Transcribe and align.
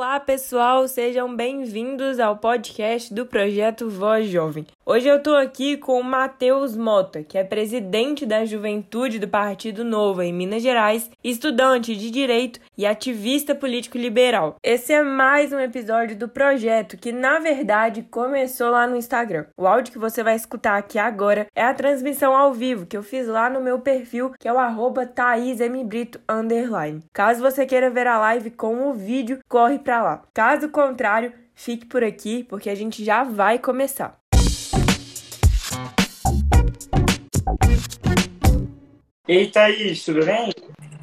Olá, 0.00 0.18
pessoal, 0.18 0.88
sejam 0.88 1.36
bem-vindos 1.36 2.18
ao 2.18 2.38
podcast 2.38 3.12
do 3.12 3.26
projeto 3.26 3.90
Voz 3.90 4.30
Jovem. 4.30 4.66
Hoje 4.86 5.06
eu 5.06 5.22
tô 5.22 5.36
aqui 5.36 5.76
com 5.76 6.00
o 6.00 6.02
Matheus 6.02 6.74
Mota, 6.74 7.22
que 7.22 7.36
é 7.36 7.44
presidente 7.44 8.24
da 8.24 8.46
Juventude 8.46 9.18
do 9.18 9.28
Partido 9.28 9.84
Novo 9.84 10.22
em 10.22 10.32
Minas 10.32 10.62
Gerais, 10.62 11.10
estudante 11.22 11.94
de 11.94 12.10
direito 12.10 12.58
e 12.78 12.86
ativista 12.86 13.54
político 13.54 13.98
liberal. 13.98 14.56
Esse 14.64 14.94
é 14.94 15.02
mais 15.02 15.52
um 15.52 15.60
episódio 15.60 16.16
do 16.16 16.28
projeto 16.28 16.96
que, 16.96 17.12
na 17.12 17.38
verdade, 17.38 18.02
começou 18.10 18.70
lá 18.70 18.86
no 18.86 18.96
Instagram. 18.96 19.44
O 19.54 19.66
áudio 19.66 19.92
que 19.92 19.98
você 19.98 20.22
vai 20.22 20.34
escutar 20.34 20.78
aqui 20.78 20.98
agora 20.98 21.46
é 21.54 21.62
a 21.62 21.74
transmissão 21.74 22.34
ao 22.34 22.54
vivo 22.54 22.86
que 22.86 22.96
eu 22.96 23.02
fiz 23.02 23.28
lá 23.28 23.50
no 23.50 23.60
meu 23.60 23.78
perfil, 23.80 24.32
que 24.40 24.48
é 24.48 24.52
o 24.52 24.58
arroba 24.58 25.06
Caso 27.12 27.42
você 27.42 27.66
queira 27.66 27.90
ver 27.90 28.06
a 28.06 28.18
live 28.18 28.50
com 28.50 28.88
o 28.88 28.94
vídeo, 28.94 29.40
corre 29.46 29.78
para 29.89 29.89
lá. 29.98 30.22
Caso 30.34 30.68
contrário, 30.68 31.32
fique 31.54 31.86
por 31.86 32.04
aqui 32.04 32.44
porque 32.44 32.68
a 32.68 32.74
gente 32.74 33.02
já 33.02 33.24
vai 33.24 33.58
começar. 33.58 34.20
Ei, 39.26 39.50
Thaís, 39.50 40.04
tudo 40.04 40.26
bem? 40.26 40.52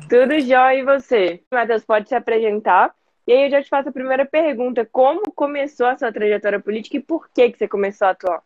Tudo 0.10 0.40
jóia 0.40 0.76
e 0.76 0.84
você? 0.84 1.42
Matheus, 1.52 1.84
pode 1.84 2.08
se 2.08 2.16
apresentar? 2.16 2.94
E 3.26 3.32
aí 3.32 3.44
eu 3.46 3.50
já 3.50 3.64
te 3.64 3.70
faço 3.70 3.90
a 3.90 3.92
primeira 3.92 4.26
pergunta. 4.26 4.86
Como 4.86 5.32
começou 5.34 5.88
a 5.88 5.98
sua 5.98 6.12
trajetória 6.12 6.60
política 6.60 6.98
e 6.98 7.02
por 7.02 7.30
que, 7.30 7.50
que 7.52 7.58
você 7.58 7.68
começou 7.68 8.08
a 8.08 8.12
atuar? 8.12 8.42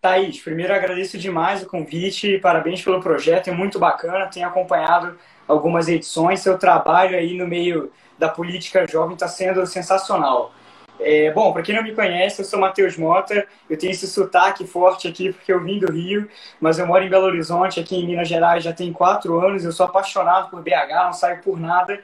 Thaís, 0.00 0.40
primeiro 0.40 0.72
agradeço 0.72 1.18
demais 1.18 1.62
o 1.62 1.66
convite, 1.66 2.38
parabéns 2.38 2.82
pelo 2.82 3.00
projeto, 3.00 3.48
é 3.48 3.52
muito 3.52 3.80
bacana, 3.80 4.28
tenho 4.28 4.46
acompanhado 4.46 5.18
algumas 5.46 5.88
edições, 5.88 6.40
seu 6.40 6.56
trabalho 6.56 7.16
aí 7.18 7.36
no 7.36 7.48
meio 7.48 7.90
da 8.16 8.28
política 8.28 8.86
jovem 8.86 9.14
está 9.14 9.26
sendo 9.26 9.66
sensacional. 9.66 10.52
É, 11.00 11.32
bom, 11.32 11.52
para 11.52 11.62
quem 11.62 11.74
não 11.74 11.82
me 11.82 11.94
conhece, 11.94 12.40
eu 12.40 12.44
sou 12.44 12.60
Matheus 12.60 12.96
Mota, 12.96 13.46
eu 13.68 13.76
tenho 13.76 13.90
esse 13.90 14.06
sotaque 14.06 14.66
forte 14.66 15.08
aqui 15.08 15.32
porque 15.32 15.52
eu 15.52 15.62
vim 15.62 15.78
do 15.80 15.90
Rio, 15.90 16.28
mas 16.60 16.78
eu 16.78 16.86
moro 16.86 17.04
em 17.04 17.08
Belo 17.08 17.26
Horizonte, 17.26 17.80
aqui 17.80 17.96
em 17.96 18.06
Minas 18.06 18.28
Gerais, 18.28 18.62
já 18.62 18.72
tem 18.72 18.92
quatro 18.92 19.38
anos, 19.40 19.64
eu 19.64 19.72
sou 19.72 19.86
apaixonado 19.86 20.50
por 20.50 20.62
BH, 20.62 21.04
não 21.04 21.12
saio 21.12 21.40
por 21.42 21.58
nada. 21.58 22.00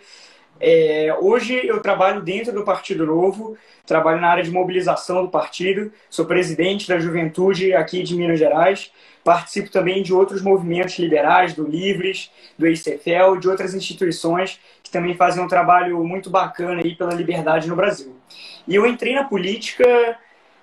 É, 0.61 1.15
hoje 1.21 1.61
eu 1.67 1.81
trabalho 1.81 2.23
dentro 2.23 2.53
do 2.53 2.65
Partido 2.65 3.05
Novo, 3.05 3.57
trabalho 3.85 4.21
na 4.21 4.29
área 4.29 4.45
de 4.45 4.51
mobilização 4.51 5.25
do 5.25 5.31
partido, 5.31 5.93
sou 6.09 6.25
presidente 6.25 6.89
da 6.89 6.99
juventude 6.99 7.75
aqui 7.75 8.03
de 8.03 8.15
Minas 8.15 8.39
Gerais, 8.39 8.91
participo 9.25 9.71
também 9.71 10.03
de 10.03 10.13
outros 10.13 10.43
movimentos 10.43 10.99
liberais, 10.99 11.55
do 11.55 11.67
Livres, 11.67 12.31
do 12.59 12.67
EICFEL, 12.67 13.37
de 13.37 13.49
outras 13.49 13.75
instituições 13.75 14.61
que 14.83 14.91
também 14.91 15.15
fazem 15.15 15.43
um 15.43 15.49
trabalho 15.49 16.03
muito 16.05 16.31
bacana 16.31 16.83
aí 16.83 16.95
pela 16.95 17.15
liberdade 17.15 17.69
no 17.69 17.75
Brasil. 17.75 18.15
E 18.67 18.75
eu 18.75 18.87
entrei 18.87 19.15
na 19.15 19.25
política, 19.25 19.85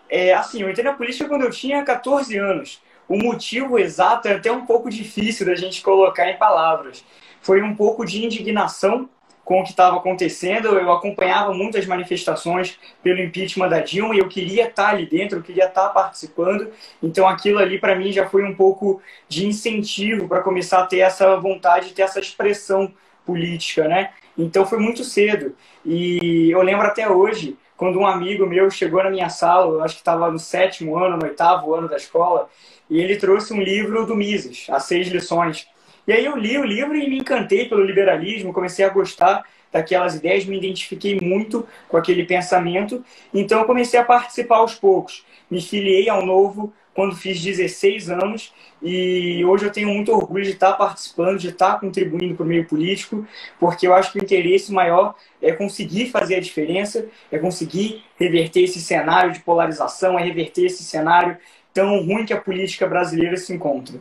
é, 0.09 0.33
assim, 0.33 0.61
eu 0.61 0.69
entrei 0.69 0.85
na 0.85 0.93
política 0.93 1.27
quando 1.27 1.43
eu 1.43 1.51
tinha 1.51 1.83
14 1.83 2.37
anos. 2.37 2.81
O 3.09 3.17
motivo 3.17 3.77
exato 3.77 4.27
é 4.27 4.35
até 4.35 4.51
um 4.51 4.65
pouco 4.65 4.89
difícil 4.89 5.45
da 5.45 5.55
gente 5.55 5.81
colocar 5.81 6.29
em 6.29 6.37
palavras. 6.37 7.03
Foi 7.41 7.61
um 7.61 7.75
pouco 7.75 8.05
de 8.05 8.23
indignação 8.23 9.09
com 9.51 9.59
o 9.59 9.63
que 9.65 9.71
estava 9.71 9.97
acontecendo. 9.97 10.69
Eu 10.69 10.89
acompanhava 10.93 11.53
muitas 11.53 11.85
manifestações 11.85 12.79
pelo 13.03 13.19
impeachment 13.19 13.67
da 13.67 13.81
Dilma 13.81 14.15
e 14.15 14.19
eu 14.19 14.29
queria 14.29 14.69
estar 14.69 14.91
ali 14.91 15.05
dentro, 15.05 15.39
eu 15.39 15.43
queria 15.43 15.65
estar 15.65 15.89
participando. 15.89 16.69
Então 17.03 17.27
aquilo 17.27 17.59
ali 17.59 17.77
para 17.77 17.93
mim 17.93 18.13
já 18.13 18.29
foi 18.29 18.45
um 18.45 18.55
pouco 18.55 19.01
de 19.27 19.45
incentivo 19.45 20.25
para 20.25 20.41
começar 20.41 20.79
a 20.79 20.87
ter 20.87 20.99
essa 20.99 21.35
vontade, 21.35 21.91
ter 21.91 22.03
essa 22.03 22.21
expressão 22.21 22.93
política, 23.25 23.89
né? 23.89 24.11
Então 24.37 24.65
foi 24.65 24.79
muito 24.79 25.03
cedo. 25.03 25.53
E 25.85 26.49
eu 26.49 26.61
lembro 26.61 26.87
até 26.87 27.09
hoje 27.09 27.57
quando 27.75 27.99
um 27.99 28.07
amigo 28.07 28.45
meu 28.45 28.71
chegou 28.71 29.03
na 29.03 29.09
minha 29.09 29.27
sala, 29.27 29.73
eu 29.73 29.83
acho 29.83 29.95
que 29.95 30.01
estava 30.01 30.31
no 30.31 30.39
sétimo 30.39 30.97
ano, 30.97 31.17
no 31.17 31.25
oitavo 31.25 31.75
ano 31.75 31.89
da 31.89 31.97
escola, 31.97 32.47
e 32.89 33.01
ele 33.01 33.17
trouxe 33.17 33.53
um 33.53 33.61
livro 33.61 34.05
do 34.05 34.15
Mises, 34.15 34.67
As 34.69 34.85
Seis 34.85 35.09
Lições. 35.09 35.67
E 36.07 36.13
aí 36.13 36.25
eu 36.25 36.35
li 36.35 36.57
o 36.57 36.63
livro 36.63 36.95
e 36.95 37.09
me 37.09 37.19
encantei 37.19 37.67
pelo 37.67 37.83
liberalismo, 37.83 38.53
comecei 38.53 38.83
a 38.83 38.89
gostar 38.89 39.43
daquelas 39.71 40.15
ideias, 40.15 40.45
me 40.45 40.57
identifiquei 40.57 41.19
muito 41.19 41.65
com 41.87 41.97
aquele 41.97 42.25
pensamento, 42.25 43.03
então 43.33 43.59
eu 43.59 43.65
comecei 43.65 43.99
a 43.99 44.03
participar 44.03 44.57
aos 44.57 44.75
poucos. 44.75 45.23
Me 45.49 45.61
filiei 45.61 46.09
ao 46.09 46.25
novo 46.25 46.73
quando 46.93 47.15
fiz 47.15 47.41
16 47.41 48.09
anos 48.09 48.53
e 48.81 49.45
hoje 49.45 49.65
eu 49.65 49.71
tenho 49.71 49.87
muito 49.89 50.11
orgulho 50.11 50.43
de 50.43 50.51
estar 50.51 50.73
participando, 50.73 51.39
de 51.39 51.49
estar 51.49 51.79
contribuindo 51.79 52.35
para 52.35 52.43
o 52.43 52.47
meio 52.47 52.65
político, 52.65 53.25
porque 53.59 53.87
eu 53.87 53.93
acho 53.93 54.11
que 54.11 54.19
o 54.19 54.23
interesse 54.23 54.71
maior 54.73 55.15
é 55.41 55.53
conseguir 55.53 56.09
fazer 56.09 56.35
a 56.35 56.41
diferença, 56.41 57.07
é 57.31 57.37
conseguir 57.37 58.03
reverter 58.19 58.63
esse 58.63 58.81
cenário 58.81 59.31
de 59.31 59.39
polarização, 59.39 60.19
é 60.19 60.23
reverter 60.23 60.65
esse 60.65 60.83
cenário 60.83 61.37
tão 61.73 62.03
ruim 62.03 62.25
que 62.25 62.33
a 62.33 62.41
política 62.41 62.85
brasileira 62.87 63.37
se 63.37 63.53
encontra. 63.53 63.99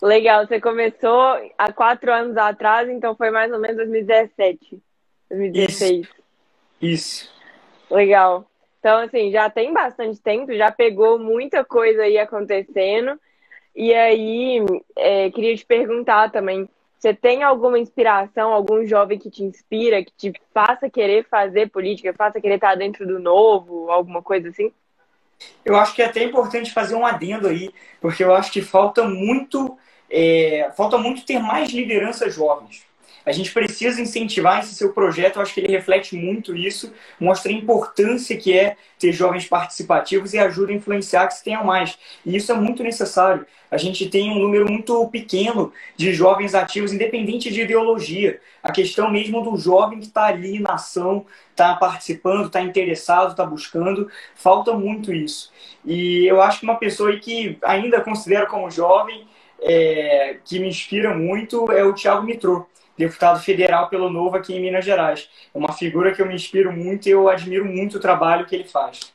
Legal, 0.00 0.46
você 0.46 0.60
começou 0.60 1.20
há 1.56 1.72
quatro 1.72 2.12
anos 2.12 2.36
atrás, 2.36 2.88
então 2.88 3.16
foi 3.16 3.30
mais 3.30 3.52
ou 3.52 3.58
menos 3.58 3.76
2017, 3.78 4.80
2016. 5.28 6.00
Isso. 6.00 6.14
Isso. 6.80 7.34
Legal. 7.90 8.48
Então, 8.78 8.98
assim, 8.98 9.32
já 9.32 9.50
tem 9.50 9.72
bastante 9.72 10.20
tempo, 10.20 10.54
já 10.54 10.70
pegou 10.70 11.18
muita 11.18 11.64
coisa 11.64 12.02
aí 12.02 12.16
acontecendo. 12.16 13.18
E 13.74 13.92
aí, 13.92 14.64
é, 14.96 15.30
queria 15.30 15.56
te 15.56 15.66
perguntar 15.66 16.30
também, 16.30 16.68
você 16.98 17.14
tem 17.14 17.42
alguma 17.42 17.78
inspiração, 17.78 18.52
algum 18.52 18.84
jovem 18.84 19.18
que 19.18 19.30
te 19.30 19.44
inspira, 19.44 20.04
que 20.04 20.12
te 20.16 20.32
faça 20.52 20.90
querer 20.90 21.24
fazer 21.28 21.70
política, 21.70 22.12
faça 22.12 22.40
querer 22.40 22.56
estar 22.56 22.74
dentro 22.76 23.06
do 23.06 23.18
novo, 23.18 23.90
alguma 23.90 24.22
coisa 24.22 24.48
assim? 24.48 24.72
Eu 25.64 25.76
acho 25.76 25.94
que 25.94 26.02
é 26.02 26.06
até 26.06 26.24
importante 26.24 26.72
fazer 26.72 26.96
um 26.96 27.06
adendo 27.06 27.46
aí, 27.46 27.72
porque 28.00 28.24
eu 28.24 28.34
acho 28.34 28.50
que 28.50 28.60
falta 28.60 29.04
muito, 29.04 29.78
é, 30.10 30.70
falta 30.76 30.98
muito 30.98 31.24
ter 31.24 31.38
mais 31.38 31.70
lideranças 31.70 32.34
jovens. 32.34 32.86
A 33.28 33.32
gente 33.32 33.52
precisa 33.52 34.00
incentivar 34.00 34.60
esse 34.60 34.74
seu 34.74 34.94
projeto, 34.94 35.36
eu 35.36 35.42
acho 35.42 35.52
que 35.52 35.60
ele 35.60 35.70
reflete 35.70 36.16
muito 36.16 36.56
isso, 36.56 36.90
mostra 37.20 37.52
a 37.52 37.54
importância 37.54 38.34
que 38.38 38.56
é 38.56 38.74
ter 38.98 39.12
jovens 39.12 39.46
participativos 39.46 40.32
e 40.32 40.38
ajuda 40.38 40.72
a 40.72 40.74
influenciar 40.74 41.26
que 41.26 41.34
se 41.34 41.44
tenham 41.44 41.62
mais. 41.62 41.98
E 42.24 42.34
isso 42.34 42.50
é 42.50 42.54
muito 42.54 42.82
necessário. 42.82 43.46
A 43.70 43.76
gente 43.76 44.08
tem 44.08 44.30
um 44.30 44.38
número 44.38 44.64
muito 44.66 45.06
pequeno 45.08 45.70
de 45.94 46.14
jovens 46.14 46.54
ativos, 46.54 46.90
independente 46.90 47.52
de 47.52 47.60
ideologia. 47.60 48.40
A 48.62 48.72
questão 48.72 49.10
mesmo 49.10 49.42
do 49.42 49.58
jovem 49.58 49.98
que 49.98 50.06
está 50.06 50.24
ali 50.24 50.58
na 50.58 50.72
ação, 50.72 51.26
está 51.50 51.76
participando, 51.76 52.46
está 52.46 52.62
interessado, 52.62 53.32
está 53.32 53.44
buscando, 53.44 54.10
falta 54.34 54.72
muito 54.72 55.12
isso. 55.12 55.52
E 55.84 56.26
eu 56.26 56.40
acho 56.40 56.60
que 56.60 56.64
uma 56.64 56.76
pessoa 56.76 57.14
que 57.18 57.58
ainda 57.62 58.00
considero 58.00 58.46
como 58.46 58.70
jovem, 58.70 59.27
é, 59.60 60.36
que 60.44 60.58
me 60.58 60.68
inspira 60.68 61.14
muito, 61.14 61.70
é 61.72 61.84
o 61.84 61.92
Thiago 61.92 62.22
Mitrô 62.22 62.66
deputado 62.98 63.40
federal 63.40 63.88
pelo 63.88 64.10
Novo 64.10 64.36
aqui 64.36 64.54
em 64.54 64.60
Minas 64.60 64.84
Gerais. 64.84 65.30
É 65.54 65.56
uma 65.56 65.72
figura 65.72 66.12
que 66.12 66.20
eu 66.20 66.26
me 66.26 66.34
inspiro 66.34 66.72
muito 66.72 67.06
e 67.08 67.12
eu 67.12 67.28
admiro 67.28 67.64
muito 67.64 67.96
o 67.96 68.00
trabalho 68.00 68.44
que 68.44 68.56
ele 68.56 68.64
faz. 68.64 69.14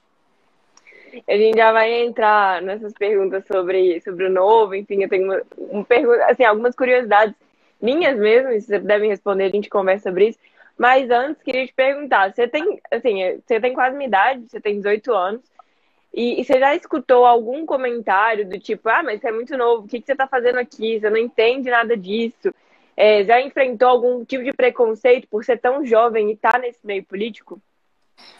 A 1.27 1.37
gente 1.37 1.57
já 1.57 1.71
vai 1.71 1.91
entrar 1.91 2.61
nessas 2.61 2.93
perguntas 2.93 3.45
sobre, 3.45 4.01
sobre 4.01 4.25
o 4.25 4.31
Novo, 4.31 4.73
enfim, 4.73 5.03
eu 5.03 5.09
tenho 5.09 5.25
uma, 5.25 5.41
uma 5.57 5.83
pergunta, 5.83 6.25
assim, 6.25 6.43
algumas 6.43 6.73
curiosidades 6.73 7.35
minhas 7.79 8.17
mesmo, 8.17 8.49
se 8.53 8.61
você 8.61 8.79
puder 8.79 8.99
me 8.99 9.09
responder, 9.09 9.43
a 9.43 9.49
gente 9.49 9.69
conversa 9.69 10.09
sobre 10.09 10.29
isso. 10.29 10.39
Mas 10.75 11.11
antes, 11.11 11.43
queria 11.43 11.67
te 11.67 11.73
perguntar, 11.73 12.33
você 12.33 12.47
tem, 12.47 12.81
assim, 12.89 13.39
você 13.45 13.59
tem 13.59 13.73
quase 13.73 13.95
minha 13.95 14.07
idade, 14.07 14.49
você 14.49 14.59
tem 14.59 14.77
18 14.77 15.13
anos, 15.13 15.41
e, 16.13 16.39
e, 16.39 16.45
você 16.45 16.59
já 16.59 16.75
escutou 16.75 17.25
algum 17.25 17.65
comentário 17.65 18.47
do 18.47 18.59
tipo, 18.59 18.87
ah, 18.89 19.01
mas 19.01 19.19
você 19.19 19.29
é 19.29 19.31
muito 19.31 19.57
novo, 19.57 19.85
o 19.85 19.87
que, 19.87 19.99
que 19.99 20.05
você 20.05 20.11
está 20.11 20.27
fazendo 20.27 20.59
aqui? 20.59 20.99
Você 20.99 21.09
não 21.09 21.17
entende 21.17 21.69
nada 21.69 21.97
disso. 21.97 22.53
É, 22.95 23.23
já 23.25 23.41
enfrentou 23.41 23.87
algum 23.87 24.23
tipo 24.23 24.43
de 24.43 24.53
preconceito 24.53 25.27
por 25.27 25.43
ser 25.43 25.59
tão 25.59 25.83
jovem 25.83 26.29
e 26.29 26.33
estar 26.33 26.51
tá 26.51 26.59
nesse 26.59 26.85
meio 26.85 27.03
político? 27.03 27.59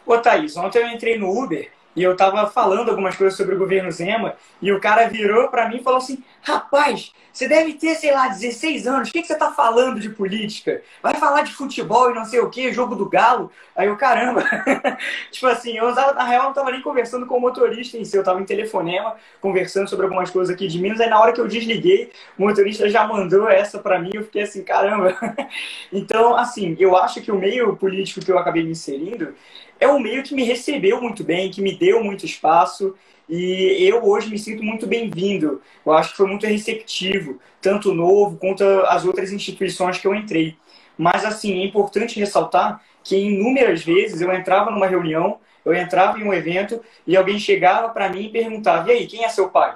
Ô, 0.06 0.18
Thaís, 0.20 0.56
ontem 0.56 0.84
eu 0.84 0.90
entrei 0.90 1.18
no 1.18 1.32
Uber 1.32 1.72
e 1.96 2.04
eu 2.04 2.16
tava 2.16 2.50
falando 2.50 2.90
algumas 2.90 3.16
coisas 3.16 3.38
sobre 3.38 3.56
o 3.56 3.58
governo 3.58 3.92
Zema, 3.92 4.36
e 4.62 4.72
o 4.72 4.80
cara 4.80 5.08
virou 5.08 5.48
para 5.50 5.70
mim 5.70 5.78
e 5.78 5.84
falou 5.84 5.98
assim: 5.98 6.24
rapaz, 6.42 7.14
você 7.34 7.48
deve 7.48 7.74
ter, 7.74 7.96
sei 7.96 8.12
lá, 8.12 8.28
16 8.28 8.86
anos, 8.86 9.10
o 9.10 9.12
que, 9.12 9.22
que 9.22 9.28
você 9.28 9.36
tá 9.36 9.52
falando 9.52 10.00
de 10.00 10.08
política? 10.10 10.84
Vai 11.02 11.16
falar 11.16 11.42
de 11.42 11.52
futebol 11.52 12.12
e 12.12 12.14
não 12.14 12.26
sei 12.26 12.40
o 12.40 12.50
que, 12.50 12.72
jogo 12.72 12.96
do 12.96 13.10
galo? 13.10 13.52
Aí 13.76 13.88
eu, 13.88 13.98
caramba, 13.98 14.44
tipo 15.32 15.48
assim, 15.48 15.76
eu 15.76 15.88
usava, 15.88 16.14
na 16.14 16.24
real, 16.24 16.44
não 16.44 16.54
tava 16.54 16.70
nem 16.70 16.82
conversando 16.84 17.26
com 17.26 17.36
o 17.36 17.42
motorista 17.42 17.98
em 17.98 18.06
si, 18.06 18.16
eu 18.16 18.24
tava 18.24 18.40
em 18.40 18.46
telefonema, 18.46 19.16
conversando 19.42 19.90
sobre 19.90 20.06
algumas 20.06 20.30
coisas 20.30 20.54
aqui 20.54 20.68
de 20.68 20.78
Minas, 20.78 21.02
aí 21.02 21.10
na 21.10 21.20
hora 21.20 21.34
que 21.34 21.42
eu 21.42 21.48
desliguei, 21.48 22.12
o 22.38 22.44
motorista 22.44 22.88
já 22.88 23.08
mandou 23.08 23.50
essa 23.50 23.80
para 23.80 23.98
mim, 23.98 24.12
eu 24.14 24.24
fiquei 24.24 24.44
assim, 24.44 24.64
caramba. 24.64 25.18
então, 25.92 26.36
assim, 26.36 26.76
eu 26.80 26.96
acho 26.96 27.20
que 27.20 27.32
o 27.32 27.40
meio 27.40 27.76
político 27.76 28.24
que 28.24 28.32
eu 28.32 28.38
acabei 28.38 28.62
me 28.62 28.72
inserindo 28.72 29.34
é 29.80 29.88
um 29.88 30.00
meio 30.00 30.24
que 30.24 30.34
me 30.34 30.44
recebeu 30.44 31.02
muito 31.02 31.24
bem, 31.24 31.52
que 31.52 31.62
me 31.62 31.76
deu 31.76 32.04
muito 32.04 32.26
espaço 32.26 32.96
e 33.28 33.78
eu 33.88 34.04
hoje 34.04 34.30
me 34.30 34.38
sinto 34.38 34.64
muito 34.64 34.86
bem-vindo. 34.86 35.62
Eu 35.86 35.94
acho 35.94 36.12
que 36.12 36.18
foi 36.18 36.28
muito 36.28 36.46
receptivo, 36.46 37.40
tanto 37.62 37.92
o 37.92 37.94
Novo 37.94 38.38
quanto 38.38 38.64
as 38.64 39.06
outras 39.06 39.32
instituições 39.32 39.98
que 39.98 40.08
eu 40.08 40.14
entrei. 40.14 40.58
Mas, 40.98 41.26
assim, 41.26 41.62
é 41.62 41.66
importante 41.66 42.20
ressaltar 42.20 42.82
que 43.04 43.16
inúmeras 43.18 43.84
vezes 43.84 44.22
eu 44.22 44.32
entrava 44.32 44.72
numa 44.72 44.88
reunião, 44.88 45.40
eu 45.66 45.74
entrava 45.74 46.20
em 46.20 46.24
um 46.24 46.34
evento 46.34 46.82
e 47.08 47.16
alguém 47.18 47.40
chegava 47.40 47.90
para 47.90 48.10
mim 48.10 48.26
e 48.26 48.30
perguntava: 48.30 48.92
"E 48.92 48.98
aí, 48.98 49.08
quem 49.08 49.24
é 49.24 49.30
seu 49.30 49.50
pai?" 49.50 49.76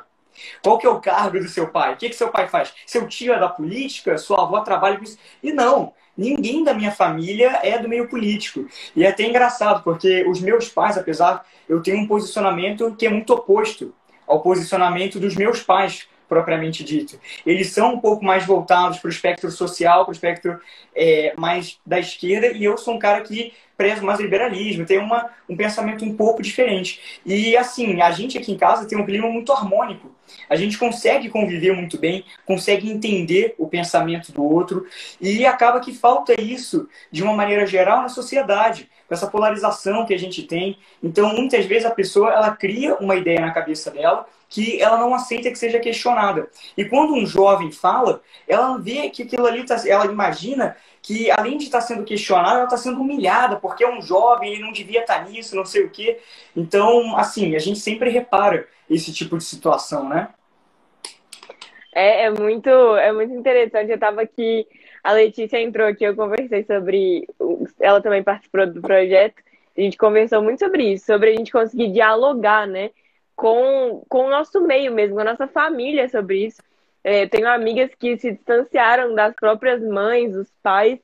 Qual 0.62 0.78
que 0.78 0.86
é 0.86 0.90
o 0.90 1.02
cargo 1.02 1.40
do 1.40 1.48
seu 1.48 1.68
pai? 1.70 1.94
O 1.94 1.98
que, 1.98 2.10
que 2.10 2.16
seu 2.16 2.30
pai 2.30 2.48
faz? 2.48 2.72
Seu 2.86 3.08
tio 3.08 3.34
é 3.34 3.40
da 3.40 3.50
política? 3.50 4.18
Sua 4.18 4.44
avó 4.44 4.62
trabalha 4.62 4.98
com 4.98 5.04
isso? 5.04 5.18
E 5.42 5.52
não, 5.52 5.94
ninguém 6.18 6.64
da 6.64 6.74
minha 6.74 6.92
família 6.92 7.60
é 7.64 7.78
do 7.78 7.88
meio 7.88 8.08
político. 8.08 8.66
E 8.96 9.04
é 9.04 9.10
até 9.10 9.24
engraçado, 9.24 9.84
porque 9.84 10.26
os 10.28 10.42
meus 10.42 10.70
pais, 10.70 10.98
apesar, 10.98 11.46
eu 11.70 11.82
tenho 11.82 12.00
um 12.00 12.08
posicionamento 12.08 12.96
que 12.98 13.06
é 13.06 13.10
muito 13.10 13.34
oposto 13.34 13.94
ao 14.26 14.42
posicionamento 14.42 15.20
dos 15.20 15.36
meus 15.36 15.62
pais, 15.62 16.08
propriamente 16.28 16.84
dito. 16.84 17.20
Eles 17.46 17.72
são 17.72 17.96
um 17.96 18.00
pouco 18.00 18.24
mais 18.24 18.46
voltados 18.46 19.00
para 19.00 19.08
o 19.08 19.12
espectro 19.12 19.50
social, 19.52 20.04
para 20.04 20.12
o 20.12 20.14
espectro 20.14 20.60
é, 20.96 21.34
mais 21.38 21.80
da 21.86 22.00
esquerda, 22.00 22.48
e 22.48 22.64
eu 22.64 22.78
sou 22.78 22.96
um 22.96 23.00
cara 23.00 23.22
que 23.22 23.54
prezo 23.78 24.04
mais 24.04 24.20
liberalismo, 24.20 24.86
tem 24.86 24.98
uma, 24.98 25.30
um 25.48 25.56
pensamento 25.56 26.04
um 26.04 26.16
pouco 26.16 26.42
diferente. 26.42 27.22
E 27.24 27.56
assim, 27.56 28.02
a 28.02 28.10
gente 28.10 28.38
aqui 28.38 28.52
em 28.52 28.58
casa 28.58 28.88
tem 28.88 28.98
um 28.98 29.06
clima 29.06 29.30
muito 29.30 29.54
harmônico. 29.54 30.12
A 30.50 30.56
gente 30.56 30.78
consegue 30.78 31.30
conviver 31.30 31.74
muito 31.74 31.98
bem, 31.98 32.26
consegue 32.46 32.90
entender 32.90 33.54
o 33.58 33.68
pensamento 33.68 34.32
do 34.32 34.44
outro 34.44 34.88
e 35.22 35.46
acaba 35.46 35.80
que 35.80 35.94
falta 35.94 36.40
isso 36.42 36.90
de 37.12 37.22
uma 37.24 37.34
maneira 37.34 37.66
geral 37.66 38.02
na 38.02 38.10
sociedade, 38.10 38.90
com 39.08 39.14
essa 39.14 39.28
polarização 39.28 40.06
que 40.06 40.14
a 40.14 40.20
gente 40.20 40.44
tem. 40.44 40.78
Então, 41.02 41.34
muitas 41.34 41.66
vezes 41.66 41.86
a 41.86 41.92
pessoa 41.92 42.34
ela 42.34 42.52
cria 42.52 42.96
uma 42.96 43.16
ideia 43.16 43.40
na 43.40 43.52
cabeça 43.52 43.92
dela 43.92 44.26
que 44.50 44.82
ela 44.82 44.98
não 44.98 45.14
aceita 45.14 45.50
que 45.50 45.58
seja 45.58 45.80
questionada. 45.80 46.50
E 46.78 46.86
quando 46.86 47.14
um 47.14 47.26
jovem 47.26 47.72
fala, 47.72 48.22
ela 48.48 48.78
vê 48.78 49.10
que 49.10 49.24
aquilo 49.24 49.46
ali, 49.46 49.66
tá, 49.66 49.76
ela 49.86 50.06
imagina 50.06 50.76
que 51.02 51.30
além 51.32 51.58
de 51.58 51.66
estar 51.66 51.82
sendo 51.82 52.04
questionada, 52.04 52.56
ela 52.56 52.64
está 52.66 52.78
sendo 52.78 53.02
humilhada, 53.02 53.58
porque 53.58 53.84
é 53.84 53.90
um 53.90 54.02
jovem, 54.02 54.54
ele 54.54 54.62
não 54.62 54.72
devia 54.72 55.02
estar 55.02 55.28
nisso, 55.30 55.56
não 55.56 55.66
sei 55.66 55.84
o 55.84 55.90
quê. 55.90 56.20
Então, 56.56 57.18
assim, 57.18 57.56
a 57.56 57.60
gente 57.60 57.80
sempre 57.80 58.10
repara 58.10 58.68
esse 58.90 59.14
tipo 59.14 59.38
de 59.38 59.44
situação, 59.44 60.08
né? 60.08 60.30
É, 61.94 62.26
é 62.26 62.30
muito, 62.30 62.70
é 62.70 63.12
muito 63.12 63.34
interessante. 63.34 63.90
Eu 63.90 63.96
estava 63.96 64.22
aqui, 64.22 64.68
a 65.04 65.14
Letícia 65.14 65.60
entrou 65.60 65.88
aqui, 65.88 66.04
eu 66.04 66.16
conversei 66.16 66.64
sobre. 66.64 67.28
Ela 67.80 68.02
também 68.02 68.22
participou 68.22 68.68
do 68.68 68.82
projeto. 68.82 69.42
A 69.78 69.82
gente 69.82 69.98
conversou 69.98 70.42
muito 70.42 70.60
sobre 70.60 70.94
isso, 70.94 71.06
sobre 71.06 71.32
a 71.32 71.36
gente 71.36 71.52
conseguir 71.52 71.92
dialogar, 71.92 72.68
né? 72.68 72.92
Com, 73.38 74.04
com 74.10 74.26
o 74.26 74.30
nosso 74.30 74.60
meio 74.62 74.92
mesmo, 74.92 75.16
com 75.16 75.22
a 75.22 75.32
nossa 75.32 75.48
família 75.48 76.10
sobre 76.10 76.48
isso. 76.48 76.62
É, 77.04 77.26
tenho 77.26 77.48
amigas 77.48 77.90
que 77.98 78.18
se 78.18 78.32
distanciaram 78.32 79.16
das 79.16 79.34
próprias 79.34 79.82
mães, 79.82 80.34
dos 80.34 80.52
pais, 80.62 81.00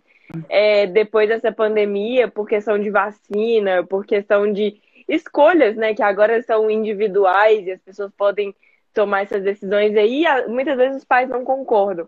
é, 0.50 0.86
depois 0.88 1.30
dessa 1.30 1.52
pandemia, 1.52 2.28
por 2.28 2.46
questão 2.48 2.78
de 2.78 2.90
vacina, 2.90 3.86
por 3.86 4.06
questão 4.06 4.52
de 4.52 4.82
escolhas, 5.08 5.76
né, 5.76 5.94
que 5.94 6.02
agora 6.02 6.42
são 6.42 6.70
individuais 6.70 7.66
e 7.68 7.72
as 7.72 7.82
pessoas 7.82 8.12
podem 8.18 8.54
tomar 8.94 9.22
essas 9.22 9.44
decisões 9.44 9.96
aí, 9.96 10.26
muitas 10.48 10.76
vezes 10.76 10.98
os 10.98 11.06
pais 11.06 11.30
não 11.30 11.44
concordam. 11.44 12.08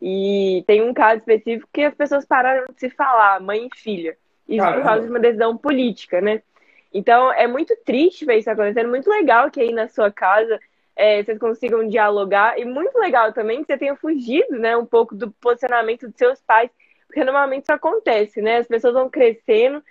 E 0.00 0.64
tem 0.66 0.82
um 0.82 0.94
caso 0.94 1.18
específico 1.18 1.68
que 1.72 1.82
as 1.82 1.94
pessoas 1.94 2.24
pararam 2.24 2.66
de 2.72 2.80
se 2.80 2.90
falar, 2.90 3.40
mãe 3.40 3.66
e 3.66 3.76
filha. 3.76 4.16
Isso 4.48 4.58
Caramba. 4.58 4.80
por 4.80 4.86
causa 4.86 5.02
de 5.04 5.10
uma 5.10 5.20
decisão 5.20 5.56
política, 5.56 6.20
né? 6.20 6.42
Então 6.92 7.32
é 7.32 7.46
muito 7.46 7.76
triste 7.84 8.24
ver 8.24 8.38
isso 8.38 8.50
acontecendo, 8.50 8.88
muito 8.88 9.10
legal 9.10 9.50
que 9.50 9.60
aí 9.60 9.72
na 9.72 9.88
sua 9.88 10.10
casa 10.10 10.58
é, 10.96 11.22
vocês 11.22 11.38
consigam 11.38 11.86
dialogar. 11.88 12.58
E 12.58 12.64
muito 12.64 12.98
legal 12.98 13.32
também 13.32 13.60
que 13.60 13.66
você 13.66 13.78
tenha 13.78 13.94
fugido, 13.94 14.58
né, 14.58 14.76
um 14.76 14.86
pouco 14.86 15.14
do 15.14 15.30
posicionamento 15.30 16.08
dos 16.08 16.16
seus 16.16 16.40
pais, 16.40 16.70
porque 17.06 17.24
normalmente 17.24 17.62
isso 17.62 17.72
acontece, 17.72 18.42
né? 18.42 18.58
As 18.58 18.66
pessoas 18.66 18.94
vão 18.94 19.08
crescendo 19.08 19.82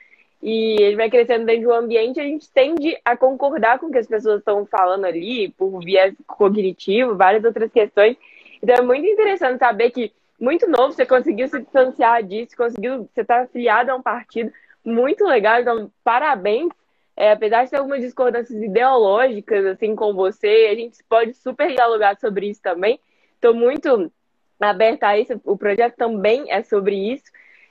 e 0.41 0.81
ele 0.81 0.95
vai 0.95 1.09
crescendo 1.09 1.45
dentro 1.45 1.61
de 1.61 1.67
um 1.67 1.73
ambiente, 1.73 2.19
a 2.19 2.23
gente 2.23 2.51
tende 2.51 2.95
a 3.03 3.17
concordar 3.17 3.79
com 3.79 3.87
o 3.87 3.91
que 3.91 3.97
as 3.97 4.07
pessoas 4.07 4.39
estão 4.39 4.65
falando 4.65 5.05
ali, 5.05 5.49
por 5.57 5.79
viés 5.83 6.13
cognitivo, 6.27 7.15
várias 7.15 7.43
outras 7.43 7.71
questões. 7.71 8.15
Então 8.61 8.75
é 8.75 8.81
muito 8.81 9.07
interessante 9.07 9.59
saber 9.59 9.89
que, 9.89 10.11
muito 10.39 10.69
novo, 10.69 10.93
você 10.93 11.05
conseguiu 11.05 11.47
se 11.47 11.59
distanciar 11.59 12.21
disso, 12.21 12.55
conseguiu, 12.55 13.09
você 13.11 13.21
está 13.21 13.41
afiliado 13.41 13.91
a 13.91 13.95
um 13.95 14.01
partido 14.01 14.51
muito 14.85 15.25
legal, 15.25 15.59
então 15.59 15.91
parabéns 16.03 16.69
é, 17.17 17.31
apesar 17.31 17.63
de 17.63 17.71
ter 17.71 17.77
algumas 17.77 18.01
discordâncias 18.01 18.61
ideológicas, 18.61 19.65
assim, 19.65 19.95
com 19.95 20.13
você, 20.13 20.69
a 20.71 20.75
gente 20.75 21.03
pode 21.09 21.33
super 21.33 21.73
dialogar 21.73 22.15
sobre 22.19 22.47
isso 22.47 22.61
também. 22.61 22.99
Estou 23.33 23.55
muito 23.55 24.11
aberta 24.59 25.07
a 25.07 25.19
isso, 25.19 25.41
o 25.43 25.57
projeto 25.57 25.95
também 25.95 26.51
é 26.51 26.61
sobre 26.61 26.95
isso. 26.95 27.25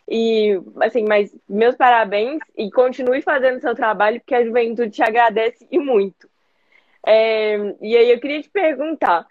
E, 0.09 0.61
assim, 0.81 1.05
mas 1.05 1.33
meus 1.49 1.77
parabéns 1.77 2.41
e 2.57 2.71
continue 2.73 3.23
fazendo 3.23 3.61
seu 3.61 3.75
trabalho, 3.75 4.21
porque 4.21 4.35
a 4.35 4.45
juventude 4.45 4.91
te 4.91 5.03
agradece 5.03 5.67
e 5.71 5.79
muito. 5.79 6.29
É, 7.07 7.57
e 7.81 7.97
aí 7.97 8.11
eu 8.11 8.19
queria 8.19 8.43
te 8.43 8.51
perguntar, 8.51 9.25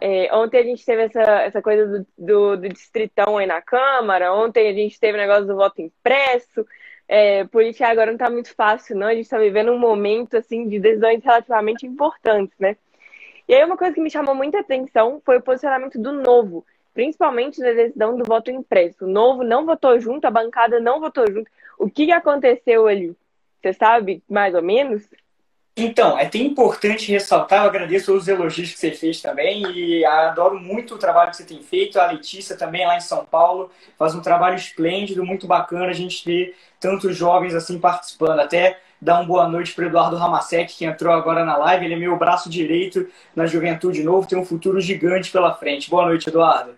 é, 0.00 0.32
ontem 0.32 0.58
a 0.58 0.62
gente 0.62 0.84
teve 0.84 1.02
essa, 1.02 1.22
essa 1.42 1.60
coisa 1.60 1.86
do, 1.86 2.06
do, 2.16 2.56
do, 2.56 2.68
distritão 2.68 3.36
aí 3.36 3.46
na 3.46 3.60
Câmara, 3.60 4.32
ontem 4.32 4.68
a 4.68 4.72
gente 4.72 4.98
teve 5.00 5.18
o 5.18 5.20
negócio 5.20 5.46
do 5.46 5.56
voto 5.56 5.82
impresso, 5.82 6.64
é, 7.08 7.44
política 7.44 7.88
agora 7.88 8.06
não 8.06 8.16
está 8.16 8.28
muito 8.28 8.54
fácil, 8.54 8.96
não. 8.96 9.06
A 9.06 9.14
gente 9.14 9.24
está 9.24 9.38
vivendo 9.38 9.72
um 9.72 9.78
momento 9.78 10.36
assim 10.36 10.68
de 10.68 10.78
decisões 10.78 11.22
relativamente 11.22 11.86
importantes, 11.86 12.56
né? 12.58 12.76
E 13.48 13.54
aí 13.54 13.64
uma 13.64 13.76
coisa 13.76 13.94
que 13.94 14.00
me 14.00 14.10
chamou 14.10 14.34
muita 14.34 14.58
atenção 14.58 15.20
foi 15.24 15.36
o 15.38 15.42
posicionamento 15.42 15.98
do 16.00 16.12
Novo, 16.12 16.66
principalmente 16.92 17.60
na 17.60 17.72
decisão 17.72 18.16
do 18.16 18.24
voto 18.24 18.50
impresso. 18.50 19.04
O 19.04 19.08
Novo 19.08 19.44
não 19.44 19.64
votou 19.64 19.98
junto, 20.00 20.24
a 20.24 20.30
bancada 20.30 20.80
não 20.80 20.98
votou 20.98 21.30
junto. 21.30 21.48
O 21.78 21.88
que 21.88 22.10
aconteceu 22.10 22.88
ali? 22.88 23.14
Você 23.62 23.72
sabe, 23.72 24.22
mais 24.28 24.54
ou 24.54 24.62
menos? 24.62 25.08
Então, 25.78 26.18
é 26.18 26.24
até 26.24 26.38
importante 26.38 27.12
ressaltar, 27.12 27.62
eu 27.62 27.68
agradeço 27.68 28.14
os 28.14 28.26
elogios 28.26 28.72
que 28.72 28.78
você 28.78 28.92
fez 28.92 29.20
também 29.20 29.62
e 29.72 30.02
adoro 30.06 30.58
muito 30.58 30.94
o 30.94 30.98
trabalho 30.98 31.30
que 31.30 31.36
você 31.36 31.44
tem 31.44 31.62
feito. 31.62 32.00
A 32.00 32.06
Letícia 32.06 32.56
também 32.56 32.86
lá 32.86 32.96
em 32.96 33.00
São 33.00 33.26
Paulo 33.26 33.70
faz 33.98 34.14
um 34.14 34.22
trabalho 34.22 34.56
esplêndido, 34.56 35.22
muito 35.22 35.46
bacana 35.46 35.88
a 35.88 35.92
gente 35.92 36.24
ver 36.24 36.56
tantos 36.80 37.14
jovens 37.14 37.54
assim 37.54 37.78
participando. 37.78 38.40
Até 38.40 38.80
dar 39.02 39.16
uma 39.16 39.24
boa 39.24 39.48
noite 39.48 39.74
para 39.74 39.84
o 39.84 39.86
Eduardo 39.88 40.16
Ramasek, 40.16 40.74
que 40.74 40.86
entrou 40.86 41.12
agora 41.12 41.44
na 41.44 41.58
live. 41.58 41.84
Ele 41.84 41.94
é 41.94 41.98
meu 41.98 42.16
braço 42.16 42.48
direito 42.48 43.06
na 43.34 43.44
Juventude 43.44 44.02
Novo, 44.02 44.26
tem 44.26 44.38
um 44.38 44.46
futuro 44.46 44.80
gigante 44.80 45.30
pela 45.30 45.52
frente. 45.54 45.90
Boa 45.90 46.06
noite, 46.06 46.30
Eduardo. 46.30 46.74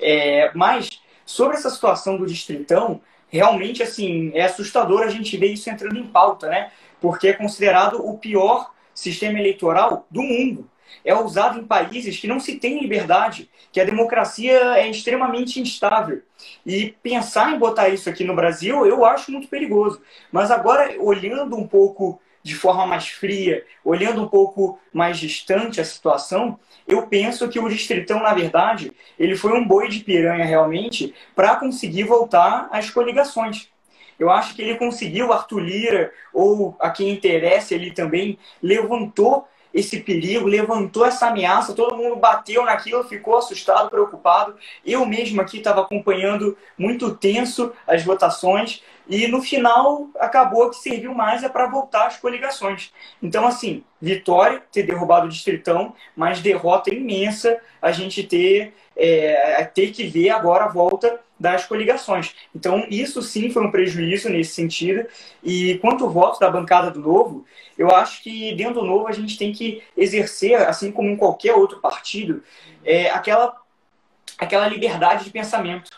É, 0.00 0.50
mas, 0.54 0.88
sobre 1.26 1.58
essa 1.58 1.68
situação 1.68 2.16
do 2.16 2.26
Distritão, 2.26 3.02
realmente 3.28 3.82
assim 3.82 4.32
é 4.34 4.44
assustador 4.44 5.02
a 5.02 5.08
gente 5.08 5.36
ver 5.36 5.52
isso 5.52 5.68
entrando 5.68 5.98
em 5.98 6.06
pauta, 6.06 6.48
né? 6.48 6.70
Porque 7.00 7.28
é 7.28 7.32
considerado 7.32 8.06
o 8.06 8.18
pior 8.18 8.72
sistema 8.94 9.38
eleitoral 9.38 10.06
do 10.10 10.22
mundo. 10.22 10.68
É 11.04 11.14
usado 11.14 11.58
em 11.58 11.64
países 11.64 12.18
que 12.18 12.26
não 12.26 12.40
se 12.40 12.56
tem 12.56 12.80
liberdade, 12.80 13.48
que 13.72 13.80
a 13.80 13.84
democracia 13.84 14.58
é 14.76 14.88
extremamente 14.88 15.60
instável. 15.60 16.22
E 16.66 16.94
pensar 17.02 17.52
em 17.52 17.58
botar 17.58 17.88
isso 17.88 18.08
aqui 18.08 18.24
no 18.24 18.34
Brasil, 18.34 18.84
eu 18.84 19.04
acho 19.04 19.30
muito 19.30 19.48
perigoso. 19.48 20.02
Mas 20.32 20.50
agora, 20.50 20.94
olhando 21.00 21.56
um 21.56 21.66
pouco 21.66 22.20
de 22.42 22.54
forma 22.54 22.86
mais 22.86 23.08
fria, 23.08 23.64
olhando 23.84 24.22
um 24.22 24.28
pouco 24.28 24.78
mais 24.92 25.18
distante 25.18 25.80
a 25.80 25.84
situação, 25.84 26.58
eu 26.88 27.06
penso 27.06 27.48
que 27.48 27.58
o 27.58 27.68
Distritão, 27.68 28.20
na 28.20 28.32
verdade, 28.32 28.92
ele 29.18 29.36
foi 29.36 29.52
um 29.52 29.66
boi 29.66 29.88
de 29.88 30.00
piranha 30.00 30.44
realmente 30.44 31.14
para 31.36 31.56
conseguir 31.56 32.04
voltar 32.04 32.68
às 32.72 32.90
coligações. 32.90 33.68
Eu 34.20 34.30
acho 34.30 34.54
que 34.54 34.60
ele 34.60 34.76
conseguiu, 34.76 35.32
Arthur 35.32 35.60
Lira, 35.60 36.12
ou 36.32 36.76
a 36.78 36.90
quem 36.90 37.08
interessa, 37.08 37.74
ele 37.74 37.90
também 37.90 38.38
levantou 38.62 39.48
esse 39.72 40.00
perigo, 40.00 40.46
levantou 40.46 41.06
essa 41.06 41.28
ameaça, 41.28 41.72
todo 41.72 41.96
mundo 41.96 42.16
bateu 42.16 42.64
naquilo, 42.64 43.04
ficou 43.04 43.38
assustado, 43.38 43.88
preocupado. 43.88 44.56
Eu 44.84 45.06
mesmo 45.06 45.40
aqui 45.40 45.58
estava 45.58 45.80
acompanhando 45.80 46.58
muito 46.76 47.14
tenso 47.14 47.72
as 47.86 48.04
votações 48.04 48.82
e 49.10 49.26
no 49.26 49.42
final 49.42 50.08
acabou 50.20 50.70
que 50.70 50.76
serviu 50.76 51.12
mais 51.12 51.42
é 51.42 51.48
para 51.48 51.66
voltar 51.66 52.06
às 52.06 52.16
coligações. 52.16 52.92
Então, 53.20 53.44
assim, 53.44 53.82
vitória, 54.00 54.62
ter 54.70 54.84
derrubado 54.84 55.26
o 55.26 55.28
Distritão, 55.28 55.92
mas 56.14 56.40
derrota 56.40 56.94
imensa 56.94 57.60
a 57.82 57.90
gente 57.90 58.22
ter, 58.22 58.72
é, 58.96 59.64
ter 59.64 59.90
que 59.90 60.06
ver 60.06 60.30
agora 60.30 60.66
a 60.66 60.68
volta 60.68 61.20
das 61.38 61.66
coligações. 61.66 62.36
Então, 62.54 62.86
isso 62.88 63.20
sim 63.20 63.50
foi 63.50 63.64
um 63.66 63.70
prejuízo 63.72 64.28
nesse 64.28 64.54
sentido. 64.54 65.04
E 65.42 65.78
quanto 65.78 66.04
ao 66.04 66.10
voto 66.10 66.38
da 66.38 66.48
bancada 66.48 66.92
do 66.92 67.00
Novo, 67.00 67.44
eu 67.76 67.90
acho 67.90 68.22
que 68.22 68.54
dentro 68.54 68.74
do 68.74 68.86
Novo 68.86 69.08
a 69.08 69.12
gente 69.12 69.36
tem 69.36 69.52
que 69.52 69.82
exercer, 69.96 70.54
assim 70.54 70.92
como 70.92 71.08
em 71.08 71.16
qualquer 71.16 71.54
outro 71.54 71.80
partido, 71.80 72.44
é, 72.84 73.10
aquela, 73.10 73.56
aquela 74.38 74.68
liberdade 74.68 75.24
de 75.24 75.30
pensamento. 75.30 75.90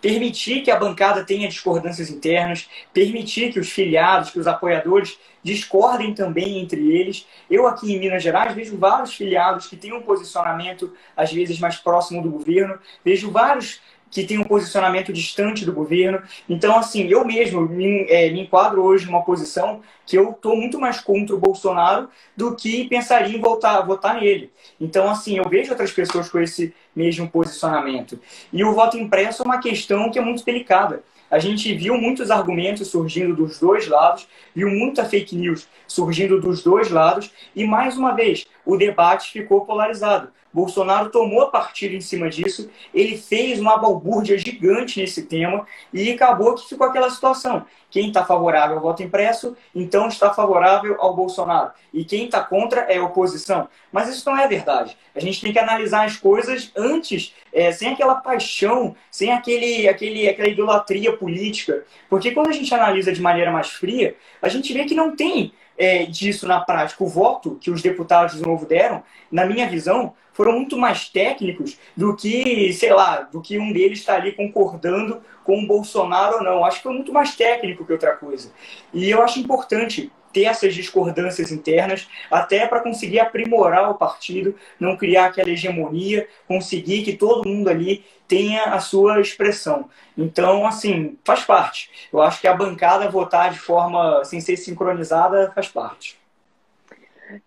Permitir 0.00 0.62
que 0.62 0.70
a 0.70 0.78
bancada 0.78 1.24
tenha 1.24 1.48
discordâncias 1.48 2.10
internas, 2.10 2.68
permitir 2.92 3.52
que 3.52 3.60
os 3.60 3.70
filiados, 3.70 4.30
que 4.30 4.38
os 4.38 4.46
apoiadores 4.46 5.18
discordem 5.42 6.14
também 6.14 6.58
entre 6.58 6.80
eles. 6.90 7.26
Eu 7.50 7.66
aqui 7.66 7.92
em 7.92 8.00
Minas 8.00 8.22
Gerais 8.22 8.54
vejo 8.54 8.76
vários 8.78 9.14
filiados 9.14 9.66
que 9.66 9.76
têm 9.76 9.92
um 9.92 10.02
posicionamento 10.02 10.92
às 11.16 11.30
vezes 11.32 11.60
mais 11.60 11.76
próximo 11.76 12.22
do 12.22 12.30
governo, 12.30 12.78
vejo 13.04 13.30
vários 13.30 13.80
que 14.14 14.24
tem 14.24 14.38
um 14.38 14.44
posicionamento 14.44 15.12
distante 15.12 15.66
do 15.66 15.72
governo. 15.72 16.22
Então, 16.48 16.78
assim, 16.78 17.08
eu 17.08 17.24
mesmo 17.24 17.62
me, 17.62 18.06
é, 18.08 18.30
me 18.30 18.42
enquadro 18.42 18.80
hoje 18.80 19.06
numa 19.06 19.24
posição 19.24 19.80
que 20.06 20.16
eu 20.16 20.30
estou 20.30 20.56
muito 20.56 20.78
mais 20.78 21.00
contra 21.00 21.34
o 21.34 21.38
Bolsonaro 21.38 22.08
do 22.36 22.54
que 22.54 22.84
pensaria 22.88 23.36
em 23.36 23.40
voltar, 23.40 23.80
votar 23.80 24.20
nele. 24.20 24.52
Então, 24.80 25.10
assim, 25.10 25.38
eu 25.38 25.48
vejo 25.48 25.72
outras 25.72 25.90
pessoas 25.90 26.28
com 26.28 26.38
esse 26.38 26.72
mesmo 26.94 27.28
posicionamento. 27.28 28.20
E 28.52 28.62
o 28.62 28.72
voto 28.72 28.96
impresso 28.96 29.42
é 29.42 29.46
uma 29.46 29.58
questão 29.58 30.08
que 30.08 30.18
é 30.18 30.22
muito 30.22 30.44
delicada. 30.44 31.02
A 31.28 31.40
gente 31.40 31.74
viu 31.74 31.98
muitos 31.98 32.30
argumentos 32.30 32.86
surgindo 32.86 33.34
dos 33.34 33.58
dois 33.58 33.88
lados, 33.88 34.28
viu 34.54 34.70
muita 34.70 35.04
fake 35.04 35.34
news 35.34 35.66
surgindo 35.88 36.40
dos 36.40 36.62
dois 36.62 36.88
lados, 36.88 37.32
e 37.56 37.64
mais 37.64 37.98
uma 37.98 38.12
vez, 38.12 38.46
o 38.64 38.76
debate 38.76 39.32
ficou 39.32 39.62
polarizado. 39.62 40.28
Bolsonaro 40.54 41.10
tomou 41.10 41.50
partido 41.50 41.96
em 41.96 42.00
cima 42.00 42.30
disso, 42.30 42.70
ele 42.94 43.18
fez 43.18 43.58
uma 43.58 43.76
balbúrdia 43.76 44.38
gigante 44.38 45.00
nesse 45.00 45.24
tema 45.24 45.66
e 45.92 46.12
acabou 46.12 46.54
que 46.54 46.68
ficou 46.68 46.86
aquela 46.86 47.10
situação. 47.10 47.66
Quem 47.90 48.08
está 48.08 48.24
favorável 48.24 48.76
ao 48.76 48.82
voto 48.82 49.02
impresso, 49.02 49.56
então 49.74 50.06
está 50.06 50.32
favorável 50.32 50.96
ao 51.00 51.14
Bolsonaro. 51.14 51.72
E 51.92 52.04
quem 52.04 52.26
está 52.26 52.40
contra 52.40 52.82
é 52.82 52.98
a 52.98 53.04
oposição. 53.04 53.68
Mas 53.90 54.08
isso 54.08 54.28
não 54.30 54.38
é 54.38 54.46
verdade. 54.46 54.96
A 55.14 55.20
gente 55.20 55.40
tem 55.40 55.52
que 55.52 55.58
analisar 55.58 56.04
as 56.04 56.16
coisas 56.16 56.70
antes, 56.76 57.34
é, 57.52 57.72
sem 57.72 57.92
aquela 57.92 58.14
paixão, 58.16 58.94
sem 59.10 59.32
aquele, 59.32 59.88
aquele, 59.88 60.28
aquela 60.28 60.48
idolatria 60.48 61.16
política. 61.16 61.84
Porque 62.08 62.30
quando 62.30 62.48
a 62.48 62.52
gente 62.52 62.72
analisa 62.72 63.12
de 63.12 63.20
maneira 63.20 63.50
mais 63.50 63.70
fria, 63.70 64.16
a 64.40 64.48
gente 64.48 64.72
vê 64.72 64.84
que 64.84 64.94
não 64.94 65.16
tem 65.16 65.52
é, 65.76 66.04
disso 66.04 66.46
na 66.46 66.60
prática. 66.60 67.02
O 67.02 67.08
voto 67.08 67.58
que 67.60 67.70
os 67.70 67.82
deputados 67.82 68.36
do 68.36 68.46
Novo 68.46 68.66
deram, 68.66 69.02
na 69.30 69.44
minha 69.44 69.68
visão, 69.68 70.14
foram 70.34 70.52
muito 70.52 70.76
mais 70.76 71.08
técnicos 71.08 71.78
do 71.96 72.14
que, 72.14 72.72
sei 72.74 72.92
lá, 72.92 73.22
do 73.22 73.40
que 73.40 73.58
um 73.58 73.72
deles 73.72 74.00
está 74.00 74.16
ali 74.16 74.32
concordando 74.32 75.22
com 75.44 75.62
o 75.62 75.66
Bolsonaro 75.66 76.36
ou 76.36 76.44
não. 76.44 76.64
Acho 76.64 76.78
que 76.78 76.82
foi 76.82 76.92
muito 76.92 77.12
mais 77.12 77.34
técnico 77.34 77.86
que 77.86 77.92
outra 77.92 78.14
coisa. 78.16 78.52
E 78.92 79.08
eu 79.08 79.22
acho 79.22 79.38
importante 79.38 80.12
ter 80.32 80.44
essas 80.44 80.74
discordâncias 80.74 81.52
internas, 81.52 82.08
até 82.28 82.66
para 82.66 82.80
conseguir 82.80 83.20
aprimorar 83.20 83.88
o 83.88 83.94
partido, 83.94 84.56
não 84.80 84.96
criar 84.96 85.26
aquela 85.26 85.48
hegemonia, 85.48 86.26
conseguir 86.48 87.04
que 87.04 87.16
todo 87.16 87.48
mundo 87.48 87.70
ali 87.70 88.04
tenha 88.26 88.64
a 88.64 88.80
sua 88.80 89.20
expressão. 89.20 89.88
Então, 90.18 90.66
assim, 90.66 91.16
faz 91.24 91.44
parte. 91.44 91.88
Eu 92.12 92.20
acho 92.20 92.40
que 92.40 92.48
a 92.48 92.54
bancada 92.54 93.08
votar 93.08 93.52
de 93.52 93.58
forma 93.60 94.24
sem 94.24 94.40
ser 94.40 94.56
sincronizada 94.56 95.52
faz 95.54 95.68
parte. 95.68 96.23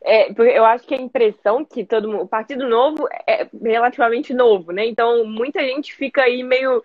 É, 0.03 0.32
eu 0.56 0.65
acho 0.65 0.86
que 0.86 0.96
a 0.96 1.01
impressão 1.01 1.63
que 1.65 1.86
todo 1.86 2.10
mundo, 2.10 2.24
o 2.24 2.27
Partido 2.27 2.67
Novo 2.67 3.08
é 3.27 3.48
relativamente 3.62 4.34
novo, 4.34 4.72
né? 4.72 4.86
Então 4.86 5.25
muita 5.25 5.62
gente 5.62 5.94
fica 5.94 6.24
aí 6.24 6.44
meio 6.44 6.82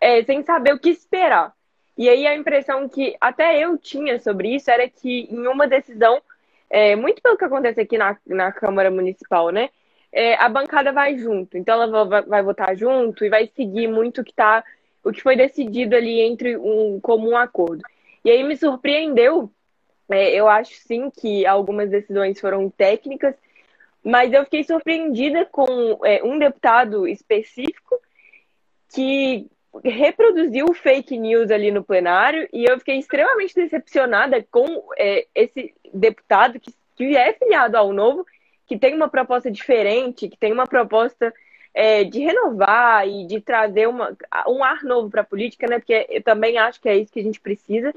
é, 0.00 0.22
sem 0.24 0.42
saber 0.42 0.74
o 0.74 0.78
que 0.78 0.90
esperar. 0.90 1.52
E 1.96 2.08
aí 2.08 2.26
a 2.26 2.36
impressão 2.36 2.88
que 2.88 3.16
até 3.20 3.58
eu 3.58 3.78
tinha 3.78 4.18
sobre 4.18 4.54
isso 4.54 4.70
era 4.70 4.88
que 4.88 5.28
em 5.30 5.46
uma 5.46 5.66
decisão, 5.66 6.20
é, 6.68 6.94
muito 6.94 7.22
pelo 7.22 7.38
que 7.38 7.44
acontece 7.44 7.80
aqui 7.80 7.96
na, 7.96 8.16
na 8.26 8.52
Câmara 8.52 8.90
Municipal, 8.90 9.50
né? 9.50 9.70
É, 10.12 10.34
a 10.36 10.48
bancada 10.48 10.92
vai 10.92 11.16
junto. 11.16 11.56
Então 11.56 11.82
ela 11.82 12.04
vai, 12.04 12.22
vai, 12.22 12.42
votar 12.42 12.76
junto 12.76 13.24
e 13.24 13.28
vai 13.28 13.46
seguir 13.54 13.88
muito 13.88 14.20
o 14.20 14.24
que 14.24 14.32
tá, 14.32 14.64
o 15.02 15.10
que 15.12 15.22
foi 15.22 15.36
decidido 15.36 15.96
ali 15.96 16.20
entre 16.20 16.56
um 16.56 17.00
comum 17.00 17.36
acordo. 17.36 17.82
E 18.24 18.30
aí 18.30 18.42
me 18.42 18.56
surpreendeu 18.56 19.50
é, 20.08 20.34
eu 20.34 20.48
acho 20.48 20.74
sim 20.86 21.10
que 21.10 21.46
algumas 21.46 21.90
decisões 21.90 22.40
foram 22.40 22.70
técnicas, 22.70 23.34
mas 24.04 24.32
eu 24.32 24.44
fiquei 24.44 24.62
surpreendida 24.62 25.44
com 25.46 25.98
é, 26.04 26.22
um 26.22 26.38
deputado 26.38 27.08
específico 27.08 28.00
que 28.94 29.46
reproduziu 29.84 30.72
fake 30.72 31.18
news 31.18 31.50
ali 31.50 31.70
no 31.70 31.84
plenário 31.84 32.48
e 32.52 32.64
eu 32.64 32.78
fiquei 32.78 32.98
extremamente 32.98 33.54
decepcionada 33.54 34.42
com 34.50 34.64
é, 34.96 35.26
esse 35.34 35.74
deputado 35.92 36.58
que, 36.60 36.72
que 36.94 37.16
é 37.16 37.32
filiado 37.32 37.76
ao 37.76 37.92
Novo, 37.92 38.24
que 38.66 38.78
tem 38.78 38.94
uma 38.94 39.08
proposta 39.08 39.50
diferente, 39.50 40.28
que 40.28 40.38
tem 40.38 40.52
uma 40.52 40.66
proposta 40.66 41.32
é, 41.74 42.04
de 42.04 42.20
renovar 42.20 43.06
e 43.06 43.26
de 43.26 43.40
trazer 43.40 43.86
uma, 43.86 44.16
um 44.48 44.64
ar 44.64 44.82
novo 44.82 45.10
para 45.10 45.20
a 45.20 45.24
política, 45.24 45.66
né? 45.66 45.78
Porque 45.78 46.06
eu 46.08 46.22
também 46.22 46.56
acho 46.56 46.80
que 46.80 46.88
é 46.88 46.96
isso 46.96 47.12
que 47.12 47.20
a 47.20 47.22
gente 47.22 47.40
precisa. 47.40 47.92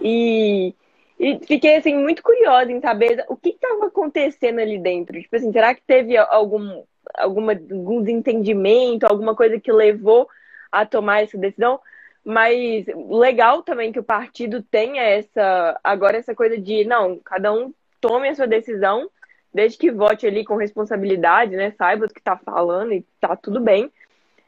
E 0.00 0.72
e 1.18 1.38
fiquei, 1.44 1.76
assim, 1.76 1.96
muito 1.96 2.22
curiosa 2.22 2.70
em 2.70 2.80
saber 2.80 3.24
o 3.28 3.36
que 3.36 3.50
estava 3.50 3.86
acontecendo 3.86 4.60
ali 4.60 4.78
dentro. 4.78 5.20
Tipo 5.20 5.34
assim, 5.36 5.52
será 5.52 5.74
que 5.74 5.82
teve 5.82 6.16
algum, 6.16 6.84
alguma, 7.14 7.52
algum 7.52 8.02
desentendimento, 8.02 9.04
alguma 9.04 9.34
coisa 9.34 9.58
que 9.58 9.72
levou 9.72 10.28
a 10.70 10.86
tomar 10.86 11.22
essa 11.22 11.36
decisão? 11.36 11.80
Mas 12.24 12.86
legal 13.08 13.62
também 13.62 13.90
que 13.90 13.98
o 13.98 14.04
partido 14.04 14.62
tenha 14.62 15.02
essa, 15.02 15.80
agora 15.82 16.18
essa 16.18 16.34
coisa 16.34 16.56
de, 16.56 16.84
não, 16.84 17.18
cada 17.18 17.52
um 17.52 17.72
tome 18.00 18.28
a 18.28 18.34
sua 18.34 18.46
decisão, 18.46 19.10
desde 19.52 19.78
que 19.78 19.90
vote 19.90 20.26
ali 20.26 20.44
com 20.44 20.54
responsabilidade, 20.54 21.56
né? 21.56 21.72
Saiba 21.76 22.06
o 22.06 22.08
que 22.08 22.20
está 22.20 22.36
falando 22.36 22.92
e 22.92 23.04
tá 23.20 23.34
tudo 23.34 23.60
bem. 23.60 23.90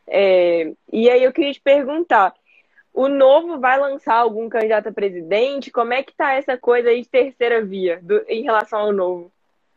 É, 0.06 0.72
e 0.92 1.10
aí 1.10 1.24
eu 1.24 1.32
queria 1.32 1.52
te 1.52 1.60
perguntar, 1.60 2.34
o 2.92 3.08
novo 3.08 3.58
vai 3.58 3.78
lançar 3.78 4.14
algum 4.14 4.48
candidato 4.48 4.88
a 4.88 4.92
presidente? 4.92 5.70
Como 5.70 5.92
é 5.92 6.02
que 6.02 6.12
tá 6.12 6.34
essa 6.34 6.56
coisa 6.56 6.88
aí 6.88 7.02
de 7.02 7.08
terceira 7.08 7.64
via 7.64 8.00
do, 8.02 8.24
em 8.28 8.42
relação 8.42 8.80
ao 8.80 8.92
novo? 8.92 9.32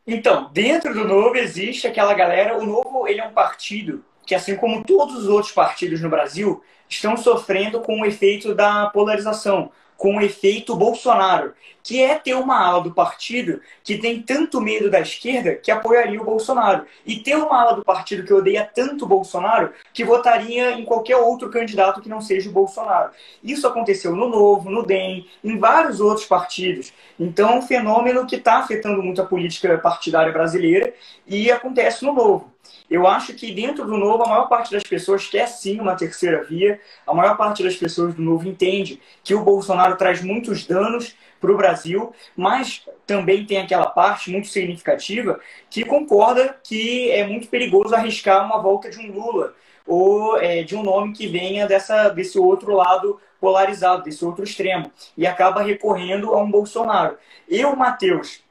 Então, 0.06 0.50
dentro 0.52 0.94
do 0.94 1.06
novo 1.06 1.36
existe 1.38 1.88
aquela 1.88 2.14
galera. 2.14 2.58
O 2.58 2.66
novo 2.66 3.08
ele 3.08 3.22
é 3.22 3.26
um 3.26 3.34
partido 3.34 4.04
que, 4.26 4.36
assim 4.36 4.56
como 4.56 4.84
todos 4.84 5.16
os 5.16 5.28
outros 5.28 5.54
partidos 5.54 6.02
no 6.02 6.10
Brasil, 6.10 6.62
estão 6.90 7.16
sofrendo 7.16 7.80
com 7.82 8.02
o 8.02 8.06
efeito 8.06 8.54
da 8.54 8.88
polarização 8.88 9.72
com 10.04 10.18
o 10.18 10.22
efeito 10.22 10.76
Bolsonaro, 10.76 11.54
que 11.82 12.04
é 12.04 12.16
ter 12.16 12.34
uma 12.34 12.60
ala 12.60 12.84
do 12.84 12.94
partido 12.94 13.62
que 13.82 13.98
tem 13.98 14.22
tanto 14.22 14.60
medo 14.60 14.92
da 14.92 15.00
esquerda 15.00 15.56
que 15.56 15.72
apoiaria 15.72 16.22
o 16.22 16.26
Bolsonaro, 16.26 16.86
e 17.06 17.22
ter 17.22 17.38
uma 17.38 17.62
ala 17.62 17.74
do 17.74 17.86
partido 17.86 18.26
que 18.26 18.34
odeia 18.34 18.70
tanto 18.76 19.06
o 19.06 19.08
Bolsonaro 19.08 19.72
que 19.94 20.04
votaria 20.04 20.72
em 20.72 20.84
qualquer 20.84 21.16
outro 21.16 21.50
candidato 21.50 22.02
que 22.02 22.10
não 22.10 22.20
seja 22.20 22.50
o 22.50 22.52
Bolsonaro. 22.54 23.12
Isso 23.42 23.66
aconteceu 23.66 24.14
no 24.14 24.28
Novo, 24.28 24.70
no 24.70 24.86
DEM, 24.86 25.26
em 25.42 25.58
vários 25.58 26.02
outros 26.02 26.26
partidos. 26.26 26.92
Então 27.18 27.52
é 27.52 27.56
um 27.56 27.62
fenômeno 27.62 28.28
que 28.28 28.36
está 28.36 28.58
afetando 28.58 29.02
muito 29.02 29.22
a 29.22 29.26
política 29.26 29.78
partidária 29.78 30.34
brasileira 30.34 30.94
e 31.26 31.50
acontece 31.50 32.04
no 32.04 32.12
Novo. 32.12 32.54
Eu 32.90 33.08
acho 33.08 33.34
que 33.34 33.52
dentro 33.52 33.86
do 33.86 33.98
Novo, 33.98 34.24
a 34.24 34.30
maior 34.30 34.48
parte 34.48 34.72
das 34.72 34.84
pessoas 34.84 35.26
quer 35.28 35.48
sim 35.48 35.80
uma 35.80 35.96
terceira 35.96 36.44
via. 36.44 36.80
A 37.08 37.14
maior 37.14 37.36
parte 37.36 37.64
das 37.64 37.76
pessoas 37.76 38.14
do 38.14 38.22
Novo 38.22 38.48
entende 38.48 39.02
que 39.24 39.34
o 39.34 39.44
Bolsonaro 39.44 39.93
traz 39.96 40.22
muitos 40.22 40.66
danos 40.66 41.16
para 41.40 41.52
o 41.52 41.58
Brasil, 41.58 42.14
mas 42.36 42.86
também 43.06 43.46
tem 43.46 43.58
aquela 43.58 43.88
parte 43.88 44.32
muito 44.32 44.48
significativa 44.48 45.40
que 45.70 45.84
concorda 45.84 46.58
que 46.64 47.12
é 47.12 47.28
muito 47.28 47.48
perigoso 47.48 47.94
arriscar 47.94 48.46
uma 48.46 48.62
volta 48.62 48.90
de 48.90 49.00
um 49.00 49.12
Lula 49.12 49.54
ou 49.86 50.38
é, 50.38 50.64
de 50.64 50.76
um 50.76 50.84
nome 50.84 51.14
que 51.14 51.28
venha 51.28 51.68
dessa, 51.68 52.10
desse 52.10 52.40
outro 52.40 52.74
lado 52.74 53.20
polarizado, 53.40 54.04
desse 54.04 54.24
outro 54.24 54.44
extremo, 54.44 54.90
e 55.18 55.28
acaba 55.28 55.62
recorrendo 55.62 56.34
a 56.34 56.42
um 56.42 56.50
Bolsonaro. 56.50 57.18
Eu, 57.50 57.76
Matheus, 57.76 58.42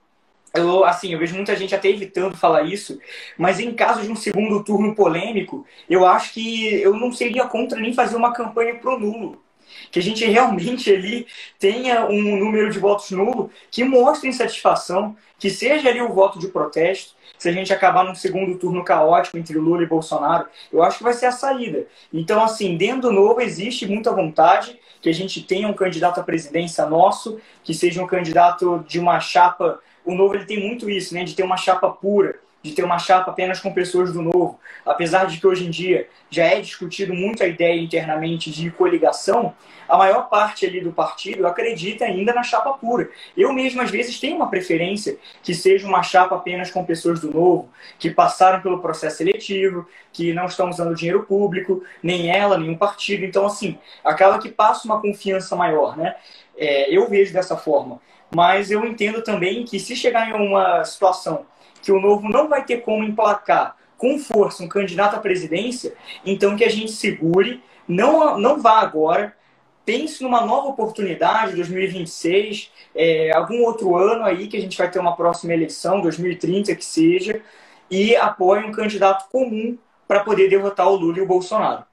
eu, 0.55 0.85
assim, 0.85 1.15
eu 1.15 1.19
vejo 1.19 1.35
muita 1.35 1.57
gente 1.57 1.75
até 1.75 1.89
evitando 1.89 2.37
falar 2.37 2.63
isso, 2.65 2.99
mas 3.39 3.59
em 3.59 3.73
caso 3.73 4.03
de 4.03 4.11
um 4.11 4.17
segundo 4.17 4.63
turno 4.63 4.95
polêmico, 4.95 5.67
eu 5.89 6.07
acho 6.07 6.35
que 6.35 6.75
eu 6.83 6.95
não 6.95 7.11
seria 7.11 7.47
contra 7.47 7.81
nem 7.81 7.95
fazer 7.95 8.17
uma 8.17 8.35
campanha 8.35 8.75
pro 8.75 8.99
nulo. 8.99 9.42
Que 9.91 9.99
a 9.99 10.03
gente 10.03 10.25
realmente 10.25 10.93
ali 10.93 11.27
tenha 11.59 12.07
um 12.07 12.39
número 12.39 12.71
de 12.71 12.79
votos 12.79 13.11
nulo 13.11 13.51
que 13.71 13.85
mostre 13.85 14.29
insatisfação, 14.29 15.17
que 15.39 15.51
seja 15.51 15.89
ali 15.89 16.01
o 16.01 16.13
voto 16.13 16.39
de 16.39 16.49
protesto. 16.49 17.15
Se 17.39 17.49
a 17.49 17.53
gente 17.53 17.73
acabar 17.73 18.05
num 18.05 18.15
segundo 18.15 18.57
turno 18.57 18.85
caótico 18.85 19.37
entre 19.37 19.59
Lula 19.59 19.83
e 19.83 19.87
Bolsonaro, 19.87 20.47
eu 20.73 20.83
acho 20.83 20.99
que 20.99 21.05
vai 21.05 21.13
ser 21.13 21.27
a 21.27 21.33
saída. 21.33 21.87
Então, 22.13 22.43
assim, 22.43 22.77
dentro 22.77 23.03
do 23.03 23.13
novo 23.13 23.41
existe 23.41 23.87
muita 23.87 24.13
vontade 24.13 24.79
que 25.01 25.09
a 25.09 25.15
gente 25.15 25.43
tenha 25.43 25.67
um 25.67 25.75
candidato 25.75 26.21
à 26.21 26.23
presidência 26.23 26.87
nosso, 26.87 27.41
que 27.65 27.75
seja 27.75 28.03
um 28.03 28.07
candidato 28.07 28.85
de 28.87 29.01
uma 29.01 29.19
chapa 29.19 29.81
o 30.05 30.15
novo 30.15 30.35
ele 30.35 30.45
tem 30.45 30.61
muito 30.61 30.91
isso, 30.91 31.15
né, 31.15 31.25
de 31.25 31.35
ter 31.35 31.43
uma 31.43 31.57
chapa 31.57 31.89
pura, 31.89 32.39
de 32.63 32.73
ter 32.73 32.85
uma 32.85 32.99
chapa 32.99 33.31
apenas 33.31 33.61
com 33.61 33.73
pessoas 33.73 34.13
do 34.13 34.23
novo. 34.23 34.61
Apesar 34.87 35.27
de 35.27 35.39
que 35.39 35.47
hoje 35.47 35.67
em 35.67 35.71
dia 35.71 36.09
já 36.31 36.45
é 36.45 36.61
discutido 36.61 37.13
muito 37.13 37.43
a 37.43 37.47
ideia 37.47 37.81
internamente 37.81 38.51
de 38.51 38.71
coligação, 38.71 39.55
a 39.89 39.97
maior 39.97 40.29
parte 40.29 40.65
ali 40.65 40.81
do 40.81 40.93
partido 40.93 41.47
acredita 41.47 42.05
ainda 42.05 42.33
na 42.33 42.43
chapa 42.43 42.73
pura. 42.75 43.11
Eu 43.37 43.53
mesmo, 43.53 43.83
às 43.83 43.91
vezes, 43.91 44.19
tenho 44.19 44.37
uma 44.37 44.49
preferência 44.49 45.19
que 45.43 45.55
seja 45.55 45.87
uma 45.87 46.03
chapa 46.03 46.37
apenas 46.37 46.71
com 46.71 46.85
pessoas 46.85 47.21
do 47.21 47.31
novo, 47.31 47.69
que 47.99 48.11
passaram 48.11 48.63
pelo 48.63 48.81
processo 48.81 49.19
seletivo, 49.19 49.87
que 50.13 50.33
não 50.33 50.47
estão 50.47 50.71
usando 50.71 50.95
dinheiro 50.95 51.25
público, 51.25 51.83
nem 52.03 52.31
ela, 52.31 52.59
o 52.59 52.79
partido. 52.79 53.25
Então, 53.25 53.45
assim, 53.45 53.79
acaba 54.05 54.39
que 54.39 54.49
passa 54.49 54.87
uma 54.87 55.01
confiança 55.01 55.57
maior, 55.57 55.97
né? 55.97 56.17
É, 56.57 56.95
eu 56.95 57.09
vejo 57.09 57.33
dessa 57.33 57.57
forma. 57.57 58.01
Mas 58.35 58.71
eu 58.71 58.85
entendo 58.87 59.23
também 59.23 59.65
que 59.65 59.79
se 59.79 59.95
chegar 59.95 60.31
em 60.31 60.33
uma 60.33 60.85
situação 60.85 61.45
que 61.83 61.93
o 61.93 62.01
novo 62.01 62.29
não 62.29 62.49
vai 62.49 62.65
ter 62.65 62.79
como 62.79 63.05
emplacar 63.05 63.77
com 63.99 64.19
força 64.19 64.65
um 64.65 64.69
candidato 64.69 65.15
à 65.15 65.21
presidência, 65.21 65.95
então 66.25 66.57
que 66.57 66.65
a 66.65 66.69
gente 66.69 66.91
segure, 66.91 67.63
não, 67.87 68.37
não 68.39 68.61
vá 68.61 68.81
agora, 68.81 69.37
pense 69.85 70.23
numa 70.23 70.45
nova 70.45 70.69
oportunidade, 70.69 71.55
2026, 71.55 72.73
é, 72.95 73.33
algum 73.33 73.63
outro 73.63 73.97
ano 73.97 74.25
aí 74.25 74.49
que 74.49 74.57
a 74.57 74.61
gente 74.61 74.77
vai 74.77 74.91
ter 74.91 74.99
uma 74.99 75.15
próxima 75.15 75.53
eleição, 75.53 76.01
2030 76.01 76.75
que 76.75 76.85
seja, 76.85 77.41
e 77.91 78.17
apoie 78.17 78.65
um 78.65 78.73
candidato 78.73 79.29
comum 79.31 79.79
para 80.09 80.21
poder 80.21 80.49
derrotar 80.49 80.89
o 80.89 80.97
Lula 80.97 81.19
e 81.19 81.23
o 81.23 81.27
Bolsonaro. 81.27 81.85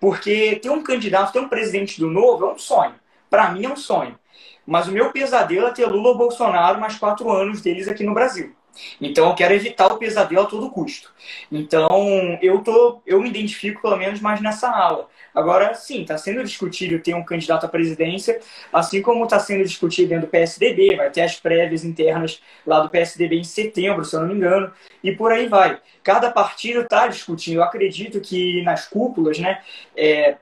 Porque 0.00 0.56
ter 0.56 0.70
um 0.70 0.82
candidato, 0.82 1.32
ter 1.32 1.40
um 1.40 1.48
presidente 1.48 1.98
do 1.98 2.08
novo 2.08 2.46
é 2.46 2.52
um 2.52 2.58
sonho. 2.58 2.94
Para 3.28 3.50
mim 3.50 3.64
é 3.64 3.68
um 3.68 3.76
sonho. 3.76 4.18
Mas 4.66 4.86
o 4.86 4.92
meu 4.92 5.10
pesadelo 5.10 5.66
é 5.66 5.70
ter 5.72 5.86
Lula 5.86 6.10
ou 6.10 6.18
Bolsonaro 6.18 6.80
mais 6.80 6.96
quatro 6.96 7.30
anos 7.30 7.60
deles 7.60 7.88
aqui 7.88 8.04
no 8.04 8.14
Brasil. 8.14 8.54
Então 9.00 9.28
eu 9.28 9.34
quero 9.34 9.54
evitar 9.54 9.86
o 9.86 9.98
pesadelo 9.98 10.42
a 10.42 10.46
todo 10.46 10.70
custo. 10.70 11.12
Então 11.50 12.38
eu 12.42 12.60
tô, 12.60 13.00
eu 13.06 13.20
me 13.20 13.28
identifico 13.28 13.82
pelo 13.82 13.96
menos 13.96 14.20
mais 14.20 14.40
nessa 14.40 14.70
ala. 14.70 15.08
Agora, 15.34 15.74
sim, 15.74 16.02
está 16.02 16.18
sendo 16.18 16.42
discutido 16.42 16.98
ter 16.98 17.14
um 17.14 17.24
candidato 17.24 17.64
à 17.64 17.68
presidência, 17.68 18.40
assim 18.72 19.00
como 19.00 19.24
está 19.24 19.38
sendo 19.38 19.62
discutido 19.62 20.08
dentro 20.08 20.26
do 20.26 20.30
PSDB, 20.30 20.96
vai 20.96 21.10
ter 21.10 21.20
as 21.20 21.36
prévias 21.36 21.84
internas 21.84 22.42
lá 22.66 22.80
do 22.80 22.90
PSDB 22.90 23.36
em 23.36 23.44
setembro, 23.44 24.04
se 24.04 24.16
eu 24.16 24.20
não 24.20 24.28
me 24.28 24.34
engano, 24.34 24.72
e 25.02 25.12
por 25.12 25.30
aí 25.30 25.46
vai. 25.46 25.78
Cada 26.02 26.30
partido 26.30 26.80
está 26.80 27.06
discutindo. 27.06 27.56
Eu 27.56 27.62
acredito 27.62 28.20
que 28.20 28.62
nas 28.62 28.88
cúpulas, 28.88 29.38
né, 29.38 29.60
é, 29.96 30.36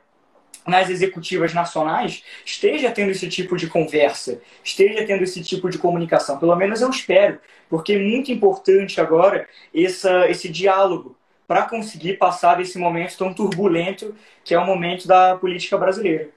nas 0.67 0.91
executivas 0.91 1.55
nacionais 1.55 2.25
esteja 2.45 2.91
tendo 2.91 3.11
esse 3.11 3.29
tipo 3.29 3.57
de 3.57 3.69
conversa, 3.69 4.41
esteja 4.65 5.07
tendo 5.07 5.23
esse 5.23 5.43
tipo 5.43 5.71
de 5.71 5.79
comunicação. 5.79 6.39
Pelo 6.39 6.57
menos 6.57 6.81
eu 6.81 6.91
espero, 6.91 7.39
porque 7.69 7.95
é 7.95 7.99
muito 7.99 8.31
importante 8.31 9.01
agora 9.01 9.49
essa, 9.75 10.29
esse 10.29 10.49
diálogo 10.49 11.17
para 11.47 11.63
conseguir 11.63 12.15
passar 12.15 12.57
desse 12.57 12.79
momento 12.79 13.17
tão 13.17 13.33
turbulento 13.33 14.15
que 14.45 14.55
é 14.55 14.59
o 14.59 14.67
momento 14.67 15.07
da 15.07 15.37
política 15.37 15.79
brasileira. 15.79 16.31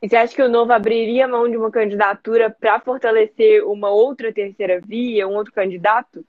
E 0.00 0.08
você 0.08 0.16
acha 0.16 0.34
que 0.34 0.42
o 0.42 0.48
Novo 0.48 0.72
abriria 0.72 1.28
mão 1.28 1.48
de 1.48 1.56
uma 1.56 1.70
candidatura 1.70 2.50
para 2.50 2.80
fortalecer 2.80 3.64
uma 3.64 3.88
outra 3.88 4.32
terceira 4.32 4.80
via, 4.80 5.28
um 5.28 5.34
outro 5.34 5.52
candidato? 5.52 6.24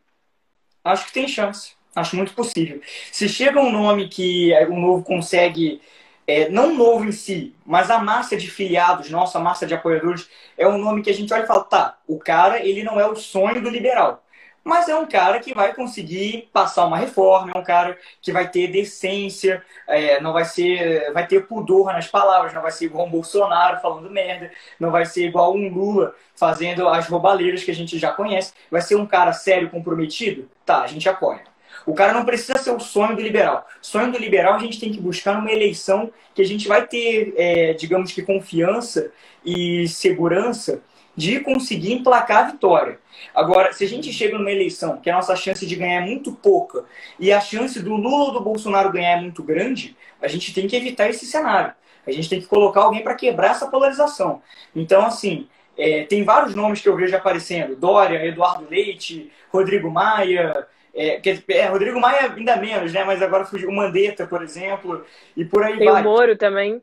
Acho 0.84 1.08
que 1.08 1.14
tem 1.14 1.28
chance. 1.28 1.74
Acho 1.96 2.16
muito 2.16 2.34
possível. 2.34 2.82
Se 3.12 3.30
chega 3.30 3.60
um 3.60 3.72
nome 3.72 4.10
que 4.10 4.52
o 4.70 4.80
Novo 4.80 5.04
consegue 5.04 5.82
é, 6.28 6.50
não 6.50 6.74
novo 6.76 7.06
em 7.06 7.12
si, 7.12 7.56
mas 7.66 7.90
a 7.90 8.00
massa 8.00 8.38
de 8.38 8.50
filiados, 8.50 9.10
nossa 9.10 9.40
massa 9.40 9.66
de 9.66 9.74
apoiadores, 9.74 10.30
é 10.58 10.68
um 10.68 10.78
nome 10.78 11.02
que 11.02 11.10
a 11.10 11.14
gente 11.14 11.34
olha 11.34 11.44
e 11.44 11.48
fala, 11.48 11.64
tá, 11.64 11.98
o 12.08 12.18
cara, 12.18 12.66
ele 12.66 12.84
não 12.84 13.00
é 13.00 13.06
o 13.08 13.16
sonho 13.16 13.62
do 13.62 13.70
liberal, 13.70 14.24
mas 14.64 14.88
é 14.88 14.96
um 14.96 15.06
cara 15.06 15.40
que 15.40 15.54
vai 15.54 15.74
conseguir 15.74 16.50
passar 16.54 16.86
uma 16.86 16.98
reforma, 16.98 17.52
é 17.54 17.58
um 17.58 17.64
cara 17.64 17.98
que 18.22 18.32
vai 18.32 18.50
ter 18.50 18.70
decência, 18.70 19.64
é, 19.88 20.22
não 20.22 20.32
vai 20.32 20.46
ser, 20.46 21.12
vai 21.14 21.28
ter 21.28 21.46
pudor 21.48 21.88
nas 21.88 22.08
palavras, 22.08 22.54
não 22.54 22.62
vai 22.62 22.72
ser 22.72 22.86
igual 22.86 23.06
um 23.06 23.12
Bolsonaro 23.12 23.82
falando 23.82 24.10
merda, 24.10 24.52
não 24.80 24.90
vai 24.92 25.06
ser 25.06 25.28
igual 25.28 25.54
um 25.54 25.68
Lula 25.68 26.16
fazendo 26.36 26.88
as 26.88 27.08
roubaleiras 27.08 27.64
que 27.64 27.72
a 27.72 27.76
gente 27.76 28.00
já 28.00 28.12
conhece, 28.12 28.54
vai 28.72 28.82
ser 28.82 28.96
um 28.96 29.06
cara 29.06 29.34
sério, 29.34 29.70
comprometido, 29.70 30.50
tá, 30.66 30.82
a 30.84 30.88
gente 30.88 31.08
apoia. 31.10 31.53
O 31.86 31.94
cara 31.94 32.14
não 32.14 32.26
precisa 32.26 32.58
ser 32.58 32.72
o 32.72 32.80
sonho 32.80 33.16
do 33.16 33.22
liberal. 33.22 33.68
Sonho 33.82 34.12
do 34.12 34.18
liberal 34.18 34.56
a 34.56 34.60
gente 34.60 34.80
tem 34.80 34.92
que 34.92 35.00
buscar 35.00 35.36
numa 35.36 35.52
eleição 35.52 36.12
que 36.34 36.42
a 36.42 36.46
gente 36.46 36.68
vai 36.68 36.86
ter, 36.88 37.34
é, 37.38 37.74
digamos 37.74 38.12
que, 38.12 38.22
confiança 38.22 39.12
e 39.46 39.88
segurança 39.88 40.82
de 41.16 41.40
conseguir 41.42 41.94
emplacar 41.94 42.46
a 42.46 42.52
vitória. 42.52 43.00
Agora, 43.36 43.72
se 43.72 43.84
a 43.84 43.88
gente 43.88 44.12
chega 44.12 44.38
numa 44.38 44.52
eleição 44.52 44.98
que 44.98 45.10
a 45.10 45.16
nossa 45.16 45.36
chance 45.36 45.66
de 45.66 45.76
ganhar 45.76 46.02
é 46.02 46.06
muito 46.06 46.32
pouca 46.32 46.86
e 47.20 47.32
a 47.32 47.40
chance 47.40 47.80
do 47.82 47.96
Lula 47.96 48.26
ou 48.26 48.34
do 48.34 48.42
Bolsonaro 48.42 48.92
ganhar 48.92 49.18
é 49.18 49.22
muito 49.22 49.44
grande, 49.44 49.96
a 50.22 50.28
gente 50.28 50.54
tem 50.54 50.68
que 50.68 50.76
evitar 50.76 51.10
esse 51.10 51.26
cenário. 51.26 51.74
A 52.06 52.12
gente 52.12 52.30
tem 52.30 52.42
que 52.42 52.48
colocar 52.48 52.82
alguém 52.82 53.04
para 53.04 53.16
quebrar 53.16 53.52
essa 53.52 53.68
polarização. 53.68 54.42
Então, 54.76 55.06
assim, 55.06 55.48
é, 55.78 56.04
tem 56.04 56.24
vários 56.24 56.54
nomes 56.56 56.82
que 56.82 56.90
eu 56.90 56.96
vejo 56.96 57.16
aparecendo: 57.16 57.76
Dória, 57.76 58.26
Eduardo 58.26 58.68
Leite, 58.70 59.32
Rodrigo 59.52 59.90
Maia, 59.90 60.68
é, 60.94 61.22
é, 61.50 61.66
Rodrigo 61.66 62.00
Maia 62.00 62.32
ainda 62.32 62.56
menos, 62.58 62.94
né? 62.94 63.04
Mas 63.04 63.22
agora 63.22 63.46
fugiu 63.46 63.70
o 63.70 63.76
Mandetta, 63.76 64.28
por 64.28 64.44
exemplo, 64.44 65.04
e 65.36 65.44
por 65.44 65.64
aí 65.64 65.78
Tem 65.78 65.90
vai. 65.90 66.02
o 66.02 66.04
Moro 66.04 66.38
também. 66.38 66.82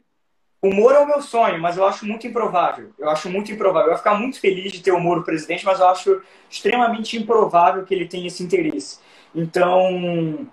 O 0.62 0.70
Moro 0.74 0.94
é 0.94 1.00
o 1.00 1.06
meu 1.06 1.22
sonho, 1.22 1.58
mas 1.58 1.76
eu 1.76 1.86
acho 1.86 2.04
muito 2.04 2.26
improvável. 2.26 2.90
Eu 2.98 3.08
acho 3.08 3.30
muito 3.30 3.50
improvável. 3.50 3.88
Eu 3.88 3.92
ia 3.92 3.98
ficar 3.98 4.14
muito 4.14 4.38
feliz 4.38 4.72
de 4.72 4.82
ter 4.82 4.92
o 4.92 5.00
Moro 5.00 5.22
presidente, 5.22 5.64
mas 5.64 5.80
eu 5.80 5.88
acho 5.88 6.22
extremamente 6.50 7.16
improvável 7.16 7.84
que 7.84 7.94
ele 7.94 8.06
tenha 8.06 8.26
esse 8.26 8.42
interesse. 8.42 8.98
Então, 9.34 10.46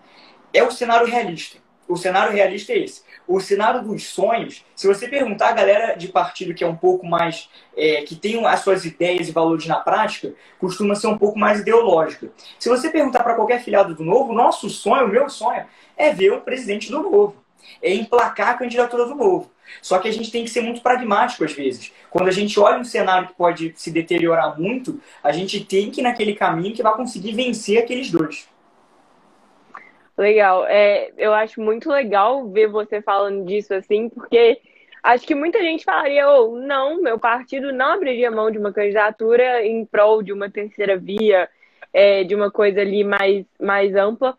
é 0.54 0.64
o 0.64 0.72
cenário 0.72 1.08
realista. 1.08 1.58
O 1.88 1.98
cenário 1.98 2.32
realista 2.32 2.72
é 2.72 2.80
esse 2.80 3.07
o 3.28 3.40
cenário 3.40 3.84
dos 3.84 4.08
sonhos, 4.08 4.64
se 4.76 4.88
você 4.88 5.08
perguntar 5.08 5.50
a 5.50 5.54
galera 5.54 5.96
de 5.96 6.08
partido 6.08 6.54
que 6.54 6.64
é 6.64 6.68
um 6.68 6.76
pouco 6.76 7.06
mais. 7.06 7.50
É, 7.76 8.02
que 8.02 8.16
tem 8.16 8.44
as 8.44 8.62
suas 8.62 8.86
ideias 8.86 9.28
e 9.28 9.32
valores 9.32 9.68
na 9.68 9.76
prática, 9.76 10.34
costuma 10.60 10.96
ser 10.96 11.06
um 11.06 11.18
pouco 11.18 11.38
mais 11.38 11.60
ideológica. 11.60 12.32
Se 12.58 12.70
você 12.70 12.90
perguntar 12.90 13.24
para 13.24 13.36
qualquer 13.36 13.62
filiado 13.62 13.94
do 13.94 14.04
Novo, 14.04 14.34
nosso 14.34 14.68
sonho, 14.68 15.06
o 15.06 15.10
meu 15.10 15.30
sonho, 15.30 15.64
é 15.96 16.12
ver 16.12 16.32
o 16.32 16.42
presidente 16.42 16.90
do 16.90 17.04
Novo. 17.04 17.36
É 17.80 17.94
emplacar 17.94 18.50
a 18.50 18.54
candidatura 18.56 19.06
do 19.06 19.14
Novo. 19.14 19.52
Só 19.82 20.00
que 20.00 20.08
a 20.08 20.12
gente 20.12 20.32
tem 20.32 20.44
que 20.44 20.50
ser 20.50 20.62
muito 20.62 20.82
pragmático 20.82 21.44
às 21.44 21.52
vezes. 21.52 21.92
Quando 22.10 22.30
a 22.30 22.32
gente 22.32 22.60
olha 22.60 22.80
um 22.80 22.86
cenário 22.86 23.28
que 23.28 23.36
pode 23.36 23.74
se 23.76 23.92
deteriorar 23.92 24.60
muito, 24.60 25.00
a 25.24 25.32
gente 25.32 25.64
tem 25.64 25.92
que 25.92 26.02
ir 26.02 26.04
naquele 26.04 26.34
caminho 26.34 26.74
que 26.74 26.82
vai 26.82 26.96
conseguir 26.96 27.34
vencer 27.34 27.78
aqueles 27.78 28.10
dois. 28.10 28.48
Legal. 30.18 30.66
É, 30.66 31.12
eu 31.18 31.34
acho 31.34 31.62
muito 31.62 31.90
legal 31.90 32.50
ver 32.50 32.68
você 32.68 33.02
falando 33.02 33.46
disso 33.46 33.74
assim, 33.74 34.10
porque 34.10 34.60
acho 35.04 35.28
que 35.28 35.36
muita 35.36 35.60
gente 35.60 35.84
falaria, 35.84 36.28
oh, 36.30 36.58
não, 36.58 37.02
meu 37.02 37.20
partido 37.20 37.72
não 37.72 37.94
abriria 37.94 38.32
mão 38.32 38.50
de 38.50 38.58
uma 38.58 38.74
candidatura 38.74 39.64
em 39.64 39.86
prol 39.86 40.24
de 40.24 40.34
uma 40.34 40.50
terceira 40.50 40.98
via, 40.98 41.48
é, 41.94 42.24
de 42.24 42.34
uma 42.34 42.50
coisa 42.50 42.82
ali 42.82 43.04
mais, 43.04 43.46
mais 43.60 43.96
ampla. 43.96 44.36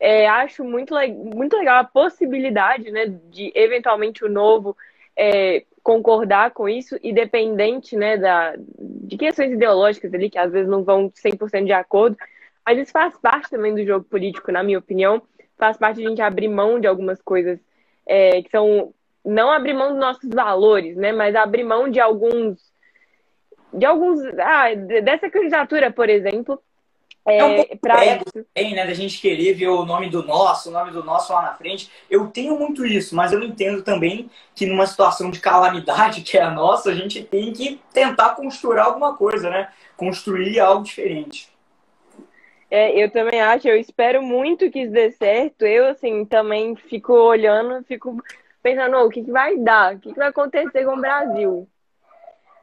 É, 0.00 0.26
acho 0.26 0.64
muito, 0.64 0.94
muito 1.36 1.56
legal 1.56 1.80
a 1.80 1.84
possibilidade 1.84 2.90
né, 2.90 3.06
de 3.30 3.52
eventualmente 3.54 4.24
o 4.24 4.30
novo 4.30 4.76
é, 5.16 5.64
concordar 5.82 6.50
com 6.52 6.68
isso, 6.68 6.98
independente 7.02 7.94
né, 7.94 8.16
da, 8.16 8.54
de 8.58 9.16
questões 9.16 9.52
ideológicas 9.52 10.12
ali, 10.12 10.28
que 10.28 10.38
às 10.38 10.50
vezes 10.50 10.68
não 10.68 10.82
vão 10.82 11.10
100% 11.10 11.66
de 11.66 11.72
acordo, 11.72 12.16
mas 12.64 12.78
isso 12.78 12.92
faz 12.92 13.16
parte 13.18 13.50
também 13.50 13.74
do 13.74 13.84
jogo 13.84 14.04
político, 14.04 14.52
na 14.52 14.62
minha 14.62 14.78
opinião. 14.78 15.22
Faz 15.56 15.76
parte 15.76 15.96
de 15.96 16.06
a 16.06 16.08
gente 16.08 16.22
abrir 16.22 16.48
mão 16.48 16.80
de 16.80 16.86
algumas 16.86 17.20
coisas 17.20 17.58
é, 18.06 18.42
que 18.42 18.50
são. 18.50 18.94
Não 19.24 19.50
abrir 19.50 19.74
mão 19.74 19.90
dos 19.90 19.98
nossos 19.98 20.30
valores, 20.30 20.96
né? 20.96 21.12
Mas 21.12 21.34
abrir 21.34 21.64
mão 21.64 21.90
de 21.90 22.00
alguns. 22.00 22.58
De 23.72 23.84
alguns. 23.84 24.20
Ah, 24.38 24.74
dessa 24.74 25.28
candidatura, 25.28 25.90
por 25.90 26.08
exemplo. 26.08 26.60
É, 27.26 27.38
é 27.38 27.44
um 27.44 27.56
pouco 27.56 27.78
pra 27.78 28.04
ego 28.04 28.24
também, 28.32 28.74
né? 28.74 28.86
Da 28.86 28.94
gente 28.94 29.20
querer 29.20 29.52
ver 29.52 29.68
o 29.68 29.84
nome 29.84 30.08
do 30.08 30.24
nosso, 30.24 30.70
o 30.70 30.72
nome 30.72 30.90
do 30.90 31.04
nosso 31.04 31.32
lá 31.32 31.42
na 31.42 31.54
frente. 31.54 31.90
Eu 32.08 32.28
tenho 32.28 32.58
muito 32.58 32.84
isso, 32.86 33.14
mas 33.14 33.32
eu 33.32 33.42
entendo 33.42 33.82
também 33.82 34.30
que 34.54 34.64
numa 34.64 34.86
situação 34.86 35.30
de 35.30 35.38
calamidade 35.38 36.22
que 36.24 36.38
é 36.38 36.42
a 36.42 36.50
nossa, 36.50 36.90
a 36.90 36.94
gente 36.94 37.22
tem 37.22 37.52
que 37.52 37.80
tentar 37.92 38.30
construir 38.30 38.78
alguma 38.78 39.14
coisa, 39.14 39.50
né? 39.50 39.68
Construir 39.96 40.58
algo 40.60 40.82
diferente. 40.82 41.49
É, 42.70 43.02
eu 43.02 43.10
também 43.10 43.40
acho, 43.40 43.66
eu 43.68 43.76
espero 43.76 44.22
muito 44.22 44.70
que 44.70 44.82
isso 44.82 44.92
dê 44.92 45.10
certo. 45.10 45.66
Eu, 45.66 45.88
assim, 45.88 46.24
também 46.24 46.76
fico 46.76 47.12
olhando, 47.12 47.84
fico 47.84 48.16
pensando, 48.62 48.96
oh, 48.96 49.06
o 49.06 49.10
que, 49.10 49.24
que 49.24 49.30
vai 49.30 49.56
dar? 49.56 49.96
O 49.96 49.98
que, 49.98 50.12
que 50.12 50.18
vai 50.18 50.28
acontecer 50.28 50.84
com 50.84 50.94
o 50.94 51.00
Brasil? 51.00 51.68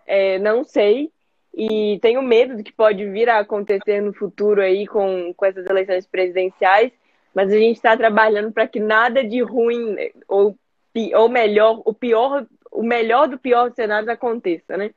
É, 0.06 0.40
não 0.40 0.64
sei. 0.64 1.12
E 1.54 2.00
tenho 2.02 2.22
medo 2.22 2.56
do 2.56 2.64
que 2.64 2.72
pode 2.72 3.04
vir 3.10 3.30
a 3.30 3.40
acontecer 3.40 4.00
no 4.02 4.14
futuro 4.14 4.62
aí 4.62 4.88
com, 4.88 5.34
com 5.34 5.46
essas 5.46 5.66
eleições 5.66 6.08
presidenciais. 6.08 6.92
Mas 7.34 7.52
a 7.52 7.58
gente 7.58 7.76
está 7.76 7.98
trabalhando 7.98 8.52
para 8.52 8.68
que 8.68 8.80
nada 8.80 9.24
de 9.24 9.42
ruim, 9.42 9.96
ou, 10.28 10.58
ou 11.16 11.30
melhor, 11.30 11.82
o 11.84 11.94
pior, 11.94 12.48
o 12.72 12.82
melhor 12.82 13.28
do 13.28 13.38
pior 13.38 13.68
dos 13.68 13.76
cenários 13.76 14.08
aconteça, 14.08 14.78
né? 14.78 14.92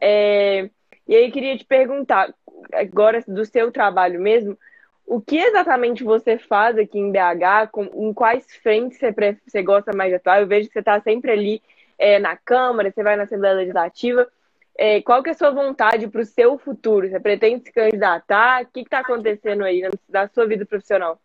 É, 0.00 0.70
e 1.10 1.16
aí 1.16 1.32
queria 1.32 1.58
te 1.58 1.64
perguntar, 1.64 2.32
agora 2.72 3.20
do 3.26 3.44
seu 3.44 3.72
trabalho 3.72 4.20
mesmo, 4.20 4.56
o 5.04 5.20
que 5.20 5.38
exatamente 5.38 6.04
você 6.04 6.38
faz 6.38 6.78
aqui 6.78 7.00
em 7.00 7.10
BH? 7.10 7.72
Com, 7.72 7.82
em 7.82 8.14
quais 8.14 8.46
frentes 8.62 8.96
você, 8.96 9.12
você 9.44 9.60
gosta 9.60 9.92
mais 9.92 10.10
de 10.10 10.14
atuar? 10.14 10.40
Eu 10.40 10.46
vejo 10.46 10.68
que 10.68 10.72
você 10.72 10.78
está 10.78 11.00
sempre 11.00 11.32
ali 11.32 11.60
é, 11.98 12.20
na 12.20 12.36
Câmara, 12.36 12.92
você 12.92 13.02
vai 13.02 13.16
na 13.16 13.24
Assembleia 13.24 13.56
Legislativa. 13.56 14.28
É, 14.78 15.02
qual 15.02 15.20
que 15.20 15.30
é 15.30 15.32
a 15.32 15.36
sua 15.36 15.50
vontade 15.50 16.06
para 16.06 16.20
o 16.20 16.24
seu 16.24 16.56
futuro? 16.56 17.08
Você 17.08 17.18
pretende 17.18 17.64
se 17.64 17.72
candidatar? 17.72 18.62
O 18.62 18.66
que 18.66 18.82
está 18.82 19.00
acontecendo 19.00 19.64
aí 19.64 19.80
na, 19.80 19.90
na 20.08 20.28
sua 20.28 20.46
vida 20.46 20.64
profissional? 20.64 21.20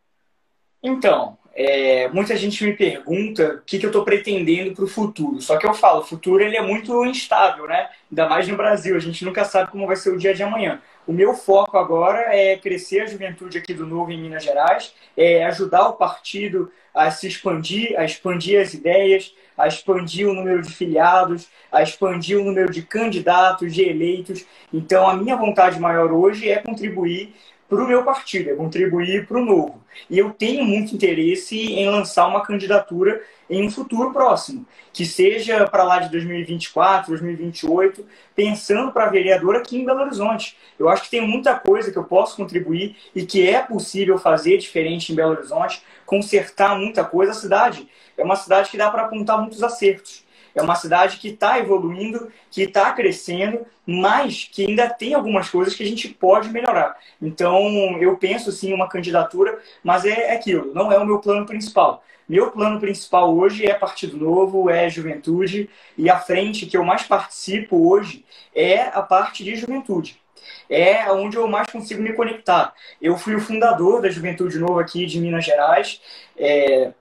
Então, 0.85 1.35
é, 1.55 2.07
muita 2.09 2.35
gente 2.37 2.63
me 2.63 2.73
pergunta 2.73 3.55
o 3.55 3.61
que, 3.65 3.79
que 3.79 3.85
eu 3.87 3.89
estou 3.89 4.03
pretendendo 4.03 4.75
para 4.75 4.85
o 4.85 4.87
futuro. 4.87 5.41
Só 5.41 5.57
que 5.57 5.65
eu 5.65 5.73
falo, 5.73 6.01
o 6.01 6.05
futuro 6.05 6.43
ele 6.43 6.55
é 6.55 6.61
muito 6.61 7.03
instável, 7.05 7.65
né? 7.65 7.89
Ainda 8.11 8.29
mais 8.29 8.47
no 8.47 8.55
Brasil, 8.55 8.95
a 8.95 8.99
gente 8.99 9.25
nunca 9.25 9.43
sabe 9.43 9.71
como 9.71 9.87
vai 9.87 9.95
ser 9.95 10.11
o 10.11 10.17
dia 10.17 10.31
de 10.31 10.43
amanhã. 10.43 10.79
O 11.07 11.11
meu 11.11 11.33
foco 11.33 11.75
agora 11.75 12.35
é 12.35 12.55
crescer 12.55 13.01
a 13.01 13.07
juventude 13.07 13.57
aqui 13.57 13.73
do 13.73 13.87
Novo 13.87 14.11
em 14.11 14.21
Minas 14.21 14.43
Gerais, 14.43 14.93
é 15.17 15.43
ajudar 15.45 15.87
o 15.89 15.93
partido 15.93 16.71
a 16.93 17.09
se 17.09 17.27
expandir, 17.27 17.99
a 17.99 18.05
expandir 18.05 18.61
as 18.61 18.75
ideias, 18.75 19.33
a 19.57 19.67
expandir 19.67 20.27
o 20.27 20.33
número 20.33 20.61
de 20.61 20.71
filiados, 20.71 21.47
a 21.71 21.81
expandir 21.81 22.37
o 22.37 22.43
número 22.43 22.71
de 22.71 22.83
candidatos, 22.83 23.73
de 23.73 23.81
eleitos. 23.81 24.45
Então, 24.71 25.07
a 25.09 25.15
minha 25.15 25.35
vontade 25.35 25.79
maior 25.79 26.11
hoje 26.11 26.47
é 26.47 26.57
contribuir 26.57 27.33
para 27.67 27.83
o 27.83 27.87
meu 27.87 28.03
partido, 28.03 28.49
é 28.51 28.55
contribuir 28.55 29.27
para 29.27 29.37
o 29.37 29.45
novo. 29.45 29.83
E 30.09 30.17
eu 30.17 30.31
tenho 30.31 30.63
muito 30.63 30.93
interesse 30.93 31.57
em 31.57 31.89
lançar 31.89 32.27
uma 32.27 32.45
candidatura 32.45 33.21
em 33.49 33.65
um 33.65 33.71
futuro 33.71 34.11
próximo, 34.11 34.65
que 34.91 35.05
seja 35.05 35.67
para 35.67 35.83
lá 35.83 35.99
de 35.99 36.09
2024, 36.09 37.09
2028, 37.09 38.05
pensando 38.35 38.91
para 38.91 39.07
vereador 39.07 39.55
aqui 39.55 39.77
em 39.77 39.85
Belo 39.85 40.01
Horizonte. 40.01 40.57
Eu 40.77 40.89
acho 40.89 41.03
que 41.03 41.09
tem 41.09 41.21
muita 41.21 41.55
coisa 41.55 41.91
que 41.91 41.97
eu 41.97 42.03
posso 42.03 42.35
contribuir 42.35 42.95
e 43.15 43.25
que 43.25 43.47
é 43.47 43.61
possível 43.61 44.17
fazer 44.17 44.57
diferente 44.57 45.11
em 45.11 45.15
Belo 45.15 45.31
Horizonte, 45.31 45.81
consertar 46.05 46.77
muita 46.77 47.03
coisa. 47.03 47.31
A 47.31 47.35
cidade 47.35 47.87
é 48.17 48.23
uma 48.23 48.35
cidade 48.35 48.69
que 48.69 48.77
dá 48.77 48.89
para 48.89 49.03
apontar 49.03 49.39
muitos 49.39 49.61
acertos. 49.63 50.24
É 50.55 50.61
uma 50.61 50.75
cidade 50.75 51.17
que 51.17 51.27
está 51.27 51.59
evoluindo, 51.59 52.31
que 52.49 52.63
está 52.63 52.91
crescendo, 52.93 53.65
mas 53.85 54.49
que 54.49 54.65
ainda 54.65 54.89
tem 54.89 55.13
algumas 55.13 55.49
coisas 55.49 55.75
que 55.75 55.83
a 55.83 55.85
gente 55.85 56.07
pode 56.07 56.49
melhorar. 56.49 56.97
Então, 57.21 57.67
eu 57.99 58.17
penso 58.17 58.51
sim 58.51 58.73
uma 58.73 58.87
candidatura, 58.87 59.59
mas 59.83 60.05
é 60.05 60.33
aquilo, 60.33 60.73
não 60.73 60.91
é 60.91 60.97
o 60.97 61.05
meu 61.05 61.19
plano 61.19 61.45
principal. 61.45 62.03
Meu 62.27 62.49
plano 62.49 62.79
principal 62.79 63.35
hoje 63.35 63.67
é 63.67 63.73
Partido 63.73 64.17
Novo, 64.17 64.67
é 64.69 64.89
Juventude, 64.89 65.69
e 65.95 66.09
a 66.09 66.17
frente 66.17 66.65
que 66.65 66.75
eu 66.75 66.83
mais 66.83 67.03
participo 67.03 67.87
hoje 67.87 68.25
é 68.55 68.81
a 68.81 69.01
parte 69.01 69.43
de 69.43 69.55
Juventude. 69.55 70.19
É 70.67 71.11
onde 71.11 71.37
eu 71.37 71.47
mais 71.47 71.69
consigo 71.69 72.01
me 72.01 72.13
conectar. 72.13 72.73
Eu 72.99 73.17
fui 73.17 73.35
o 73.35 73.41
fundador 73.41 74.01
da 74.01 74.09
Juventude 74.09 74.57
Novo 74.57 74.79
aqui 74.79 75.05
de 75.05 75.19
Minas 75.19 75.45
Gerais. 75.45 76.01
É, 76.37 76.91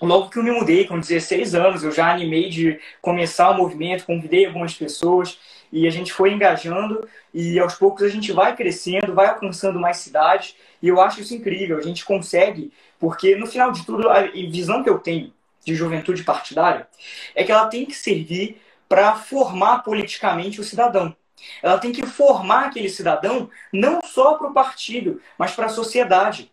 Logo 0.00 0.30
que 0.30 0.38
eu 0.38 0.42
me 0.42 0.50
mudei, 0.50 0.86
com 0.86 0.98
16 0.98 1.54
anos, 1.54 1.84
eu 1.84 1.92
já 1.92 2.10
animei 2.10 2.48
de 2.48 2.80
começar 3.02 3.50
o 3.50 3.56
movimento, 3.56 4.06
convidei 4.06 4.46
algumas 4.46 4.74
pessoas 4.74 5.38
e 5.70 5.86
a 5.86 5.90
gente 5.90 6.12
foi 6.12 6.32
engajando 6.32 7.06
e 7.34 7.58
aos 7.58 7.74
poucos 7.74 8.02
a 8.02 8.08
gente 8.08 8.32
vai 8.32 8.56
crescendo, 8.56 9.14
vai 9.14 9.26
alcançando 9.26 9.78
mais 9.78 9.98
cidades 9.98 10.56
e 10.82 10.88
eu 10.88 11.00
acho 11.00 11.20
isso 11.20 11.34
incrível. 11.34 11.76
A 11.76 11.82
gente 11.82 12.04
consegue, 12.04 12.72
porque 12.98 13.36
no 13.36 13.46
final 13.46 13.70
de 13.70 13.84
tudo, 13.84 14.08
a 14.08 14.22
visão 14.22 14.82
que 14.82 14.88
eu 14.88 14.98
tenho 14.98 15.32
de 15.64 15.74
juventude 15.74 16.24
partidária 16.24 16.88
é 17.34 17.44
que 17.44 17.52
ela 17.52 17.66
tem 17.66 17.84
que 17.84 17.94
servir 17.94 18.60
para 18.88 19.14
formar 19.14 19.80
politicamente 19.80 20.60
o 20.60 20.64
cidadão. 20.64 21.14
Ela 21.62 21.78
tem 21.78 21.92
que 21.92 22.04
formar 22.06 22.66
aquele 22.66 22.88
cidadão 22.88 23.50
não 23.72 24.00
só 24.02 24.34
para 24.34 24.48
o 24.48 24.54
partido, 24.54 25.20
mas 25.38 25.52
para 25.52 25.66
a 25.66 25.70
sociedade 25.70 26.50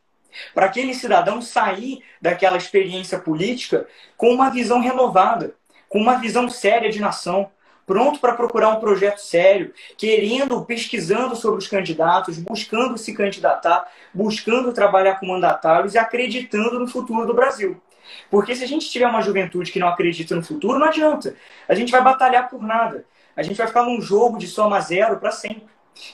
para 0.54 0.65
aquele 0.65 0.93
cidadão 0.93 1.41
sair 1.41 2.04
daquela 2.21 2.58
experiência 2.58 3.19
política 3.19 3.88
com 4.15 4.34
uma 4.34 4.50
visão 4.50 4.80
renovada, 4.80 5.56
com 5.89 6.00
uma 6.00 6.15
visão 6.15 6.50
séria 6.50 6.89
de 6.89 7.00
nação, 7.00 7.50
pronto 7.86 8.19
para 8.19 8.34
procurar 8.34 8.69
um 8.69 8.80
projeto 8.80 9.19
sério, 9.19 9.73
querendo, 9.97 10.63
pesquisando 10.65 11.36
sobre 11.36 11.60
os 11.60 11.67
candidatos, 11.67 12.38
buscando 12.38 12.97
se 12.97 13.13
candidatar, 13.13 13.88
buscando 14.13 14.73
trabalhar 14.73 15.19
com 15.19 15.28
mandatários 15.28 15.93
e 15.93 15.97
acreditando 15.97 16.78
no 16.78 16.88
futuro 16.88 17.26
do 17.26 17.34
Brasil. 17.34 17.82
Porque 18.30 18.56
se 18.56 18.63
a 18.63 18.67
gente 18.67 18.89
tiver 18.89 19.08
uma 19.08 19.21
juventude 19.21 19.71
que 19.71 19.80
não 19.80 19.88
acredita 19.88 20.36
no 20.36 20.43
futuro, 20.43 20.80
não 20.80 20.88
adianta. 20.88 21.36
A 21.67 21.76
gente 21.76 21.91
vai 21.91 22.02
batalhar 22.02 22.50
por 22.50 22.62
nada. 22.62 23.06
A 23.36 23.43
gente 23.43 23.58
vai 23.58 23.67
ficar 23.67 23.84
num 23.84 24.02
jogo 24.02 24.38
de 24.38 24.47
soma 24.47 24.80
zero 24.82 25.17
para 25.17 25.32
sempre. 25.32 25.67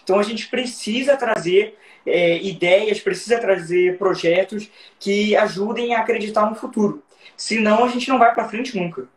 Então 0.04 0.20
a 0.20 0.24
gente 0.24 0.48
precisa 0.48 1.18
trazer 1.18 1.78
é, 2.06 2.38
ideias, 2.42 3.00
precisa 3.00 3.40
trazer 3.40 3.98
projetos 3.98 4.70
que 5.00 5.36
ajudem 5.36 5.96
a 5.96 6.00
acreditar 6.00 6.50
no 6.50 6.56
futuro. 6.56 7.04
Senão 7.36 7.84
a 7.84 7.88
gente 7.88 8.10
não 8.10 8.20
vai 8.20 8.34
para 8.34 8.48
frente 8.48 8.78
nunca. 8.78 9.08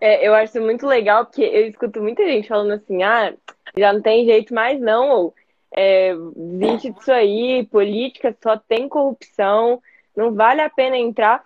É, 0.00 0.26
eu 0.26 0.34
acho 0.34 0.60
muito 0.60 0.86
legal, 0.86 1.24
porque 1.24 1.42
eu 1.42 1.66
escuto 1.66 2.02
muita 2.02 2.24
gente 2.26 2.48
falando 2.48 2.72
assim, 2.72 3.02
ah, 3.02 3.32
já 3.76 3.92
não 3.92 4.02
tem 4.02 4.26
jeito 4.26 4.52
mais 4.52 4.78
não, 4.80 5.08
ou 5.08 5.34
é, 5.74 6.14
existe 6.36 6.90
disso 6.90 7.10
aí, 7.10 7.66
política 7.70 8.36
só 8.42 8.56
tem 8.56 8.88
corrupção, 8.88 9.82
não 10.16 10.34
vale 10.34 10.60
a 10.60 10.70
pena 10.70 10.96
entrar. 10.96 11.44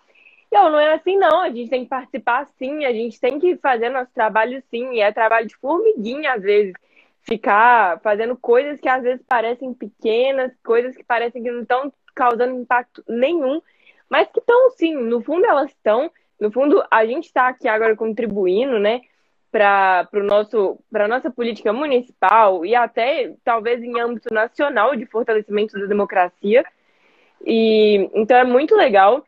Não, 0.51 0.71
não 0.71 0.81
é 0.81 0.95
assim 0.95 1.17
não, 1.17 1.43
a 1.43 1.51
gente 1.51 1.69
tem 1.69 1.85
que 1.85 1.91
participar 1.91 2.49
sim, 2.59 2.85
a 2.85 2.93
gente 2.93 3.21
tem 3.21 3.39
que 3.39 3.57
fazer 3.59 3.91
nosso 3.91 4.11
trabalho 4.15 4.63
sim, 4.71 4.95
e 4.95 5.01
é 5.01 5.13
trabalho 5.13 5.47
de 5.47 5.57
formiguinha 5.57 6.33
às 6.33 6.43
vezes 6.43 6.73
ficar 7.29 8.01
fazendo 8.01 8.35
coisas 8.37 8.81
que 8.81 8.89
às 8.89 9.03
vezes 9.03 9.25
parecem 9.29 9.75
pequenas, 9.75 10.51
coisas 10.65 10.97
que 10.97 11.05
parecem 11.05 11.43
que 11.43 11.51
não 11.51 11.61
estão 11.61 11.93
causando 12.15 12.59
impacto 12.59 13.05
nenhum, 13.07 13.61
mas 14.09 14.29
que 14.29 14.41
estão 14.41 14.71
sim, 14.71 14.97
no 14.97 15.23
fundo 15.23 15.45
elas 15.45 15.71
estão. 15.71 16.11
No 16.41 16.51
fundo, 16.51 16.83
a 16.91 17.05
gente 17.05 17.27
está 17.27 17.49
aqui 17.49 17.69
agora 17.69 17.95
contribuindo, 17.95 18.79
né, 18.79 19.03
para 19.51 20.09
para 20.91 21.09
nossa 21.09 21.31
política 21.31 21.73
municipal 21.73 22.65
e 22.65 22.75
até 22.75 23.35
talvez 23.45 23.83
em 23.83 24.01
âmbito 24.01 24.33
nacional 24.33 24.97
de 24.97 25.05
fortalecimento 25.07 25.79
da 25.79 25.87
democracia. 25.87 26.65
E 27.45 28.09
então 28.15 28.37
é 28.37 28.45
muito 28.45 28.75
legal. 28.75 29.25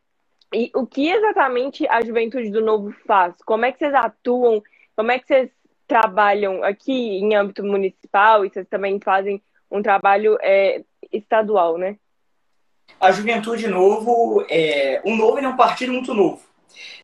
E 0.52 0.70
o 0.74 0.86
que 0.86 1.08
exatamente 1.10 1.86
a 1.88 2.02
Juventude 2.02 2.50
do 2.50 2.60
Novo 2.60 2.92
faz? 3.06 3.36
Como 3.44 3.64
é 3.64 3.72
que 3.72 3.78
vocês 3.78 3.94
atuam? 3.94 4.62
Como 4.96 5.12
é 5.12 5.18
que 5.18 5.26
vocês 5.26 5.50
trabalham 5.90 6.62
aqui 6.62 6.92
em 6.92 7.34
âmbito 7.34 7.64
municipal 7.64 8.44
e 8.44 8.48
vocês 8.48 8.64
também 8.68 9.00
fazem 9.00 9.42
um 9.68 9.82
trabalho 9.82 10.38
é, 10.40 10.84
estadual, 11.12 11.76
né? 11.76 11.96
A 13.00 13.10
Juventude 13.10 13.66
Novo, 13.66 14.46
é, 14.48 15.00
o 15.04 15.16
Novo 15.16 15.40
é 15.40 15.48
um 15.48 15.56
partido 15.56 15.92
muito 15.92 16.14
novo. 16.14 16.42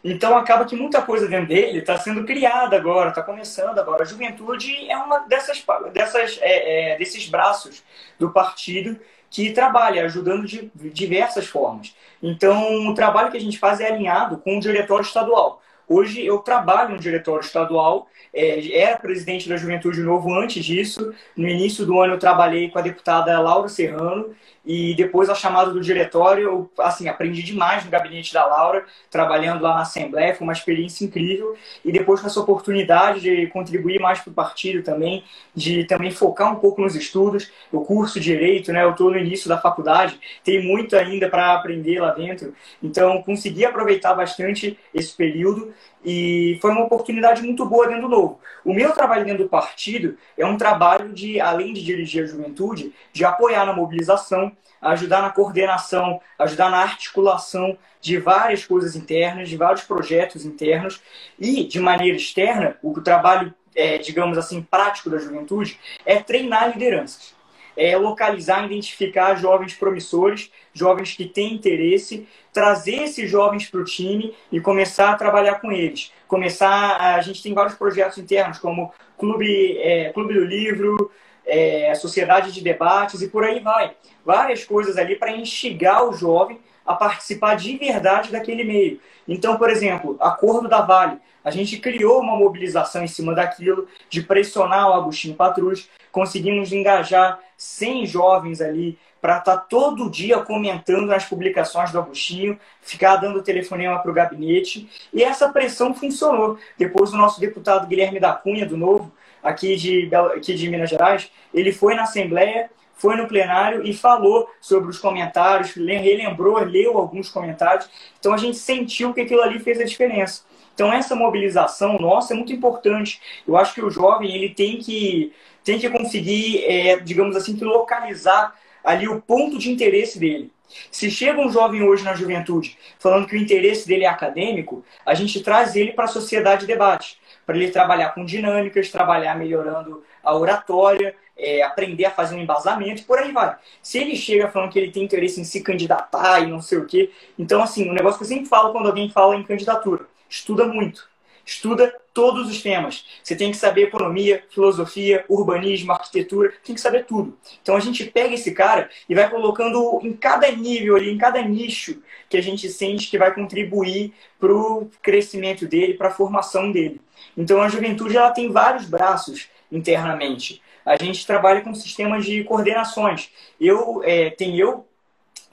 Então 0.04 0.38
acaba 0.38 0.64
que 0.64 0.76
muita 0.76 1.02
coisa 1.02 1.26
dentro 1.26 1.48
dele 1.48 1.80
está 1.80 1.98
sendo 1.98 2.24
criada 2.24 2.76
agora, 2.76 3.08
está 3.08 3.24
começando 3.24 3.76
agora. 3.76 4.04
A 4.04 4.06
Juventude 4.06 4.88
é 4.88 4.96
uma 4.96 5.18
dessas, 5.26 5.64
dessas 5.92 6.38
é, 6.40 6.92
é, 6.92 6.98
desses 6.98 7.28
braços 7.28 7.82
do 8.20 8.30
partido 8.30 8.96
que 9.28 9.52
trabalha 9.52 10.04
ajudando 10.04 10.46
de 10.46 10.70
diversas 10.92 11.48
formas. 11.48 11.92
Então 12.22 12.86
o 12.86 12.94
trabalho 12.94 13.32
que 13.32 13.36
a 13.36 13.40
gente 13.40 13.58
faz 13.58 13.80
é 13.80 13.88
alinhado 13.88 14.38
com 14.38 14.56
o 14.56 14.60
diretório 14.60 15.04
estadual. 15.04 15.60
Hoje 15.88 16.24
eu 16.24 16.38
trabalho 16.38 16.94
no 16.94 16.98
diretório 16.98 17.44
estadual, 17.44 18.08
é, 18.34 18.76
era 18.76 18.98
presidente 18.98 19.48
da 19.48 19.56
Juventude 19.56 20.00
Novo 20.00 20.34
antes 20.34 20.64
disso. 20.64 21.14
No 21.36 21.48
início 21.48 21.86
do 21.86 22.00
ano 22.00 22.14
eu 22.14 22.18
trabalhei 22.18 22.68
com 22.68 22.78
a 22.78 22.82
deputada 22.82 23.38
Laura 23.38 23.68
Serrano 23.68 24.34
e 24.66 24.94
depois 24.96 25.30
a 25.30 25.34
chamada 25.34 25.70
do 25.70 25.80
diretório, 25.80 26.42
eu 26.42 26.70
assim, 26.78 27.08
aprendi 27.08 27.40
demais 27.40 27.84
no 27.84 27.90
gabinete 27.90 28.34
da 28.34 28.44
Laura, 28.44 28.84
trabalhando 29.08 29.62
lá 29.62 29.76
na 29.76 29.82
Assembleia, 29.82 30.34
foi 30.34 30.44
uma 30.44 30.52
experiência 30.52 31.04
incrível. 31.04 31.56
E 31.84 31.92
depois 31.92 32.20
com 32.20 32.26
essa 32.26 32.40
oportunidade 32.40 33.20
de 33.20 33.46
contribuir 33.46 34.00
mais 34.00 34.18
para 34.18 34.32
o 34.32 34.34
partido 34.34 34.82
também, 34.82 35.22
de 35.54 35.84
também 35.84 36.10
focar 36.10 36.52
um 36.52 36.56
pouco 36.56 36.82
nos 36.82 36.96
estudos. 36.96 37.48
Eu 37.72 37.82
curso 37.82 38.18
Direito, 38.18 38.72
né? 38.72 38.82
Eu 38.82 38.90
estou 38.90 39.10
no 39.10 39.18
início 39.18 39.48
da 39.48 39.56
faculdade, 39.56 40.18
tem 40.42 40.60
muito 40.60 40.96
ainda 40.96 41.28
para 41.28 41.54
aprender 41.54 42.00
lá 42.00 42.10
dentro. 42.10 42.52
Então, 42.82 43.22
consegui 43.22 43.64
aproveitar 43.64 44.14
bastante 44.14 44.76
esse 44.92 45.14
período 45.14 45.72
e 46.04 46.58
foi 46.60 46.70
uma 46.70 46.84
oportunidade 46.84 47.42
muito 47.42 47.64
boa 47.66 47.86
dentro 47.86 48.02
do 48.02 48.08
Novo. 48.08 48.40
O 48.64 48.72
meu 48.72 48.92
trabalho 48.92 49.24
dentro 49.24 49.44
do 49.44 49.48
partido 49.48 50.16
é 50.36 50.46
um 50.46 50.56
trabalho 50.56 51.12
de, 51.12 51.40
além 51.40 51.72
de 51.72 51.82
dirigir 51.82 52.24
a 52.24 52.26
juventude, 52.26 52.92
de 53.12 53.24
apoiar 53.24 53.66
na 53.66 53.72
mobilização, 53.72 54.52
ajudar 54.80 55.22
na 55.22 55.30
coordenação, 55.30 56.20
ajudar 56.38 56.70
na 56.70 56.78
articulação 56.78 57.76
de 58.00 58.18
várias 58.18 58.64
coisas 58.64 58.94
internas, 58.94 59.48
de 59.48 59.56
vários 59.56 59.82
projetos 59.82 60.44
internos 60.44 61.02
e, 61.38 61.64
de 61.64 61.80
maneira 61.80 62.16
externa, 62.16 62.76
o 62.82 63.00
trabalho, 63.00 63.52
é, 63.74 63.98
digamos 63.98 64.38
assim, 64.38 64.62
prático 64.62 65.10
da 65.10 65.18
juventude 65.18 65.78
é 66.04 66.16
treinar 66.16 66.72
lideranças 66.72 67.36
é, 67.76 67.96
localizar, 67.96 68.64
identificar 68.64 69.34
jovens 69.34 69.74
promissores, 69.74 70.50
jovens 70.72 71.14
que 71.14 71.26
têm 71.26 71.54
interesse, 71.54 72.26
trazer 72.52 73.02
esses 73.02 73.30
jovens 73.30 73.68
para 73.68 73.80
o 73.80 73.84
time 73.84 74.34
e 74.50 74.60
começar 74.60 75.10
a 75.10 75.16
trabalhar 75.16 75.60
com 75.60 75.70
eles. 75.70 76.12
Começar, 76.26 76.96
a 76.96 77.20
gente 77.20 77.42
tem 77.42 77.52
vários 77.52 77.74
projetos 77.74 78.18
internos, 78.18 78.58
como 78.58 78.92
Clube, 79.18 79.78
é, 79.78 80.12
Clube 80.12 80.34
do 80.34 80.44
Livro, 80.44 81.10
é, 81.46 81.94
Sociedade 81.94 82.52
de 82.52 82.60
Debates 82.60 83.22
e 83.22 83.28
por 83.28 83.44
aí 83.44 83.60
vai. 83.60 83.94
Várias 84.24 84.64
coisas 84.64 84.96
ali 84.96 85.16
para 85.16 85.36
instigar 85.36 86.08
o 86.08 86.12
jovem 86.12 86.58
a 86.84 86.94
participar 86.94 87.56
de 87.56 87.76
verdade 87.76 88.30
daquele 88.30 88.64
meio. 88.64 89.00
Então, 89.26 89.56
por 89.56 89.68
exemplo, 89.70 90.16
Acordo 90.20 90.68
da 90.68 90.80
Vale. 90.80 91.18
A 91.44 91.50
gente 91.50 91.78
criou 91.78 92.20
uma 92.20 92.36
mobilização 92.36 93.04
em 93.04 93.08
cima 93.08 93.34
daquilo, 93.34 93.86
de 94.08 94.22
pressionar 94.22 94.88
o 94.88 94.94
Agostinho 94.94 95.36
Patrus. 95.36 95.88
Conseguimos 96.10 96.72
engajar 96.72 97.38
100 97.56 98.06
jovens 98.06 98.60
ali 98.60 98.98
para 99.20 99.38
estar 99.38 99.56
tá 99.56 99.62
todo 99.62 100.10
dia 100.10 100.38
comentando 100.40 101.06
nas 101.06 101.24
publicações 101.24 101.90
do 101.90 101.98
Agostinho, 101.98 102.58
ficar 102.80 103.16
dando 103.16 103.42
telefonema 103.42 103.98
para 103.98 104.10
o 104.10 104.14
gabinete. 104.14 104.88
E 105.12 105.22
essa 105.22 105.48
pressão 105.48 105.94
funcionou. 105.94 106.58
Depois 106.78 107.12
o 107.12 107.16
nosso 107.16 107.40
deputado 107.40 107.86
Guilherme 107.86 108.20
da 108.20 108.32
Cunha, 108.32 108.66
do 108.66 108.76
Novo, 108.76 109.12
aqui 109.42 109.76
de, 109.76 110.10
aqui 110.14 110.54
de 110.54 110.68
Minas 110.68 110.90
Gerais, 110.90 111.30
ele 111.52 111.72
foi 111.72 111.94
na 111.94 112.02
Assembleia, 112.02 112.70
foi 112.94 113.16
no 113.16 113.28
plenário 113.28 113.86
e 113.86 113.92
falou 113.92 114.48
sobre 114.60 114.90
os 114.90 114.98
comentários, 114.98 115.72
relembrou, 115.72 116.58
leu 116.58 116.96
alguns 116.96 117.28
comentários. 117.28 117.88
Então 118.18 118.32
a 118.32 118.36
gente 118.36 118.56
sentiu 118.56 119.12
que 119.12 119.20
aquilo 119.20 119.42
ali 119.42 119.58
fez 119.58 119.80
a 119.80 119.84
diferença. 119.84 120.44
Então 120.74 120.92
essa 120.92 121.14
mobilização 121.14 121.98
nossa 121.98 122.34
é 122.34 122.36
muito 122.36 122.52
importante. 122.52 123.20
Eu 123.46 123.56
acho 123.56 123.74
que 123.74 123.84
o 123.84 123.90
jovem 123.90 124.34
ele 124.34 124.50
tem 124.50 124.78
que 124.78 125.32
tem 125.66 125.80
que 125.80 125.90
conseguir, 125.90 126.64
é, 126.64 126.96
digamos 127.00 127.34
assim, 127.34 127.58
localizar 127.60 128.54
ali 128.84 129.08
o 129.08 129.20
ponto 129.20 129.58
de 129.58 129.68
interesse 129.68 130.16
dele. 130.16 130.52
Se 130.92 131.10
chega 131.10 131.40
um 131.40 131.50
jovem 131.50 131.82
hoje 131.82 132.04
na 132.04 132.14
juventude 132.14 132.78
falando 133.00 133.26
que 133.26 133.34
o 133.34 133.38
interesse 133.38 133.86
dele 133.86 134.04
é 134.04 134.08
acadêmico, 134.08 134.84
a 135.04 135.12
gente 135.12 135.42
traz 135.42 135.74
ele 135.74 135.92
para 135.92 136.04
a 136.04 136.08
sociedade 136.08 136.60
de 136.60 136.68
debate, 136.68 137.18
para 137.44 137.56
ele 137.56 137.70
trabalhar 137.72 138.10
com 138.10 138.24
dinâmicas, 138.24 138.90
trabalhar 138.90 139.36
melhorando 139.36 140.04
a 140.22 140.36
oratória, 140.36 141.16
é, 141.36 141.62
aprender 141.62 142.04
a 142.04 142.10
fazer 142.12 142.36
um 142.36 142.40
embasamento, 142.40 143.02
por 143.02 143.18
aí 143.18 143.32
vai. 143.32 143.56
Se 143.82 143.98
ele 143.98 144.14
chega 144.14 144.48
falando 144.48 144.70
que 144.70 144.78
ele 144.78 144.92
tem 144.92 145.02
interesse 145.02 145.40
em 145.40 145.44
se 145.44 145.62
candidatar 145.62 146.40
e 146.40 146.46
não 146.46 146.62
sei 146.62 146.78
o 146.78 146.86
quê, 146.86 147.10
então 147.36 147.60
assim, 147.60 147.90
um 147.90 147.92
negócio 147.92 148.18
que 148.18 148.24
eu 148.24 148.28
sempre 148.28 148.46
falo 148.46 148.70
quando 148.70 148.86
alguém 148.86 149.10
fala 149.10 149.34
em 149.34 149.42
candidatura, 149.42 150.06
estuda 150.28 150.64
muito. 150.64 151.08
Estuda 151.44 151.92
todos 152.16 152.48
os 152.48 152.62
temas. 152.62 153.04
Você 153.22 153.36
tem 153.36 153.50
que 153.50 153.58
saber 153.58 153.82
economia, 153.82 154.42
filosofia, 154.48 155.22
urbanismo, 155.28 155.92
arquitetura, 155.92 156.50
tem 156.64 156.74
que 156.74 156.80
saber 156.80 157.04
tudo. 157.04 157.36
Então 157.60 157.76
a 157.76 157.80
gente 157.80 158.06
pega 158.06 158.32
esse 158.32 158.52
cara 158.52 158.88
e 159.06 159.14
vai 159.14 159.28
colocando 159.28 160.00
em 160.02 160.14
cada 160.14 160.50
nível 160.50 160.96
ali, 160.96 161.10
em 161.10 161.18
cada 161.18 161.42
nicho 161.42 162.00
que 162.30 162.38
a 162.38 162.40
gente 162.40 162.70
sente 162.70 163.10
que 163.10 163.18
vai 163.18 163.34
contribuir 163.34 164.14
para 164.40 164.50
o 164.50 164.90
crescimento 165.02 165.66
dele, 165.66 165.92
para 165.92 166.08
a 166.08 166.10
formação 166.10 166.72
dele. 166.72 167.02
Então 167.36 167.60
a 167.60 167.68
juventude 167.68 168.16
ela 168.16 168.30
tem 168.30 168.50
vários 168.50 168.86
braços 168.86 169.50
internamente. 169.70 170.62
A 170.86 170.96
gente 170.96 171.26
trabalha 171.26 171.60
com 171.60 171.74
sistemas 171.74 172.24
de 172.24 172.44
coordenações. 172.44 173.28
Eu 173.60 174.00
é, 174.02 174.34
eu 174.40 174.85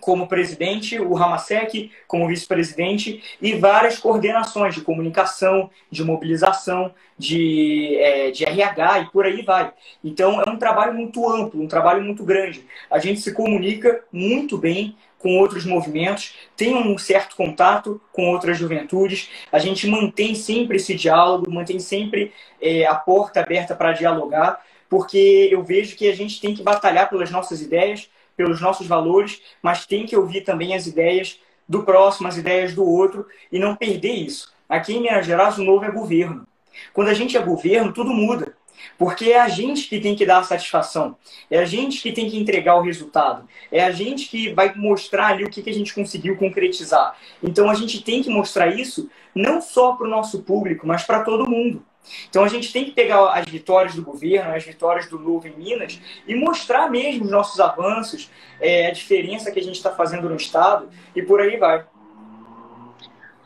como 0.04 0.28
presidente, 0.28 1.00
o 1.00 1.14
Ramasek 1.14 1.92
como 2.08 2.28
vice-presidente 2.28 3.24
e 3.42 3.54
várias 3.54 3.98
coordenações 3.98 4.76
de 4.76 4.82
comunicação, 4.82 5.70
de 5.90 6.04
mobilização, 6.04 6.94
de, 7.18 7.96
é, 7.98 8.32
de 8.32 8.44
RH 8.44 9.00
e 9.00 9.12
por 9.12 9.26
aí 9.26 9.42
vai. 9.42 9.72
Então 10.04 10.42
é 10.42 10.50
um 10.50 10.58
trabalho 10.58 10.94
muito 10.94 11.28
amplo, 11.30 11.62
um 11.62 11.68
trabalho 11.68 12.04
muito 12.04 12.24
grande. 12.24 12.66
A 12.92 13.00
gente 13.00 13.22
se 13.22 13.34
comunica 13.34 14.04
muito 14.12 14.58
bem 14.58 14.96
com 15.18 15.38
outros 15.38 15.66
movimentos, 15.66 16.36
tem 16.58 16.76
um 16.76 16.98
certo 16.98 17.38
contato 17.38 18.02
com 18.12 18.30
outras 18.30 18.58
juventudes, 18.58 19.30
a 19.50 19.58
gente 19.58 19.88
mantém 19.88 20.36
sempre 20.36 20.76
esse 20.76 20.96
diálogo, 20.96 21.50
mantém 21.50 21.80
sempre 21.80 22.34
é, 22.62 22.86
a 22.86 22.96
porta 22.96 23.40
aberta 23.40 23.74
para 23.74 23.94
dialogar, 23.94 24.62
porque 24.90 25.48
eu 25.50 25.64
vejo 25.64 25.96
que 25.96 26.10
a 26.10 26.16
gente 26.16 26.42
tem 26.42 26.54
que 26.54 26.62
batalhar 26.62 27.10
pelas 27.10 27.32
nossas 27.32 27.62
ideias, 27.62 28.10
pelos 28.36 28.62
nossos 28.62 28.88
valores, 28.88 29.42
mas 29.62 29.86
tem 29.86 30.06
que 30.06 30.16
ouvir 30.16 30.42
também 30.42 30.76
as 30.76 30.88
ideias 30.88 31.40
do 31.68 31.84
próximo, 31.84 32.28
as 32.28 32.38
ideias 32.38 32.74
do 32.74 32.86
outro 32.86 33.26
e 33.52 33.60
não 33.60 33.76
perder 33.76 34.14
isso. 34.14 34.52
Aqui 34.68 34.94
em 34.94 35.02
Minas 35.02 35.26
Gerais, 35.26 35.58
o 35.58 35.64
novo 35.64 35.86
é 35.86 35.92
governo. 35.92 36.48
Quando 36.94 37.10
a 37.10 37.14
gente 37.14 37.38
é 37.38 37.42
governo, 37.42 37.94
tudo 37.94 38.12
muda. 38.12 38.56
Porque 38.98 39.32
é 39.32 39.40
a 39.40 39.48
gente 39.48 39.88
que 39.88 40.00
tem 40.00 40.16
que 40.16 40.26
dar 40.26 40.40
a 40.40 40.44
satisfação, 40.44 41.16
é 41.50 41.60
a 41.60 41.66
gente 41.66 42.02
que 42.02 42.12
tem 42.12 42.30
que 42.30 42.38
entregar 42.38 42.76
o 42.76 42.82
resultado, 42.82 43.48
é 43.72 43.84
a 43.84 43.92
gente 43.92 44.28
que 44.28 44.54
vai 44.54 44.74
mostrar 44.76 45.28
ali 45.28 45.44
o 45.44 45.50
que, 45.50 45.62
que 45.62 45.70
a 45.70 45.74
gente 45.74 45.94
conseguiu 45.94 46.36
concretizar. 46.38 47.16
Então 47.42 47.70
a 47.70 47.74
gente 47.74 48.04
tem 48.04 48.22
que 48.22 48.30
mostrar 48.30 48.68
isso 48.68 49.10
não 49.34 49.62
só 49.62 49.94
para 49.94 50.06
o 50.06 50.10
nosso 50.10 50.44
público, 50.44 50.86
mas 50.86 51.04
para 51.04 51.24
todo 51.24 51.50
mundo. 51.50 51.84
Então 52.30 52.44
a 52.44 52.48
gente 52.48 52.72
tem 52.72 52.86
que 52.86 52.92
pegar 52.92 53.32
as 53.32 53.46
vitórias 53.46 53.96
do 53.96 54.04
governo, 54.04 54.54
as 54.54 54.64
vitórias 54.64 55.08
do 55.08 55.18
Novo 55.20 55.48
em 55.48 55.56
Minas 55.56 56.00
e 56.28 56.36
mostrar 56.36 56.90
mesmo 56.90 57.26
os 57.26 57.32
nossos 57.32 57.60
avanços, 57.60 58.30
é, 58.60 58.88
a 58.88 58.92
diferença 58.92 59.52
que 59.52 59.60
a 59.60 59.64
gente 59.64 59.76
está 59.76 59.92
fazendo 59.92 60.30
no 60.30 60.36
Estado 60.36 60.90
e 61.16 61.22
por 61.22 61.40
aí 61.42 61.58
vai. 61.58 61.86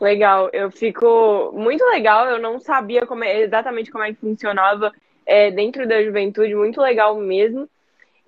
Legal, 0.00 0.48
eu 0.52 0.70
fico 0.70 1.52
muito 1.54 1.84
legal, 1.86 2.26
eu 2.26 2.38
não 2.38 2.60
sabia 2.60 3.04
como 3.04 3.24
é, 3.24 3.40
exatamente 3.40 3.90
como 3.90 4.04
é 4.04 4.12
que 4.12 4.20
funcionava 4.20 4.92
é, 5.26 5.50
dentro 5.50 5.88
da 5.88 6.02
juventude, 6.02 6.54
muito 6.54 6.80
legal 6.80 7.16
mesmo. 7.16 7.68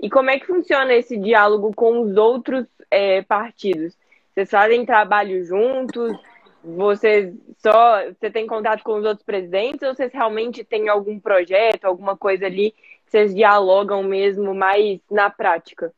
E 0.03 0.09
como 0.09 0.31
é 0.31 0.39
que 0.39 0.47
funciona 0.47 0.95
esse 0.95 1.17
diálogo 1.17 1.73
com 1.75 2.01
os 2.01 2.17
outros 2.17 2.67
é, 2.91 3.23
partidos? 3.23 3.97
Vocês 4.35 4.51
fazem 4.51 4.87
trabalho 4.87 5.45
juntos? 5.45 6.17
Vocês 6.63 7.35
só 7.59 8.05
você 8.07 8.31
tem 8.31 8.47
contato 8.47 8.83
com 8.83 8.99
os 8.99 9.05
outros 9.05 9.25
presidentes 9.25 9.83
ou 9.83 9.95
vocês 9.95 10.13
realmente 10.13 10.63
têm 10.63 10.89
algum 10.89 11.19
projeto, 11.19 11.85
alguma 11.87 12.17
coisa 12.17 12.47
ali 12.47 12.73
que 12.73 13.11
vocês 13.11 13.35
dialogam 13.35 14.03
mesmo 14.03 14.55
mais 14.55 15.01
na 15.11 15.31
prática? 15.31 15.93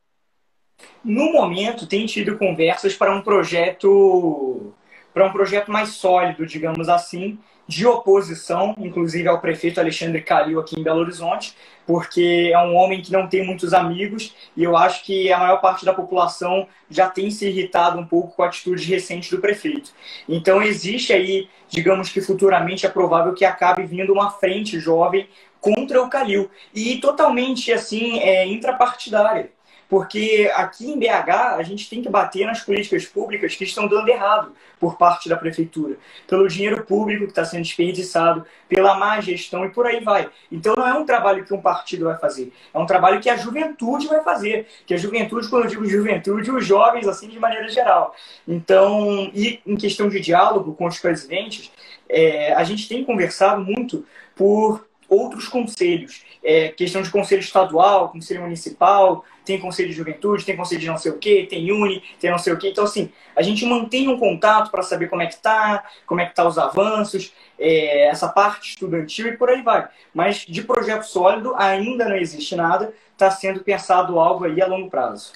No 1.03 1.31
momento 1.31 1.87
tem 1.87 2.05
tido 2.05 2.37
conversas 2.37 2.95
para 2.95 3.13
um 3.13 3.21
projeto 3.21 4.73
para 5.13 5.27
um 5.27 5.31
projeto 5.31 5.71
mais 5.71 5.89
sólido, 5.89 6.45
digamos 6.45 6.89
assim, 6.89 7.37
de 7.67 7.87
oposição, 7.87 8.75
inclusive 8.77 9.27
ao 9.27 9.39
prefeito 9.39 9.79
Alexandre 9.79 10.21
Calil 10.21 10.59
aqui 10.59 10.79
em 10.79 10.83
Belo 10.83 10.99
Horizonte, 10.99 11.55
porque 11.85 12.51
é 12.53 12.59
um 12.59 12.75
homem 12.75 13.01
que 13.01 13.11
não 13.11 13.27
tem 13.27 13.45
muitos 13.45 13.73
amigos 13.73 14.35
e 14.55 14.63
eu 14.63 14.75
acho 14.75 15.03
que 15.03 15.31
a 15.31 15.37
maior 15.37 15.57
parte 15.61 15.85
da 15.85 15.93
população 15.93 16.67
já 16.89 17.09
tem 17.09 17.29
se 17.31 17.47
irritado 17.47 17.99
um 17.99 18.05
pouco 18.05 18.35
com 18.35 18.43
a 18.43 18.47
atitude 18.47 18.85
recente 18.85 19.31
do 19.31 19.41
prefeito. 19.41 19.91
Então 20.27 20.61
existe 20.61 21.13
aí, 21.13 21.49
digamos 21.69 22.09
que 22.09 22.21
futuramente 22.21 22.85
é 22.85 22.89
provável 22.89 23.33
que 23.33 23.45
acabe 23.45 23.85
vindo 23.85 24.13
uma 24.13 24.29
frente 24.29 24.79
jovem 24.79 25.27
contra 25.59 26.01
o 26.01 26.09
Calil 26.09 26.49
e 26.73 26.97
totalmente 26.97 27.71
assim 27.71 28.19
é, 28.19 28.45
intrapartidária 28.45 29.51
porque 29.93 30.51
aqui 30.55 30.89
em 30.89 30.97
BH 30.97 31.29
a 31.55 31.61
gente 31.61 31.87
tem 31.87 32.01
que 32.01 32.09
bater 32.09 32.47
nas 32.47 32.61
políticas 32.61 33.05
públicas 33.05 33.55
que 33.55 33.63
estão 33.63 33.87
dando 33.87 34.09
errado 34.09 34.51
por 34.79 34.97
parte 34.97 35.29
da 35.29 35.37
prefeitura, 35.37 35.97
pelo 36.27 36.47
dinheiro 36.47 36.83
público 36.83 37.25
que 37.25 37.29
está 37.29 37.45
sendo 37.45 37.61
desperdiçado, 37.61 38.43
pela 38.67 38.97
má 38.97 39.21
gestão 39.21 39.63
e 39.63 39.69
por 39.69 39.85
aí 39.85 40.03
vai. 40.03 40.27
Então 40.51 40.73
não 40.75 40.87
é 40.87 40.95
um 40.95 41.05
trabalho 41.05 41.45
que 41.45 41.53
um 41.53 41.61
partido 41.61 42.05
vai 42.05 42.17
fazer, 42.17 42.51
é 42.73 42.79
um 42.79 42.87
trabalho 42.87 43.21
que 43.21 43.29
a 43.29 43.37
juventude 43.37 44.07
vai 44.07 44.23
fazer, 44.23 44.65
que 44.83 44.95
a 44.95 44.97
juventude, 44.97 45.47
quando 45.47 45.65
eu 45.65 45.69
digo 45.69 45.85
juventude, 45.85 46.49
os 46.49 46.65
jovens 46.65 47.07
assim 47.07 47.27
de 47.27 47.39
maneira 47.39 47.67
geral. 47.67 48.15
Então, 48.47 49.29
e 49.31 49.61
em 49.63 49.75
questão 49.75 50.09
de 50.09 50.19
diálogo 50.19 50.73
com 50.73 50.87
os 50.87 50.97
presidentes, 50.97 51.71
é, 52.09 52.51
a 52.53 52.63
gente 52.63 52.89
tem 52.89 53.05
conversado 53.05 53.61
muito 53.63 54.03
por 54.35 54.87
outros 55.13 55.47
conselhos. 55.47 56.23
É, 56.43 56.69
questão 56.69 57.01
de 57.01 57.09
conselho 57.09 57.39
estadual, 57.39 58.09
conselho 58.09 58.41
municipal, 58.41 59.23
tem 59.45 59.59
conselho 59.59 59.89
de 59.89 59.95
juventude, 59.95 60.45
tem 60.45 60.57
conselho 60.57 60.81
de 60.81 60.87
não 60.87 60.97
sei 60.97 61.11
o 61.11 61.17
quê, 61.17 61.47
tem 61.49 61.71
uni, 61.71 62.03
tem 62.19 62.31
não 62.31 62.37
sei 62.37 62.53
o 62.53 62.57
quê. 62.57 62.69
Então, 62.69 62.83
assim, 62.83 63.11
a 63.35 63.41
gente 63.41 63.65
mantém 63.65 64.07
um 64.07 64.19
contato 64.19 64.71
para 64.71 64.83
saber 64.83 65.07
como 65.07 65.21
é 65.21 65.27
que 65.27 65.41
tá, 65.41 65.85
como 66.05 66.21
é 66.21 66.25
que 66.25 66.35
tá 66.35 66.47
os 66.47 66.57
avanços, 66.57 67.33
é, 67.57 68.07
essa 68.07 68.27
parte 68.27 68.69
estudantil 68.69 69.27
e 69.27 69.37
por 69.37 69.49
aí 69.49 69.61
vai. 69.61 69.87
Mas 70.13 70.39
de 70.39 70.63
projeto 70.63 71.03
sólido 71.03 71.53
ainda 71.55 72.09
não 72.09 72.15
existe 72.15 72.55
nada, 72.55 72.93
está 73.11 73.31
sendo 73.31 73.61
pensado 73.61 74.19
algo 74.19 74.45
aí 74.45 74.61
a 74.61 74.67
longo 74.67 74.89
prazo. 74.89 75.33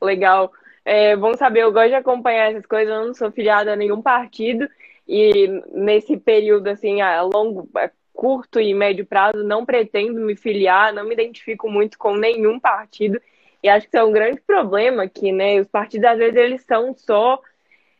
Legal. 0.00 0.50
É 0.84 1.14
bom 1.14 1.36
saber, 1.36 1.60
eu 1.62 1.72
gosto 1.72 1.88
de 1.88 1.94
acompanhar 1.94 2.50
essas 2.50 2.64
coisas, 2.64 2.92
eu 2.92 3.06
não 3.06 3.14
sou 3.14 3.30
filiada 3.30 3.72
a 3.72 3.76
nenhum 3.76 4.00
partido, 4.00 4.66
e 5.06 5.46
nesse 5.72 6.16
período, 6.16 6.68
assim, 6.68 7.00
a 7.02 7.20
longo, 7.22 7.68
curto 8.12 8.60
e 8.60 8.74
médio 8.74 9.06
prazo, 9.06 9.42
não 9.44 9.64
pretendo 9.64 10.20
me 10.20 10.36
filiar, 10.36 10.92
não 10.92 11.04
me 11.04 11.14
identifico 11.14 11.70
muito 11.70 11.98
com 11.98 12.14
nenhum 12.14 12.58
partido. 12.60 13.20
E 13.62 13.68
acho 13.68 13.88
que 13.88 13.96
isso 13.96 14.02
é 14.02 14.04
um 14.04 14.12
grande 14.12 14.40
problema 14.40 15.08
que, 15.08 15.32
né, 15.32 15.60
os 15.60 15.68
partidos 15.68 16.08
às 16.08 16.18
vezes 16.18 16.36
eles 16.36 16.62
são 16.62 16.94
só 16.96 17.40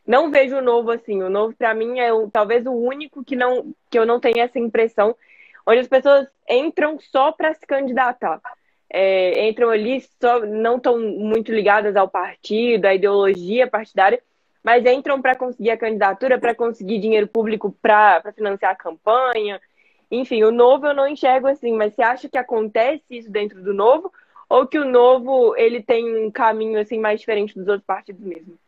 não 0.05 0.31
vejo 0.31 0.57
o 0.57 0.61
novo 0.61 0.91
assim. 0.91 1.21
O 1.21 1.29
novo 1.29 1.55
para 1.55 1.73
mim 1.73 1.99
é 1.99 2.11
o, 2.11 2.29
talvez 2.29 2.65
o 2.65 2.71
único 2.71 3.23
que 3.23 3.35
não 3.35 3.73
que 3.89 3.97
eu 3.97 4.05
não 4.05 4.19
tenho 4.19 4.39
essa 4.39 4.59
impressão, 4.59 5.15
onde 5.65 5.79
as 5.79 5.87
pessoas 5.87 6.27
entram 6.49 6.99
só 6.99 7.31
para 7.31 7.53
se 7.53 7.65
candidatar. 7.65 8.41
É, 8.89 9.47
entram 9.47 9.69
ali 9.69 10.01
só 10.21 10.39
não 10.45 10.77
estão 10.77 10.99
muito 10.99 11.51
ligadas 11.51 11.95
ao 11.95 12.09
partido, 12.09 12.85
à 12.85 12.93
ideologia 12.93 13.67
partidária, 13.67 14.21
mas 14.63 14.85
entram 14.85 15.21
para 15.21 15.35
conseguir 15.35 15.71
a 15.71 15.77
candidatura, 15.77 16.39
para 16.39 16.53
conseguir 16.53 16.99
dinheiro 16.99 17.27
público 17.27 17.71
para 17.81 18.33
financiar 18.33 18.71
a 18.73 18.75
campanha, 18.75 19.61
enfim, 20.11 20.43
o 20.43 20.51
novo 20.51 20.85
eu 20.85 20.93
não 20.93 21.07
enxergo 21.07 21.47
assim, 21.47 21.73
mas 21.73 21.95
você 21.95 22.03
acha 22.03 22.29
que 22.29 22.37
acontece 22.37 23.03
isso 23.09 23.31
dentro 23.31 23.63
do 23.63 23.73
novo? 23.73 24.11
Ou 24.49 24.67
que 24.67 24.77
o 24.77 24.83
novo 24.83 25.55
ele 25.55 25.81
tem 25.81 26.25
um 26.25 26.29
caminho 26.29 26.77
assim 26.79 26.99
mais 26.99 27.21
diferente 27.21 27.57
dos 27.57 27.67
outros 27.67 27.85
partidos 27.85 28.21
mesmo? 28.21 28.59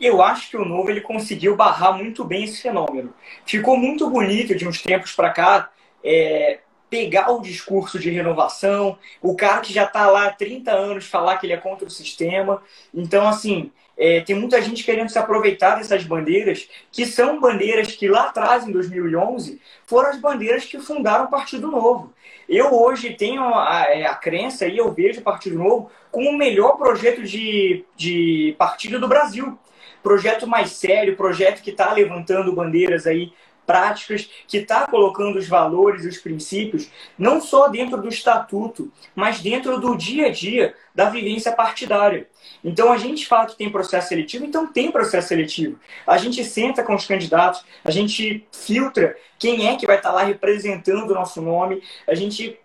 Eu 0.00 0.22
acho 0.22 0.50
que 0.50 0.56
o 0.56 0.64
novo 0.64 0.90
ele 0.90 1.02
conseguiu 1.02 1.54
barrar 1.54 1.92
muito 1.92 2.24
bem 2.24 2.44
esse 2.44 2.62
fenômeno. 2.62 3.14
Ficou 3.44 3.76
muito 3.76 4.08
bonito 4.08 4.54
de 4.54 4.66
uns 4.66 4.82
tempos 4.82 5.12
para 5.12 5.30
cá. 5.30 5.70
É, 6.02 6.60
pegar 6.90 7.30
o 7.32 7.40
discurso 7.40 7.98
de 7.98 8.08
renovação, 8.10 8.96
o 9.20 9.34
cara 9.34 9.60
que 9.60 9.72
já 9.72 9.84
está 9.84 10.08
lá 10.08 10.26
há 10.26 10.32
30 10.32 10.70
anos 10.70 11.06
falar 11.06 11.38
que 11.38 11.46
ele 11.46 11.52
é 11.52 11.56
contra 11.56 11.86
o 11.86 11.90
sistema. 11.90 12.62
Então, 12.94 13.26
assim, 13.26 13.72
é, 13.96 14.20
tem 14.20 14.34
muita 14.34 14.60
gente 14.60 14.84
querendo 14.84 15.08
se 15.08 15.18
aproveitar 15.18 15.76
dessas 15.76 16.04
bandeiras, 16.04 16.68
que 16.90 17.06
são 17.06 17.40
bandeiras 17.40 17.92
que 17.92 18.08
lá 18.08 18.28
atrás, 18.28 18.66
em 18.66 18.72
2011, 18.72 19.60
foram 19.86 20.10
as 20.10 20.18
bandeiras 20.18 20.64
que 20.64 20.78
fundaram 20.80 21.26
o 21.26 21.30
Partido 21.30 21.70
Novo. 21.70 22.12
Eu 22.48 22.74
hoje 22.74 23.14
tenho 23.14 23.42
a, 23.42 23.86
é, 23.88 24.06
a 24.06 24.14
crença 24.14 24.66
e 24.66 24.76
eu 24.76 24.92
vejo 24.92 25.20
o 25.20 25.24
Partido 25.24 25.58
Novo 25.58 25.90
como 26.10 26.30
o 26.30 26.36
melhor 26.36 26.76
projeto 26.76 27.22
de, 27.22 27.84
de 27.96 28.54
partido 28.58 29.00
do 29.00 29.08
Brasil. 29.08 29.58
Projeto 30.02 30.46
mais 30.46 30.72
sério, 30.72 31.16
projeto 31.16 31.62
que 31.62 31.70
está 31.70 31.92
levantando 31.92 32.54
bandeiras 32.54 33.06
aí 33.06 33.32
práticas, 33.66 34.28
que 34.46 34.58
está 34.58 34.86
colocando 34.86 35.38
os 35.38 35.48
valores 35.48 36.04
os 36.04 36.18
princípios, 36.18 36.90
não 37.18 37.40
só 37.40 37.68
dentro 37.68 38.00
do 38.00 38.08
estatuto, 38.08 38.90
mas 39.14 39.40
dentro 39.40 39.80
do 39.80 39.96
dia 39.96 40.26
a 40.26 40.30
dia 40.30 40.74
da 40.94 41.10
vivência 41.10 41.52
partidária. 41.52 42.28
Então 42.62 42.92
a 42.92 42.96
gente 42.96 43.26
fala 43.26 43.46
que 43.46 43.56
tem 43.56 43.70
processo 43.70 44.08
seletivo, 44.08 44.44
então 44.44 44.66
tem 44.66 44.90
processo 44.90 45.28
seletivo. 45.28 45.78
A 46.06 46.16
gente 46.18 46.44
senta 46.44 46.82
com 46.82 46.94
os 46.94 47.06
candidatos, 47.06 47.64
a 47.84 47.90
gente 47.90 48.46
filtra 48.52 49.16
quem 49.38 49.68
é 49.68 49.76
que 49.76 49.86
vai 49.86 49.96
estar 49.96 50.10
tá 50.10 50.14
lá 50.14 50.22
representando 50.22 51.10
o 51.10 51.14
nosso 51.14 51.42
nome, 51.42 51.82
a 52.06 52.14
gente 52.14 52.58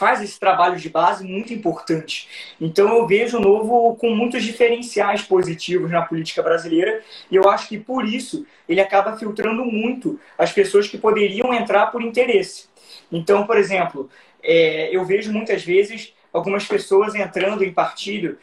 faz 0.00 0.22
esse 0.22 0.40
trabalho 0.40 0.78
de 0.78 0.88
base 0.88 1.22
muito 1.22 1.52
importante. 1.52 2.26
Então 2.58 2.88
eu 2.88 3.06
vejo 3.06 3.36
o 3.36 3.40
Novo 3.40 3.94
com 3.96 4.16
muitos 4.16 4.42
diferenciais 4.42 5.20
positivos 5.20 5.90
na 5.90 6.00
política 6.00 6.42
brasileira 6.42 7.02
e 7.30 7.36
eu 7.36 7.50
acho 7.50 7.68
que 7.68 7.76
por 7.76 8.06
isso 8.06 8.46
ele 8.66 8.80
acaba 8.80 9.18
filtrando 9.18 9.62
muito 9.62 10.18
as 10.38 10.50
pessoas 10.50 10.88
que 10.88 10.96
poderiam 10.96 11.52
entrar 11.52 11.88
por 11.88 12.00
interesse. 12.00 12.70
Então, 13.12 13.46
por 13.46 13.58
exemplo, 13.58 14.08
é, 14.42 14.88
eu 14.90 15.04
vejo 15.04 15.30
muitas 15.30 15.62
vezes 15.62 16.14
algumas 16.32 16.64
pessoas 16.64 17.14
entrando 17.14 17.62
em 17.62 17.72
partido 17.72 18.38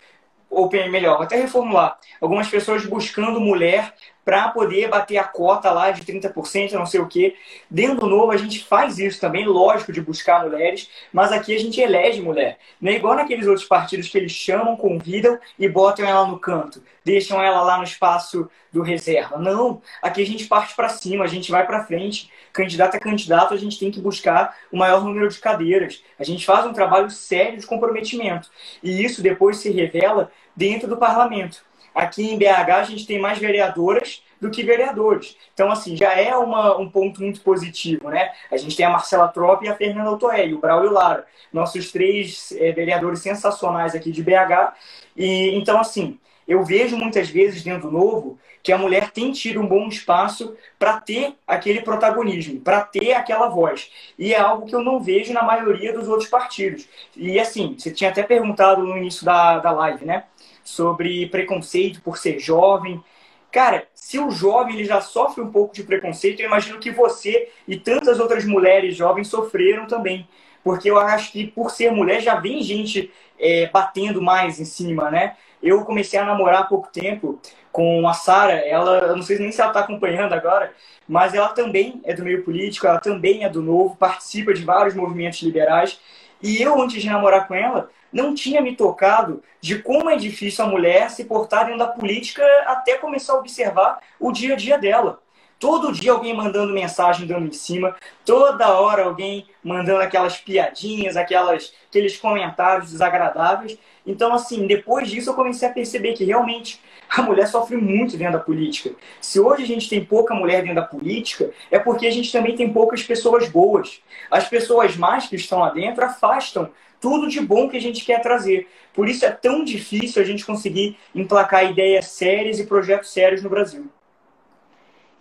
ou 0.49 0.69
melhor, 0.71 1.23
até 1.23 1.35
reformular, 1.37 1.97
algumas 2.21 2.47
pessoas 2.47 2.85
buscando 2.85 3.41
mulher 3.41 3.93
para 4.27 4.49
poder 4.49 4.89
bater 4.89 5.15
a 5.15 5.23
cota 5.23 5.71
lá 5.71 5.89
de 5.89 6.01
30%, 6.03 6.73
não 6.73 6.85
sei 6.85 6.99
o 6.99 7.07
quê. 7.07 7.37
Dentro 7.71 8.01
do 8.01 8.07
novo, 8.07 8.33
a 8.33 8.35
gente 8.35 8.61
faz 8.61 8.99
isso 8.99 9.21
também, 9.21 9.45
lógico, 9.45 9.93
de 9.93 10.01
buscar 10.01 10.43
mulheres, 10.43 10.89
mas 11.13 11.31
aqui 11.31 11.55
a 11.55 11.57
gente 11.57 11.79
elege 11.79 12.21
mulher. 12.21 12.57
Não 12.81 12.91
é 12.91 12.95
igual 12.95 13.15
naqueles 13.15 13.47
outros 13.47 13.65
partidos 13.65 14.09
que 14.09 14.17
eles 14.17 14.33
chamam, 14.33 14.75
convidam 14.75 15.39
e 15.57 15.69
botam 15.69 16.05
ela 16.05 16.27
no 16.27 16.37
canto, 16.37 16.83
deixam 17.05 17.41
ela 17.41 17.61
lá 17.61 17.77
no 17.77 17.85
espaço 17.85 18.49
do 18.69 18.81
reserva. 18.81 19.37
Não, 19.37 19.81
aqui 20.01 20.21
a 20.21 20.25
gente 20.25 20.45
parte 20.45 20.75
para 20.75 20.89
cima, 20.89 21.23
a 21.23 21.27
gente 21.27 21.49
vai 21.49 21.65
para 21.65 21.85
frente. 21.85 22.29
Candidato 22.51 22.97
a 22.97 22.99
candidato, 22.99 23.53
a 23.53 23.57
gente 23.57 23.79
tem 23.79 23.89
que 23.89 24.01
buscar 24.01 24.57
o 24.69 24.77
maior 24.77 25.05
número 25.05 25.29
de 25.29 25.39
cadeiras. 25.39 26.03
A 26.19 26.25
gente 26.25 26.45
faz 26.45 26.65
um 26.65 26.73
trabalho 26.73 27.09
sério 27.09 27.57
de 27.57 27.65
comprometimento. 27.65 28.49
E 28.83 29.05
isso 29.05 29.23
depois 29.23 29.59
se 29.59 29.71
revela 29.71 30.29
dentro 30.53 30.85
do 30.85 30.97
parlamento. 30.97 31.65
Aqui 31.97 32.31
em 32.31 32.37
BH 32.37 32.69
a 32.75 32.83
gente 32.83 33.07
tem 33.07 33.17
mais 33.17 33.39
vereadoras 33.39 34.21
do 34.39 34.51
que 34.51 34.61
vereadores. 34.61 35.35
Então, 35.51 35.71
assim, 35.71 35.97
já 35.97 36.13
é 36.13 36.35
uma, 36.37 36.77
um 36.77 36.87
ponto 36.87 37.23
muito 37.23 37.41
positivo, 37.41 38.11
né? 38.11 38.31
A 38.51 38.57
gente 38.57 38.77
tem 38.77 38.85
a 38.85 38.89
Marcela 38.91 39.27
Trop 39.29 39.65
e 39.65 39.67
a 39.67 39.75
Fernanda 39.75 40.11
Otoé, 40.11 40.45
o 40.53 40.59
Braulio 40.59 40.91
Lara, 40.91 41.25
nossos 41.51 41.91
três 41.91 42.51
é, 42.59 42.71
vereadores 42.71 43.17
sensacionais 43.21 43.95
aqui 43.95 44.11
de 44.11 44.21
BH. 44.21 44.75
E, 45.15 45.57
então, 45.57 45.79
assim, 45.79 46.19
eu 46.47 46.63
vejo 46.63 46.95
muitas 46.95 47.31
vezes 47.31 47.63
dentro 47.63 47.89
do 47.89 47.97
Novo 47.97 48.37
que 48.61 48.71
a 48.71 48.77
mulher 48.77 49.09
tem 49.09 49.31
tido 49.31 49.59
um 49.59 49.67
bom 49.67 49.87
espaço 49.87 50.55
para 50.77 51.01
ter 51.01 51.33
aquele 51.47 51.81
protagonismo, 51.81 52.59
para 52.59 52.81
ter 52.81 53.13
aquela 53.13 53.47
voz. 53.47 53.89
E 54.19 54.35
é 54.35 54.39
algo 54.39 54.67
que 54.67 54.75
eu 54.75 54.83
não 54.83 54.99
vejo 54.99 55.33
na 55.33 55.41
maioria 55.41 55.93
dos 55.93 56.07
outros 56.07 56.29
partidos. 56.29 56.87
E, 57.15 57.39
assim, 57.39 57.75
você 57.75 57.89
tinha 57.89 58.11
até 58.11 58.21
perguntado 58.21 58.83
no 58.83 58.95
início 58.95 59.25
da, 59.25 59.57
da 59.57 59.71
live, 59.71 60.05
né? 60.05 60.25
Sobre 60.67 61.27
preconceito 61.27 62.01
por 62.01 62.17
ser 62.17 62.39
jovem. 62.39 63.01
Cara, 63.49 63.87
se 63.93 64.19
o 64.19 64.29
jovem 64.29 64.75
ele 64.75 64.83
já 64.83 64.99
sofre 64.99 65.41
um 65.41 65.49
pouco 65.49 65.73
de 65.73 65.81
preconceito, 65.81 66.41
eu 66.41 66.45
imagino 66.45 66.77
que 66.77 66.91
você 66.91 67.49
e 67.65 67.77
tantas 67.77 68.19
outras 68.19 68.43
mulheres 68.43 68.93
jovens 68.93 69.29
sofreram 69.29 69.87
também. 69.87 70.27
Porque 70.61 70.91
eu 70.91 70.99
acho 70.99 71.31
que 71.31 71.47
por 71.47 71.71
ser 71.71 71.89
mulher 71.89 72.19
já 72.19 72.35
vem 72.35 72.61
gente 72.61 73.09
é, 73.39 73.69
batendo 73.69 74.21
mais 74.21 74.59
em 74.59 74.65
cima, 74.65 75.09
né? 75.09 75.37
Eu 75.63 75.85
comecei 75.85 76.19
a 76.19 76.25
namorar 76.25 76.63
há 76.63 76.65
pouco 76.65 76.89
tempo 76.91 77.39
com 77.71 78.05
a 78.05 78.13
Sara, 78.13 78.55
ela, 78.55 78.97
eu 79.07 79.15
não 79.15 79.23
sei 79.23 79.39
nem 79.39 79.53
se 79.53 79.61
ela 79.61 79.69
está 79.69 79.79
acompanhando 79.79 80.33
agora, 80.33 80.73
mas 81.07 81.33
ela 81.33 81.49
também 81.49 82.01
é 82.03 82.13
do 82.13 82.25
meio 82.25 82.43
político, 82.43 82.85
ela 82.87 82.99
também 82.99 83.45
é 83.45 83.49
do 83.49 83.61
novo, 83.61 83.95
participa 83.95 84.53
de 84.53 84.65
vários 84.65 84.95
movimentos 84.95 85.41
liberais. 85.41 85.97
E 86.41 86.61
eu, 86.61 86.79
antes 86.81 87.01
de 87.01 87.09
namorar 87.09 87.47
com 87.47 87.55
ela, 87.55 87.89
não 88.11 88.33
tinha 88.33 88.61
me 88.61 88.75
tocado 88.75 89.43
de 89.59 89.79
como 89.79 90.09
é 90.09 90.15
difícil 90.15 90.65
a 90.65 90.67
mulher 90.67 91.09
se 91.09 91.25
portar 91.25 91.65
dentro 91.65 91.79
da 91.79 91.87
política 91.87 92.43
até 92.65 92.97
começar 92.97 93.33
a 93.33 93.39
observar 93.39 93.99
o 94.19 94.31
dia 94.31 94.53
a 94.53 94.57
dia 94.57 94.77
dela. 94.77 95.21
Todo 95.59 95.91
dia 95.91 96.11
alguém 96.11 96.35
mandando 96.35 96.71
mensagem 96.71 97.25
dando 97.25 97.47
em 97.47 97.51
cima, 97.51 97.95
toda 98.23 98.79
hora 98.79 99.05
alguém 99.05 99.47
mandando 99.63 100.01
aquelas 100.01 100.37
piadinhas, 100.37 101.17
aquelas, 101.17 101.73
aqueles 101.89 102.15
comentários 102.15 102.91
desagradáveis. 102.91 103.75
Então, 104.05 104.33
assim, 104.33 104.67
depois 104.67 105.09
disso 105.09 105.31
eu 105.31 105.33
comecei 105.33 105.67
a 105.67 105.73
perceber 105.73 106.13
que 106.13 106.23
realmente 106.23 106.79
a 107.09 107.23
mulher 107.23 107.47
sofre 107.47 107.75
muito 107.75 108.17
dentro 108.17 108.33
da 108.33 108.39
política. 108.39 108.91
Se 109.19 109.39
hoje 109.39 109.63
a 109.63 109.67
gente 109.67 109.89
tem 109.89 110.05
pouca 110.05 110.35
mulher 110.35 110.61
dentro 110.61 110.75
da 110.75 110.83
política, 110.83 111.49
é 111.71 111.79
porque 111.79 112.05
a 112.05 112.11
gente 112.11 112.31
também 112.31 112.55
tem 112.55 112.71
poucas 112.71 113.01
pessoas 113.01 113.49
boas. 113.49 113.99
As 114.29 114.47
pessoas 114.47 114.95
más 114.95 115.27
que 115.27 115.35
estão 115.35 115.59
lá 115.59 115.71
dentro 115.71 116.05
afastam 116.05 116.69
tudo 116.99 117.27
de 117.27 117.39
bom 117.39 117.69
que 117.69 117.77
a 117.77 117.81
gente 117.81 118.05
quer 118.05 118.21
trazer. 118.21 118.67
Por 118.93 119.07
isso 119.07 119.25
é 119.25 119.31
tão 119.31 119.63
difícil 119.63 120.21
a 120.21 120.25
gente 120.25 120.45
conseguir 120.45 120.97
emplacar 121.13 121.69
ideias 121.69 122.05
sérias 122.07 122.59
e 122.59 122.65
projetos 122.65 123.11
sérios 123.11 123.43
no 123.43 123.49
Brasil. 123.49 123.85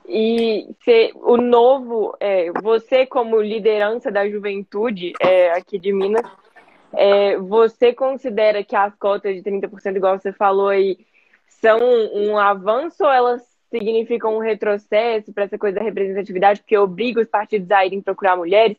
E 0.09 0.69
se, 0.85 1.13
o 1.17 1.37
novo, 1.37 2.17
é, 2.21 2.51
você 2.63 3.05
como 3.05 3.41
liderança 3.41 4.11
da 4.11 4.29
juventude 4.29 5.13
é, 5.21 5.51
aqui 5.51 5.79
de 5.79 5.93
Minas, 5.93 6.25
é, 6.93 7.37
você 7.37 7.93
considera 7.93 8.63
que 8.63 8.77
as 8.77 8.95
cotas 8.97 9.35
de 9.35 9.43
30%, 9.43 9.97
igual 9.97 10.19
você 10.19 10.33
falou 10.33 10.69
aí, 10.69 10.99
são 11.49 11.79
um 12.15 12.39
avanço 12.39 13.05
ou 13.05 13.11
elas 13.11 13.43
significam 13.69 14.37
um 14.37 14.41
retrocesso 14.41 15.33
para 15.33 15.45
essa 15.45 15.59
coisa 15.59 15.79
da 15.79 15.85
representatividade, 15.85 16.61
porque 16.61 16.79
obriga 16.79 17.21
os 17.21 17.29
partidos 17.29 17.71
a 17.71 17.85
irem 17.85 18.01
procurar 18.01 18.37
mulheres? 18.37 18.77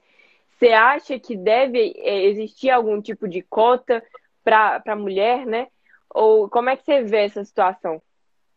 Você 0.58 0.70
acha 0.70 1.20
que 1.20 1.36
deve 1.36 1.94
é, 1.98 2.26
existir 2.26 2.70
algum 2.70 3.02
tipo 3.02 3.28
de 3.28 3.42
cota 3.44 4.04
para 4.44 4.82
a 4.88 4.96
mulher, 4.96 5.46
né? 5.46 5.68
Ou 6.10 6.50
como 6.50 6.70
é 6.70 6.76
que 6.76 6.84
você 6.84 7.04
vê 7.04 7.26
essa 7.26 7.44
situação? 7.44 8.02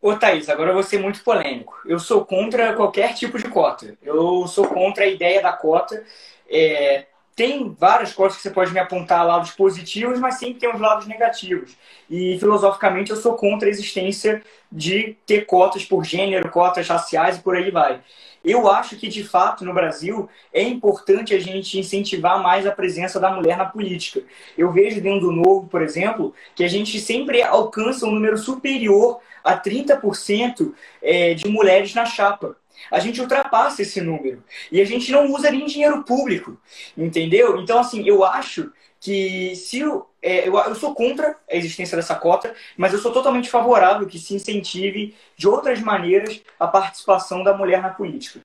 Ô, 0.01 0.15
Thaís, 0.15 0.49
agora 0.49 0.71
eu 0.71 0.75
vou 0.75 0.83
ser 0.83 0.99
muito 0.99 1.23
polêmico. 1.23 1.79
Eu 1.85 1.99
sou 1.99 2.25
contra 2.25 2.75
qualquer 2.75 3.15
tipo 3.15 3.37
de 3.37 3.49
cota. 3.49 3.99
Eu 4.03 4.47
sou 4.47 4.67
contra 4.67 5.05
a 5.05 5.09
ideia 5.09 5.43
da 5.43 5.53
cota. 5.53 6.03
É, 6.49 7.07
tem 7.37 7.75
várias 7.79 8.13
coisas 8.13 8.37
que 8.37 8.43
você 8.43 8.51
pode 8.51 8.73
me 8.73 8.79
apontar 8.79 9.27
lados 9.27 9.51
positivos, 9.51 10.19
mas 10.19 10.39
sempre 10.39 10.61
tem 10.61 10.73
os 10.73 10.81
lados 10.81 11.07
negativos. 11.07 11.77
E 12.09 12.39
filosoficamente 12.39 13.11
eu 13.11 13.17
sou 13.17 13.35
contra 13.35 13.69
a 13.69 13.71
existência 13.71 14.43
de 14.71 15.17
ter 15.27 15.47
cotas 15.47 15.85
por 15.85 16.05
gênero, 16.05 16.51
cotas 16.51 16.89
raciais 16.89 17.37
e 17.37 17.43
por 17.43 17.57
aí 17.57 17.71
vai. 17.71 18.01
Eu 18.45 18.71
acho 18.71 18.97
que, 18.97 19.09
de 19.09 19.23
fato, 19.23 19.65
no 19.65 19.75
Brasil, 19.75 20.29
é 20.53 20.63
importante 20.63 21.35
a 21.35 21.39
gente 21.39 21.79
incentivar 21.79 22.43
mais 22.43 22.67
a 22.67 22.73
presença 22.73 23.21
da 23.21 23.31
mulher 23.31 23.57
na 23.57 23.67
política. 23.67 24.23
Eu 24.57 24.73
vejo 24.73 25.01
dentro 25.01 25.27
do 25.29 25.33
Novo, 25.33 25.69
por 25.69 25.83
exemplo, 25.83 26.35
que 26.55 26.65
a 26.65 26.69
gente 26.69 26.99
sempre 27.01 27.43
alcança 27.43 28.07
um 28.07 28.13
número 28.13 28.39
superior 28.39 29.21
a 29.45 29.59
30% 29.59 30.73
é, 31.03 31.35
de 31.35 31.49
mulheres 31.49 31.95
na 31.95 32.07
chapa. 32.07 32.57
A 32.91 32.99
gente 32.99 33.21
ultrapassa 33.21 33.83
esse 33.83 34.01
número. 34.01 34.43
E 34.73 34.81
a 34.81 34.85
gente 34.85 35.13
não 35.13 35.31
usa 35.33 35.51
nem 35.51 35.67
dinheiro 35.67 36.03
público. 36.03 36.57
Entendeu? 36.97 37.61
Então, 37.61 37.79
assim, 37.79 38.07
eu 38.07 38.25
acho 38.25 38.73
que 39.01 39.57
se 39.57 39.83
é, 40.23 40.47
eu, 40.47 40.55
eu 40.57 40.75
sou 40.75 40.95
contra 40.95 41.35
a 41.51 41.57
existência 41.57 41.97
dessa 41.97 42.15
cota, 42.15 42.55
mas 42.77 42.93
eu 42.93 42.99
sou 42.99 43.13
totalmente 43.13 43.49
favorável 43.49 44.07
que 44.07 44.19
se 44.19 44.35
incentive 44.35 45.17
de 45.37 45.49
outras 45.49 45.81
maneiras 45.81 46.43
a 46.59 46.69
participação 46.69 47.43
da 47.43 47.57
mulher 47.57 47.81
na 47.81 47.91
política. 47.91 48.41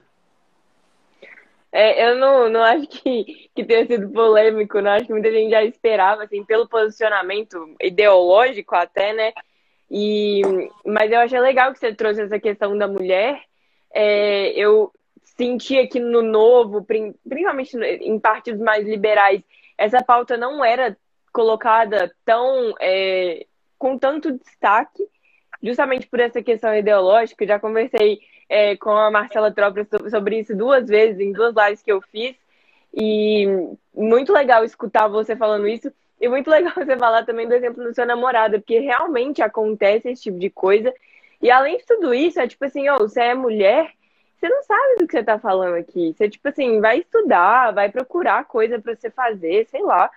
É, 1.72 2.10
eu 2.10 2.16
não, 2.18 2.48
não 2.48 2.64
acho 2.64 2.88
que, 2.88 3.50
que 3.54 3.66
tenha 3.66 3.86
sido 3.86 4.10
polêmico, 4.10 4.80
não 4.80 4.92
acho 4.92 5.08
que 5.08 5.12
muita 5.12 5.30
gente 5.30 5.52
já 5.52 5.62
esperava, 5.66 6.24
assim, 6.24 6.42
pelo 6.46 6.70
posicionamento 6.70 7.76
ideológico 7.82 8.74
até, 8.76 9.12
né? 9.12 9.34
E, 9.92 10.42
mas 10.86 11.12
eu 11.12 11.20
achei 11.20 11.38
legal 11.38 11.74
que 11.74 11.80
você 11.80 11.94
trouxe 11.94 12.22
essa 12.22 12.40
questão 12.40 12.78
da 12.78 12.88
mulher. 12.88 13.42
É, 13.94 14.52
eu 14.52 14.90
senti 15.38 15.78
aqui 15.78 16.00
no 16.00 16.22
novo, 16.22 16.82
principalmente 16.82 17.76
em 17.78 18.18
partidos 18.20 18.62
mais 18.62 18.88
liberais, 18.88 19.42
essa 19.78 20.04
pauta 20.04 20.38
não 20.38 20.64
era 20.64 20.98
colocada 21.32 22.14
tão 22.24 22.74
é, 22.80 23.46
com 23.78 23.98
tanto 23.98 24.32
destaque, 24.32 25.06
justamente 25.62 26.08
por 26.08 26.20
essa 26.20 26.42
questão 26.42 26.74
ideológica. 26.74 27.46
Já 27.46 27.60
conversei 27.60 28.20
é, 28.50 28.76
com 28.78 28.92
a 28.92 29.12
Marcela 29.12 29.52
Trópia 29.52 29.88
sobre 30.10 30.40
isso 30.40 30.56
duas 30.56 30.88
vezes, 30.88 31.20
em 31.20 31.32
duas 31.32 31.54
lives 31.56 31.82
que 31.82 31.92
eu 31.92 32.02
fiz. 32.02 32.36
E 32.94 33.46
muito 33.94 34.32
legal 34.32 34.64
escutar 34.64 35.08
você 35.08 35.36
falando 35.36 35.68
isso. 35.68 35.92
E 36.20 36.30
muito 36.30 36.50
legal 36.52 36.74
você 36.74 36.98
falar 36.98 37.26
também 37.26 37.48
do 37.48 37.54
exemplo 37.54 37.84
do 37.84 37.94
seu 37.94 38.06
namorado, 38.06 38.60
porque 38.60 38.80
realmente 38.80 39.42
acontece 39.42 40.10
esse 40.10 40.24
tipo 40.24 40.40
de 40.40 40.50
coisa. 40.50 40.94
E 41.42 41.52
além 41.52 41.78
de 41.78 41.86
tudo 41.86 42.14
isso, 42.14 42.40
é 42.40 42.48
tipo 42.48 42.64
assim, 42.64 42.88
ó, 42.88 42.98
você 42.98 43.22
é 43.22 43.36
mulher, 43.36 43.92
você 44.38 44.50
não 44.50 44.64
sabe 44.64 44.96
do 45.00 45.08
que 45.08 45.14
você 45.14 45.24
tá 45.24 45.40
falando 45.40 45.76
aqui. 45.76 46.14
Você, 46.14 46.30
tipo 46.30 46.48
assim, 46.48 46.80
vai 46.80 47.00
estudar, 47.00 47.72
vai 47.72 47.90
procurar 47.90 48.46
coisa 48.46 48.80
para 48.80 48.96
você 48.96 49.10
fazer, 49.10 49.66
sei 49.68 49.82
lá. 49.82 50.10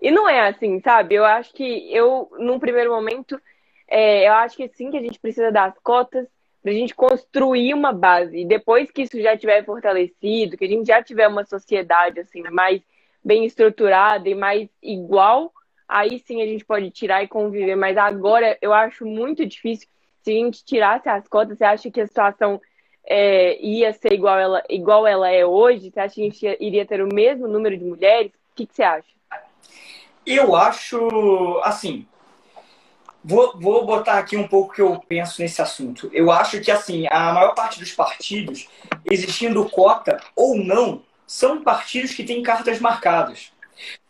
E 0.00 0.10
não 0.10 0.28
é 0.28 0.48
assim, 0.48 0.80
sabe? 0.80 1.14
Eu 1.14 1.24
acho 1.24 1.52
que 1.54 1.92
eu, 1.94 2.30
num 2.38 2.58
primeiro 2.58 2.90
momento, 2.90 3.40
é, 3.88 4.28
eu 4.28 4.32
acho 4.34 4.56
que 4.56 4.68
sim 4.68 4.90
que 4.90 4.96
a 4.96 5.02
gente 5.02 5.18
precisa 5.18 5.50
das 5.50 5.78
cotas 5.78 6.26
para 6.62 6.72
a 6.72 6.74
gente 6.74 6.94
construir 6.94 7.72
uma 7.72 7.92
base. 7.92 8.38
E 8.38 8.44
depois 8.44 8.90
que 8.90 9.02
isso 9.02 9.20
já 9.20 9.34
estiver 9.34 9.64
fortalecido, 9.64 10.56
que 10.56 10.64
a 10.64 10.68
gente 10.68 10.86
já 10.86 11.02
tiver 11.02 11.28
uma 11.28 11.44
sociedade 11.44 12.20
assim 12.20 12.42
mais 12.50 12.82
bem 13.24 13.44
estruturada 13.44 14.28
e 14.28 14.34
mais 14.34 14.68
igual, 14.82 15.52
aí 15.88 16.18
sim 16.26 16.42
a 16.42 16.46
gente 16.46 16.64
pode 16.64 16.90
tirar 16.90 17.22
e 17.22 17.28
conviver. 17.28 17.76
Mas 17.76 17.96
agora 17.96 18.58
eu 18.60 18.72
acho 18.72 19.06
muito 19.06 19.46
difícil. 19.46 19.88
Se 20.22 20.30
a 20.30 20.34
gente 20.34 20.64
tirasse 20.64 21.08
as 21.08 21.28
cotas, 21.28 21.56
você 21.56 21.64
acha 21.64 21.90
que 21.90 22.00
a 22.00 22.06
situação 22.06 22.60
é, 23.06 23.64
ia 23.64 23.92
ser 23.92 24.12
igual 24.12 24.38
ela, 24.38 24.62
igual 24.68 25.06
ela 25.06 25.30
é 25.30 25.46
hoje? 25.46 25.90
Você 25.90 26.00
acha 26.00 26.14
que 26.14 26.20
a 26.22 26.24
gente 26.24 26.56
iria 26.60 26.84
ter 26.84 27.02
o 27.02 27.12
mesmo 27.12 27.46
número 27.46 27.76
de 27.76 27.84
mulheres? 27.84 28.32
O 28.32 28.56
que, 28.56 28.66
que 28.66 28.74
você 28.74 28.82
acha? 28.82 29.06
Eu 30.26 30.56
acho, 30.56 31.60
assim, 31.62 32.06
vou, 33.22 33.58
vou 33.60 33.86
botar 33.86 34.18
aqui 34.18 34.36
um 34.36 34.48
pouco 34.48 34.74
que 34.74 34.82
eu 34.82 35.00
penso 35.08 35.40
nesse 35.40 35.62
assunto. 35.62 36.10
Eu 36.12 36.32
acho 36.32 36.60
que, 36.60 36.70
assim, 36.70 37.06
a 37.08 37.32
maior 37.32 37.54
parte 37.54 37.78
dos 37.78 37.92
partidos, 37.92 38.68
existindo 39.04 39.68
cota 39.68 40.20
ou 40.34 40.56
não, 40.56 41.02
são 41.26 41.62
partidos 41.62 42.12
que 42.12 42.24
têm 42.24 42.42
cartas 42.42 42.80
marcadas. 42.80 43.52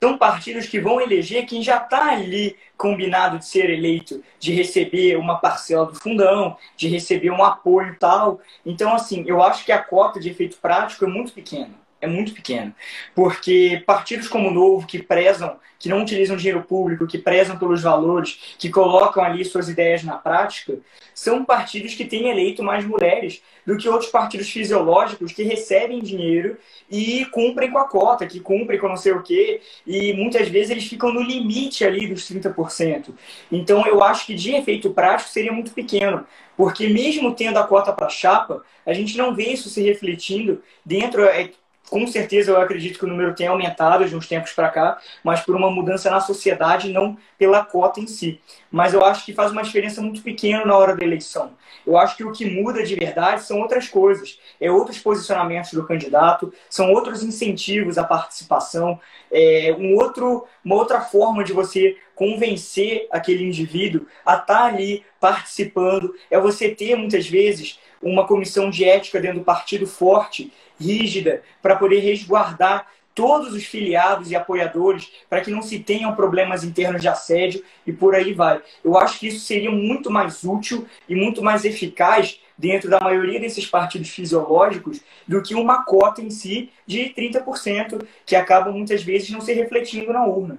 São 0.02 0.18
partidos 0.18 0.66
que 0.66 0.80
vão 0.80 1.00
eleger 1.00 1.46
quem 1.46 1.62
já 1.62 1.78
está 1.78 2.12
ali 2.12 2.56
combinado 2.76 3.38
de 3.38 3.46
ser 3.46 3.70
eleito, 3.70 4.22
de 4.38 4.52
receber 4.52 5.16
uma 5.16 5.36
parcela 5.38 5.86
do 5.86 5.94
fundão, 5.94 6.56
de 6.76 6.88
receber 6.88 7.30
um 7.30 7.42
apoio 7.42 7.96
tal. 7.98 8.40
Então, 8.64 8.94
assim, 8.94 9.24
eu 9.26 9.42
acho 9.42 9.64
que 9.64 9.72
a 9.72 9.82
cota 9.82 10.20
de 10.20 10.30
efeito 10.30 10.58
prático 10.58 11.04
é 11.04 11.08
muito 11.08 11.32
pequena 11.32 11.85
é 12.00 12.06
muito 12.06 12.32
pequeno. 12.32 12.74
Porque 13.14 13.82
partidos 13.86 14.28
como 14.28 14.48
o 14.48 14.52
Novo, 14.52 14.86
que 14.86 15.02
prezam, 15.02 15.56
que 15.78 15.88
não 15.88 16.02
utilizam 16.02 16.36
dinheiro 16.36 16.62
público, 16.62 17.06
que 17.06 17.18
prezam 17.18 17.58
pelos 17.58 17.82
valores, 17.82 18.54
que 18.58 18.70
colocam 18.70 19.22
ali 19.22 19.44
suas 19.44 19.68
ideias 19.68 20.02
na 20.02 20.16
prática, 20.16 20.78
são 21.14 21.44
partidos 21.44 21.94
que 21.94 22.04
têm 22.04 22.28
eleito 22.28 22.62
mais 22.62 22.84
mulheres 22.84 23.42
do 23.66 23.76
que 23.76 23.88
outros 23.88 24.10
partidos 24.10 24.48
fisiológicos 24.48 25.32
que 25.32 25.42
recebem 25.42 26.00
dinheiro 26.00 26.56
e 26.90 27.24
cumprem 27.26 27.70
com 27.70 27.78
a 27.78 27.88
cota, 27.88 28.26
que 28.26 28.38
cumprem 28.38 28.78
com 28.78 28.88
não 28.88 28.96
sei 28.96 29.12
o 29.12 29.22
quê, 29.22 29.60
e 29.86 30.12
muitas 30.12 30.48
vezes 30.48 30.70
eles 30.70 30.86
ficam 30.86 31.12
no 31.12 31.22
limite 31.22 31.84
ali 31.84 32.06
dos 32.06 32.30
30%. 32.30 33.14
Então 33.50 33.86
eu 33.86 34.02
acho 34.02 34.26
que 34.26 34.34
de 34.34 34.54
efeito 34.54 34.90
prático 34.90 35.30
seria 35.30 35.52
muito 35.52 35.72
pequeno, 35.72 36.26
porque 36.56 36.88
mesmo 36.88 37.34
tendo 37.34 37.58
a 37.58 37.66
cota 37.66 37.92
para 37.92 38.08
chapa, 38.08 38.62
a 38.84 38.92
gente 38.92 39.16
não 39.16 39.34
vê 39.34 39.48
isso 39.48 39.68
se 39.68 39.82
refletindo 39.82 40.62
dentro 40.84 41.24
é, 41.24 41.50
com 41.88 42.06
certeza 42.06 42.50
eu 42.50 42.60
acredito 42.60 42.98
que 42.98 43.04
o 43.04 43.08
número 43.08 43.34
tem 43.34 43.46
aumentado 43.46 44.08
de 44.08 44.16
uns 44.16 44.26
tempos 44.26 44.52
para 44.52 44.68
cá, 44.68 44.98
mas 45.22 45.40
por 45.40 45.54
uma 45.54 45.70
mudança 45.70 46.10
na 46.10 46.20
sociedade, 46.20 46.92
não 46.92 47.16
pela 47.38 47.64
cota 47.64 48.00
em 48.00 48.06
si. 48.06 48.40
Mas 48.70 48.92
eu 48.92 49.04
acho 49.04 49.24
que 49.24 49.32
faz 49.32 49.52
uma 49.52 49.62
diferença 49.62 50.02
muito 50.02 50.22
pequena 50.22 50.64
na 50.64 50.76
hora 50.76 50.96
da 50.96 51.04
eleição. 51.04 51.52
Eu 51.86 51.96
acho 51.96 52.16
que 52.16 52.24
o 52.24 52.32
que 52.32 52.44
muda 52.44 52.82
de 52.82 52.94
verdade 52.96 53.42
são 53.42 53.60
outras 53.60 53.88
coisas, 53.88 54.38
é 54.60 54.70
outros 54.70 54.98
posicionamentos 54.98 55.72
do 55.72 55.86
candidato, 55.86 56.52
são 56.68 56.92
outros 56.92 57.22
incentivos 57.22 57.96
à 57.96 58.04
participação, 58.04 58.98
é 59.30 59.74
um 59.78 59.94
outro, 59.94 60.46
uma 60.64 60.74
outra 60.74 61.00
forma 61.00 61.44
de 61.44 61.52
você 61.52 61.96
convencer 62.14 63.06
aquele 63.12 63.44
indivíduo 63.44 64.06
a 64.24 64.32
estar 64.32 64.44
tá 64.46 64.64
ali 64.64 65.04
participando, 65.20 66.14
é 66.30 66.40
você 66.40 66.70
ter 66.70 66.96
muitas 66.96 67.28
vezes 67.28 67.78
uma 68.02 68.26
comissão 68.26 68.70
de 68.70 68.84
ética 68.84 69.20
dentro 69.20 69.38
do 69.40 69.44
partido 69.44 69.86
forte 69.86 70.52
rígida 70.78 71.42
para 71.62 71.76
poder 71.76 72.00
resguardar 72.00 72.86
todos 73.16 73.54
os 73.54 73.64
filiados 73.64 74.30
e 74.30 74.36
apoiadores 74.36 75.10
para 75.28 75.40
que 75.40 75.50
não 75.50 75.62
se 75.62 75.78
tenham 75.78 76.14
problemas 76.14 76.62
internos 76.62 77.00
de 77.00 77.08
assédio 77.08 77.64
e 77.86 77.92
por 77.92 78.14
aí 78.14 78.34
vai. 78.34 78.60
Eu 78.84 78.96
acho 78.98 79.18
que 79.18 79.28
isso 79.28 79.40
seria 79.40 79.70
muito 79.70 80.10
mais 80.10 80.44
útil 80.44 80.86
e 81.08 81.14
muito 81.14 81.42
mais 81.42 81.64
eficaz 81.64 82.38
dentro 82.58 82.90
da 82.90 83.00
maioria 83.00 83.40
desses 83.40 83.66
partidos 83.66 84.10
fisiológicos 84.10 85.00
do 85.26 85.42
que 85.42 85.54
uma 85.54 85.82
cota 85.82 86.20
em 86.20 86.28
si 86.28 86.70
de 86.86 87.14
30%, 87.16 88.06
que 88.26 88.36
acaba 88.36 88.70
muitas 88.70 89.02
vezes 89.02 89.30
não 89.30 89.40
se 89.40 89.54
refletindo 89.54 90.12
na 90.12 90.26
urna. 90.26 90.58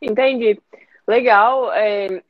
Entendi. 0.00 0.60
Legal. 1.06 1.72
É, 1.72 2.22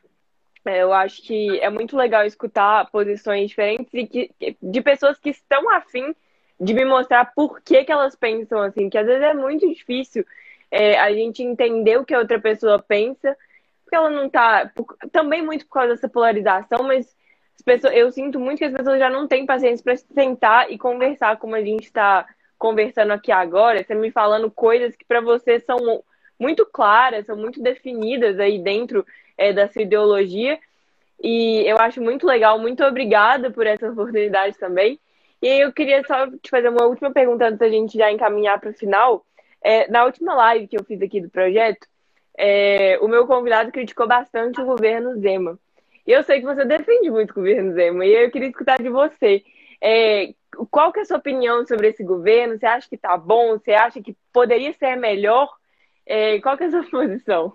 é 0.64 0.82
eu 0.82 0.92
acho 0.92 1.20
que 1.20 1.58
é 1.58 1.68
muito 1.68 1.96
legal 1.96 2.24
escutar 2.24 2.88
posições 2.92 3.48
diferentes 3.48 3.92
e 3.92 4.06
que, 4.06 4.30
de 4.62 4.80
pessoas 4.80 5.18
que 5.18 5.30
estão 5.30 5.68
afim 5.74 6.14
de 6.60 6.72
me 6.74 6.84
mostrar 6.84 7.32
por 7.34 7.60
que, 7.60 7.84
que 7.84 7.92
elas 7.92 8.14
pensam 8.14 8.60
assim, 8.60 8.88
que 8.88 8.98
às 8.98 9.06
vezes 9.06 9.22
é 9.22 9.34
muito 9.34 9.68
difícil 9.68 10.24
é, 10.70 10.98
a 10.98 11.12
gente 11.12 11.42
entender 11.42 11.98
o 11.98 12.04
que 12.04 12.14
a 12.14 12.18
outra 12.18 12.40
pessoa 12.40 12.78
pensa, 12.78 13.36
porque 13.84 13.96
ela 13.96 14.10
não 14.10 14.28
tá. 14.28 14.70
Por, 14.74 14.96
também 15.12 15.42
muito 15.42 15.66
por 15.66 15.74
causa 15.74 15.94
dessa 15.94 16.08
polarização, 16.08 16.82
mas 16.84 17.14
pessoas, 17.64 17.94
eu 17.94 18.10
sinto 18.10 18.38
muito 18.38 18.58
que 18.58 18.64
as 18.64 18.72
pessoas 18.72 18.98
já 18.98 19.08
não 19.08 19.26
têm 19.26 19.46
paciência 19.46 19.82
para 19.82 19.96
sentar 19.96 20.70
e 20.70 20.78
conversar 20.78 21.38
como 21.38 21.54
a 21.54 21.62
gente 21.62 21.84
está 21.84 22.26
conversando 22.58 23.12
aqui 23.12 23.32
agora, 23.32 23.82
você 23.82 23.94
me 23.94 24.10
falando 24.10 24.50
coisas 24.50 24.94
que 24.94 25.04
para 25.04 25.20
você 25.20 25.60
são 25.60 26.02
muito 26.38 26.66
claras, 26.66 27.26
são 27.26 27.36
muito 27.36 27.62
definidas 27.62 28.38
aí 28.38 28.58
dentro 28.58 29.06
é, 29.36 29.52
da 29.52 29.68
sua 29.68 29.82
ideologia. 29.82 30.58
E 31.22 31.62
eu 31.66 31.78
acho 31.78 32.02
muito 32.02 32.26
legal, 32.26 32.58
muito 32.58 32.82
obrigada 32.84 33.50
por 33.50 33.66
essa 33.66 33.90
oportunidade 33.90 34.58
também. 34.58 34.98
E 35.44 35.46
aí 35.46 35.60
eu 35.60 35.70
queria 35.74 36.02
só 36.06 36.26
te 36.26 36.48
fazer 36.48 36.70
uma 36.70 36.86
última 36.86 37.12
pergunta 37.12 37.44
antes 37.44 37.58
da 37.58 37.68
gente 37.68 37.98
já 37.98 38.10
encaminhar 38.10 38.58
para 38.58 38.70
o 38.70 38.72
final. 38.72 39.26
É, 39.62 39.86
na 39.90 40.06
última 40.06 40.34
live 40.34 40.66
que 40.66 40.74
eu 40.74 40.82
fiz 40.84 41.02
aqui 41.02 41.20
do 41.20 41.28
projeto, 41.28 41.86
é, 42.34 42.98
o 43.02 43.08
meu 43.08 43.26
convidado 43.26 43.70
criticou 43.70 44.08
bastante 44.08 44.58
o 44.58 44.64
governo 44.64 45.20
Zema. 45.20 45.58
E 46.06 46.12
eu 46.12 46.22
sei 46.22 46.40
que 46.40 46.46
você 46.46 46.64
defende 46.64 47.10
muito 47.10 47.32
o 47.32 47.34
governo 47.34 47.74
Zema, 47.74 48.06
e 48.06 48.24
eu 48.24 48.30
queria 48.30 48.48
escutar 48.48 48.80
de 48.80 48.88
você. 48.88 49.44
É, 49.82 50.32
qual 50.70 50.90
que 50.90 51.00
é 51.00 51.02
a 51.02 51.04
sua 51.04 51.18
opinião 51.18 51.66
sobre 51.66 51.88
esse 51.88 52.02
governo? 52.02 52.58
Você 52.58 52.64
acha 52.64 52.88
que 52.88 52.94
está 52.94 53.14
bom? 53.14 53.58
Você 53.58 53.72
acha 53.72 54.00
que 54.00 54.16
poderia 54.32 54.72
ser 54.72 54.96
melhor? 54.96 55.54
É, 56.06 56.40
qual 56.40 56.56
que 56.56 56.64
é 56.64 56.68
a 56.68 56.70
sua 56.70 56.84
posição? 56.88 57.52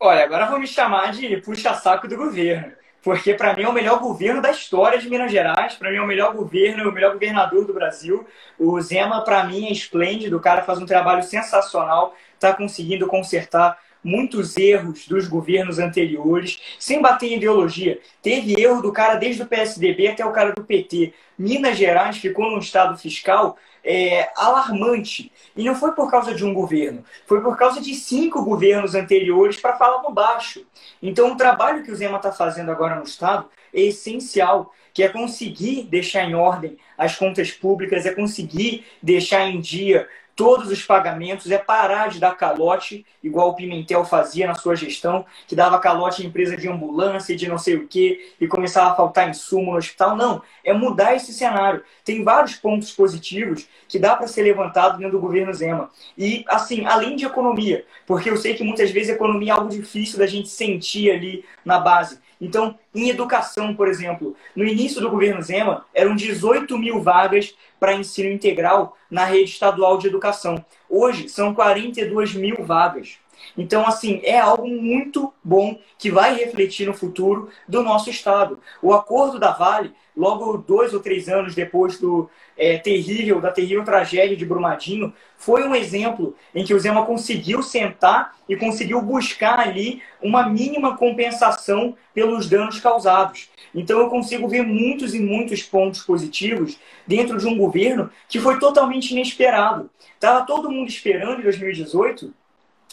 Olha, 0.00 0.24
agora 0.24 0.50
vou 0.50 0.58
me 0.58 0.66
chamar 0.66 1.12
de 1.12 1.36
puxa-saco 1.36 2.08
do 2.08 2.16
governo 2.16 2.81
porque 3.02 3.34
para 3.34 3.54
mim 3.54 3.64
é 3.64 3.68
o 3.68 3.72
melhor 3.72 3.98
governo 3.98 4.40
da 4.40 4.50
história 4.50 4.98
de 4.98 5.10
Minas 5.10 5.32
Gerais, 5.32 5.74
para 5.74 5.90
mim 5.90 5.96
é 5.96 6.02
o 6.02 6.06
melhor 6.06 6.32
governo, 6.32 6.88
o 6.88 6.92
melhor 6.92 7.12
governador 7.12 7.66
do 7.66 7.74
Brasil. 7.74 8.24
O 8.58 8.80
Zema, 8.80 9.24
para 9.24 9.44
mim, 9.44 9.66
é 9.66 9.72
esplêndido, 9.72 10.36
o 10.36 10.40
cara 10.40 10.62
faz 10.62 10.78
um 10.78 10.86
trabalho 10.86 11.22
sensacional, 11.22 12.14
está 12.34 12.52
conseguindo 12.54 13.06
consertar 13.08 13.76
muitos 14.02 14.56
erros 14.56 15.06
dos 15.06 15.28
governos 15.28 15.78
anteriores, 15.78 16.60
sem 16.78 17.00
bater 17.00 17.32
em 17.32 17.36
ideologia. 17.36 18.00
Teve 18.20 18.60
erro 18.60 18.82
do 18.82 18.92
cara 18.92 19.14
desde 19.16 19.42
o 19.42 19.46
PSDB 19.46 20.08
até 20.08 20.24
o 20.24 20.32
cara 20.32 20.52
do 20.52 20.64
PT. 20.64 21.12
Minas 21.38 21.76
Gerais 21.76 22.18
ficou 22.18 22.50
num 22.50 22.58
estado 22.58 22.98
fiscal 22.98 23.56
é, 23.84 24.30
alarmante. 24.36 25.32
E 25.56 25.64
não 25.64 25.74
foi 25.74 25.92
por 25.92 26.10
causa 26.10 26.34
de 26.34 26.44
um 26.44 26.54
governo, 26.54 27.04
foi 27.26 27.40
por 27.40 27.56
causa 27.56 27.80
de 27.80 27.94
cinco 27.94 28.42
governos 28.44 28.94
anteriores 28.94 29.56
para 29.56 29.76
falar 29.76 30.02
no 30.02 30.12
baixo. 30.12 30.64
Então, 31.02 31.32
o 31.32 31.36
trabalho 31.36 31.82
que 31.82 31.90
o 31.90 31.96
Zema 31.96 32.16
está 32.16 32.32
fazendo 32.32 32.70
agora 32.70 32.96
no 32.96 33.04
Estado 33.04 33.46
é 33.72 33.82
essencial, 33.82 34.72
que 34.94 35.02
é 35.02 35.08
conseguir 35.08 35.84
deixar 35.84 36.24
em 36.24 36.34
ordem 36.34 36.76
as 36.96 37.16
contas 37.16 37.50
públicas, 37.50 38.06
é 38.06 38.14
conseguir 38.14 38.84
deixar 39.02 39.46
em 39.46 39.60
dia 39.60 40.08
todos 40.34 40.70
os 40.70 40.82
pagamentos, 40.82 41.50
é 41.50 41.58
parar 41.58 42.08
de 42.08 42.18
dar 42.18 42.36
calote, 42.36 43.04
igual 43.22 43.50
o 43.50 43.54
Pimentel 43.54 44.04
fazia 44.04 44.46
na 44.46 44.54
sua 44.54 44.74
gestão, 44.74 45.24
que 45.46 45.54
dava 45.54 45.78
calote 45.78 46.22
em 46.22 46.26
empresa 46.26 46.56
de 46.56 46.68
ambulância, 46.68 47.36
de 47.36 47.48
não 47.48 47.58
sei 47.58 47.76
o 47.76 47.86
quê, 47.86 48.32
e 48.40 48.46
começava 48.46 48.90
a 48.90 48.94
faltar 48.94 49.28
insumo 49.28 49.72
no 49.72 49.78
hospital. 49.78 50.16
Não, 50.16 50.42
é 50.64 50.72
mudar 50.72 51.14
esse 51.14 51.32
cenário. 51.32 51.82
Tem 52.04 52.24
vários 52.24 52.54
pontos 52.54 52.90
positivos 52.92 53.68
que 53.88 53.98
dá 53.98 54.16
para 54.16 54.26
ser 54.26 54.42
levantado 54.42 54.98
dentro 54.98 55.12
do 55.12 55.20
governo 55.20 55.52
Zema. 55.52 55.90
E, 56.16 56.44
assim, 56.48 56.86
além 56.86 57.16
de 57.16 57.26
economia, 57.26 57.84
porque 58.06 58.30
eu 58.30 58.36
sei 58.36 58.54
que 58.54 58.64
muitas 58.64 58.90
vezes 58.90 59.14
economia 59.14 59.52
é 59.52 59.54
algo 59.54 59.68
difícil 59.68 60.18
da 60.18 60.26
gente 60.26 60.48
sentir 60.48 61.10
ali 61.10 61.44
na 61.64 61.78
base. 61.78 62.18
Então, 62.42 62.76
em 62.92 63.08
educação, 63.08 63.72
por 63.72 63.86
exemplo, 63.86 64.34
no 64.56 64.64
início 64.64 65.00
do 65.00 65.08
governo 65.08 65.40
Zema, 65.40 65.86
eram 65.94 66.16
18 66.16 66.76
mil 66.76 67.00
vagas 67.00 67.54
para 67.78 67.94
ensino 67.94 68.28
integral 68.28 68.96
na 69.08 69.24
rede 69.24 69.52
estadual 69.52 69.96
de 69.96 70.08
educação. 70.08 70.62
Hoje, 70.90 71.28
são 71.28 71.54
42 71.54 72.34
mil 72.34 72.64
vagas. 72.64 73.21
Então, 73.56 73.86
assim, 73.86 74.20
é 74.24 74.38
algo 74.38 74.66
muito 74.66 75.32
bom 75.42 75.78
que 75.98 76.10
vai 76.10 76.34
refletir 76.34 76.86
no 76.86 76.94
futuro 76.94 77.48
do 77.68 77.82
nosso 77.82 78.10
Estado. 78.10 78.58
O 78.80 78.92
acordo 78.92 79.38
da 79.38 79.52
Vale, 79.52 79.92
logo 80.16 80.58
dois 80.58 80.92
ou 80.94 81.00
três 81.00 81.28
anos 81.28 81.54
depois 81.54 81.98
do 81.98 82.28
é, 82.56 82.78
terrível, 82.78 83.40
da 83.40 83.50
terrível 83.50 83.84
tragédia 83.84 84.36
de 84.36 84.44
Brumadinho, 84.44 85.12
foi 85.36 85.66
um 85.66 85.74
exemplo 85.74 86.36
em 86.54 86.64
que 86.64 86.74
o 86.74 86.78
Zema 86.78 87.04
conseguiu 87.04 87.62
sentar 87.62 88.36
e 88.48 88.56
conseguiu 88.56 89.00
buscar 89.02 89.58
ali 89.58 90.00
uma 90.22 90.48
mínima 90.48 90.96
compensação 90.96 91.96
pelos 92.14 92.48
danos 92.48 92.78
causados. 92.78 93.48
Então 93.74 93.98
eu 94.00 94.08
consigo 94.08 94.46
ver 94.48 94.62
muitos 94.62 95.14
e 95.14 95.20
muitos 95.20 95.62
pontos 95.62 96.02
positivos 96.02 96.78
dentro 97.06 97.38
de 97.38 97.46
um 97.46 97.56
governo 97.56 98.10
que 98.28 98.38
foi 98.38 98.58
totalmente 98.58 99.10
inesperado. 99.12 99.90
Estava 100.14 100.46
todo 100.46 100.70
mundo 100.70 100.88
esperando 100.88 101.40
em 101.40 101.42
2018 101.42 102.32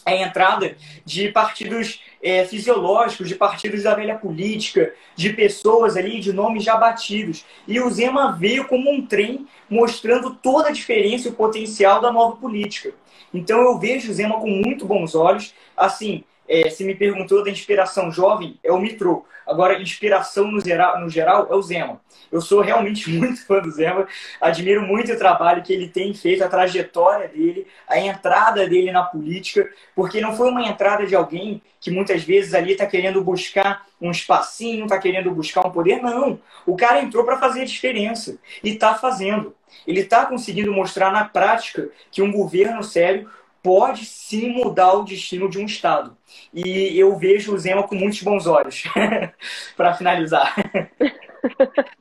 a 0.06 0.16
entrada 0.16 0.76
de 1.06 1.30
partidos 1.30 2.02
é, 2.22 2.46
fisiológicos, 2.46 3.28
de 3.28 3.36
partidos 3.36 3.84
da 3.84 3.96
velha 3.96 4.16
política, 4.16 4.94
de 5.16 5.32
pessoas 5.34 5.96
ali, 5.96 6.20
de 6.20 6.34
nomes 6.34 6.64
já 6.64 6.76
batidos. 6.76 7.46
E 7.68 7.80
o 7.80 7.90
Zema 7.90 8.32
veio 8.32 8.68
como 8.68 8.92
um 8.92 9.06
trem 9.06 9.48
mostrando 9.70 10.36
toda 10.36 10.70
a 10.70 10.74
diferença 10.74 11.28
e 11.28 11.32
o 11.32 11.36
potencial 11.36 12.02
da 12.02 12.12
nova 12.12 12.36
política. 12.36 12.94
Então 13.34 13.62
eu 13.62 13.78
vejo 13.78 14.10
o 14.10 14.14
Zema 14.14 14.40
com 14.40 14.50
muito 14.50 14.86
bons 14.86 15.16
olhos. 15.16 15.54
Assim, 15.78 16.24
é, 16.50 16.68
se 16.72 16.84
me 16.84 16.96
perguntou 16.96 17.44
da 17.44 17.52
inspiração 17.52 18.12
jovem, 18.12 18.60
é 18.64 18.72
o 18.72 18.80
Mitro. 18.80 19.24
Agora, 19.46 19.80
inspiração 19.80 20.52
no 20.52 20.60
geral, 20.60 21.00
no 21.00 21.08
geral 21.08 21.48
é 21.52 21.56
o 21.56 21.62
Zema. 21.62 22.02
Eu 22.32 22.42
sou 22.42 22.62
realmente 22.62 23.08
muito 23.14 23.46
fã 23.46 23.60
do 23.60 23.70
Zema, 23.70 24.08
admiro 24.42 24.82
muito 24.82 25.14
o 25.14 25.18
trabalho 25.18 25.62
que 25.62 25.72
ele 25.72 25.88
tem 25.88 26.12
feito, 26.14 26.44
a 26.44 26.50
trajetória 26.50 27.28
dele, 27.28 27.68
a 27.88 28.00
entrada 28.00 28.68
dele 28.68 28.92
na 28.92 29.04
política, 29.04 29.70
porque 29.96 30.20
não 30.20 30.36
foi 30.36 30.50
uma 30.50 30.68
entrada 30.68 31.06
de 31.06 31.16
alguém 31.16 31.62
que 31.80 31.92
muitas 31.92 32.24
vezes 32.24 32.54
ali 32.56 32.72
está 32.72 32.88
querendo 32.88 33.24
buscar 33.24 33.86
um 34.02 34.10
espacinho, 34.10 34.86
está 34.86 34.98
querendo 34.98 35.32
buscar 35.32 35.66
um 35.66 35.72
poder. 35.72 36.02
Não. 36.02 36.40
O 36.66 36.76
cara 36.76 37.02
entrou 37.02 37.24
para 37.24 37.38
fazer 37.38 37.62
a 37.62 37.66
diferença 37.66 38.38
e 38.64 38.72
está 38.72 38.96
fazendo. 38.96 39.56
Ele 39.86 40.02
está 40.02 40.26
conseguindo 40.26 40.74
mostrar 40.74 41.12
na 41.12 41.26
prática 41.26 41.90
que 42.12 42.22
um 42.22 42.32
governo 42.32 42.84
sério 42.84 43.30
pode 43.64 44.06
sim 44.06 44.50
mudar 44.50 44.94
o 44.94 45.04
destino 45.04 45.50
de 45.50 45.60
um 45.60 45.66
Estado. 45.66 46.18
E 46.54 46.98
eu 46.98 47.18
vejo 47.18 47.54
o 47.54 47.58
Zema 47.58 47.88
com 47.88 47.96
muitos 47.96 48.22
bons 48.22 48.48
olhos, 48.48 48.84
para 49.76 49.94
finalizar. 49.94 50.56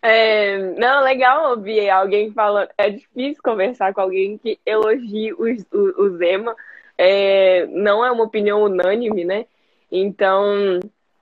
É, 0.00 0.56
não, 0.78 1.02
legal 1.02 1.50
ouvir 1.50 1.90
alguém 1.90 2.30
falando. 2.32 2.68
É 2.78 2.90
difícil 2.90 3.42
conversar 3.42 3.92
com 3.92 4.00
alguém 4.00 4.38
que 4.38 4.60
elogie 4.64 5.32
o, 5.32 5.44
o, 5.72 6.02
o 6.04 6.16
Zema. 6.16 6.54
É, 6.96 7.66
não 7.66 8.04
é 8.04 8.12
uma 8.12 8.24
opinião 8.24 8.62
unânime, 8.62 9.24
né? 9.24 9.46
Então, 9.90 10.78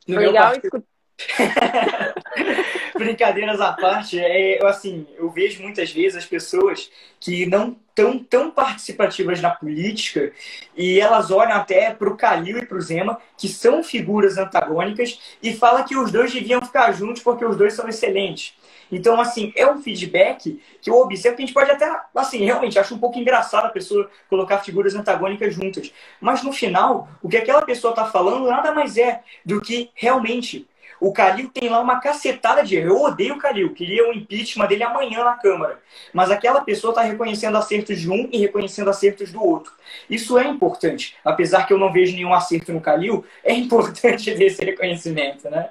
no 0.07 0.19
legal 0.19 0.53
escutar. 0.53 0.96
Brincadeiras 2.97 3.61
à 3.61 3.73
parte, 3.73 4.19
é, 4.19 4.65
assim, 4.67 5.07
eu 5.17 5.31
vejo 5.31 5.63
muitas 5.63 5.91
vezes 5.91 6.17
as 6.17 6.27
pessoas 6.27 6.91
que 7.21 7.47
não 7.47 7.77
estão 7.89 8.19
tão 8.19 8.51
participativas 8.51 9.41
na 9.41 9.51
política 9.51 10.33
e 10.77 11.01
elas 11.01 11.31
olham 11.31 11.57
até 11.57 11.93
para 11.93 12.09
o 12.09 12.17
Calil 12.17 12.59
e 12.59 12.67
para 12.67 12.77
o 12.77 12.81
Zema, 12.81 13.19
que 13.39 13.49
são 13.49 13.83
figuras 13.83 14.37
antagônicas, 14.37 15.19
e 15.43 15.55
falam 15.55 15.85
que 15.85 15.97
os 15.97 16.13
dois 16.13 16.33
deviam 16.33 16.61
ficar 16.61 16.93
juntos 16.93 17.23
porque 17.23 17.45
os 17.45 17.57
dois 17.57 17.73
são 17.73 17.89
excelentes. 17.89 18.55
Então, 18.91 19.21
assim, 19.21 19.53
é 19.57 19.69
um 19.71 19.83
feedback 19.83 20.61
que 20.81 20.91
eu 20.91 20.95
observo 20.95 21.37
que 21.37 21.43
a 21.43 21.47
gente 21.47 21.55
pode 21.55 21.71
até, 21.71 22.01
assim, 22.15 22.45
realmente 22.45 22.79
acho 22.79 22.95
um 22.95 22.99
pouco 22.99 23.19
engraçado 23.19 23.67
a 23.67 23.71
pessoa 23.71 24.09
colocar 24.29 24.59
figuras 24.59 24.95
antagônicas 24.95 25.55
juntas. 25.55 25.93
Mas 26.21 26.43
no 26.43 26.53
final, 26.53 27.09
o 27.23 27.29
que 27.29 27.37
aquela 27.37 27.63
pessoa 27.63 27.91
está 27.91 28.05
falando 28.05 28.47
nada 28.47 28.73
mais 28.73 28.97
é 28.97 29.23
do 29.45 29.61
que 29.61 29.91
realmente 29.95 30.69
o 31.01 31.13
Calil 31.13 31.51
tem 31.53 31.69
lá 31.69 31.81
uma 31.81 32.01
cacetada 32.01 32.63
de 32.63 32.77
erro. 32.77 32.89
Eu 32.89 33.03
odeio 33.03 33.35
o 33.35 33.39
Calil, 33.39 33.73
queria 33.73 34.09
o 34.09 34.13
impeachment 34.13 34.67
dele 34.67 34.83
amanhã 34.83 35.25
na 35.25 35.35
Câmara. 35.35 35.81
Mas 36.13 36.31
aquela 36.31 36.61
pessoa 36.63 36.93
está 36.93 37.03
reconhecendo 37.03 37.57
acertos 37.57 38.01
de 38.01 38.11
um 38.11 38.29
e 38.33 38.39
reconhecendo 38.39 38.89
acertos 38.89 39.33
do 39.33 39.43
outro. 39.43 39.73
Isso 40.09 40.39
é 40.39 40.47
importante. 40.47 41.17
Apesar 41.25 41.67
que 41.67 41.73
eu 41.73 41.79
não 41.79 41.93
vejo 41.93 42.15
nenhum 42.15 42.33
acerto 42.33 42.73
no 42.73 42.81
Calil, 42.81 43.25
é 43.45 43.53
importante 43.53 44.31
esse 44.43 44.65
reconhecimento, 44.65 45.51
né? 45.51 45.71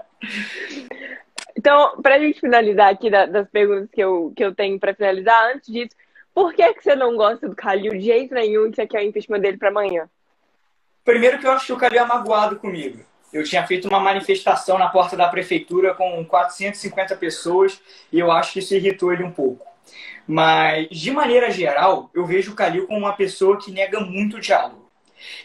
Então, 1.58 2.02
para 2.02 2.16
a 2.16 2.20
gente 2.20 2.40
finalizar 2.40 2.90
aqui 2.90 3.10
das 3.10 3.50
perguntas 3.50 3.90
que 3.92 4.02
eu, 4.02 4.32
que 4.36 4.44
eu 4.44 4.54
tenho 4.54 4.80
para 4.80 4.94
finalizar, 4.94 5.56
antes 5.56 5.72
disso, 5.72 5.96
por 6.34 6.54
que, 6.54 6.74
que 6.74 6.84
você 6.84 6.96
não 6.96 7.16
gosta 7.16 7.48
do 7.48 7.56
Calil 7.56 7.94
de 7.94 8.02
jeito 8.02 8.34
nenhum 8.34 8.70
que 8.70 8.76
você 8.76 8.86
quer 8.86 9.00
o 9.00 9.04
impeachment 9.04 9.40
dele 9.40 9.58
para 9.58 9.70
amanhã? 9.70 10.10
Primeiro 11.04 11.40
que 11.40 11.48
eu 11.48 11.52
acho 11.52 11.68
que 11.68 11.74
o 11.74 11.78
Calil 11.78 12.02
é 12.02 12.06
magoado 12.06 12.58
comigo 12.58 13.00
eu 13.36 13.44
tinha 13.44 13.68
feito 13.68 13.90
uma 13.90 14.00
manifestação 14.00 14.80
na 14.80 14.88
porta 14.88 15.18
da 15.18 15.28
prefeitura 15.28 15.94
com 15.94 16.24
450 16.24 17.18
pessoas 17.18 17.82
e 18.10 18.18
eu 18.18 18.32
acho 18.32 18.54
que 18.54 18.60
isso 18.60 18.74
irritou 18.74 19.12
ele 19.12 19.26
um 19.26 19.32
pouco. 19.32 19.68
Mas, 20.26 20.88
de 20.90 21.12
maneira 21.12 21.52
geral, 21.52 22.10
eu 22.14 22.26
vejo 22.26 22.54
o 22.54 22.56
Calil 22.56 22.88
como 22.88 23.00
uma 23.00 23.12
pessoa 23.12 23.60
que 23.60 23.72
nega 23.72 24.00
muito 24.00 24.38
o 24.38 24.40
diálogo. 24.40 24.90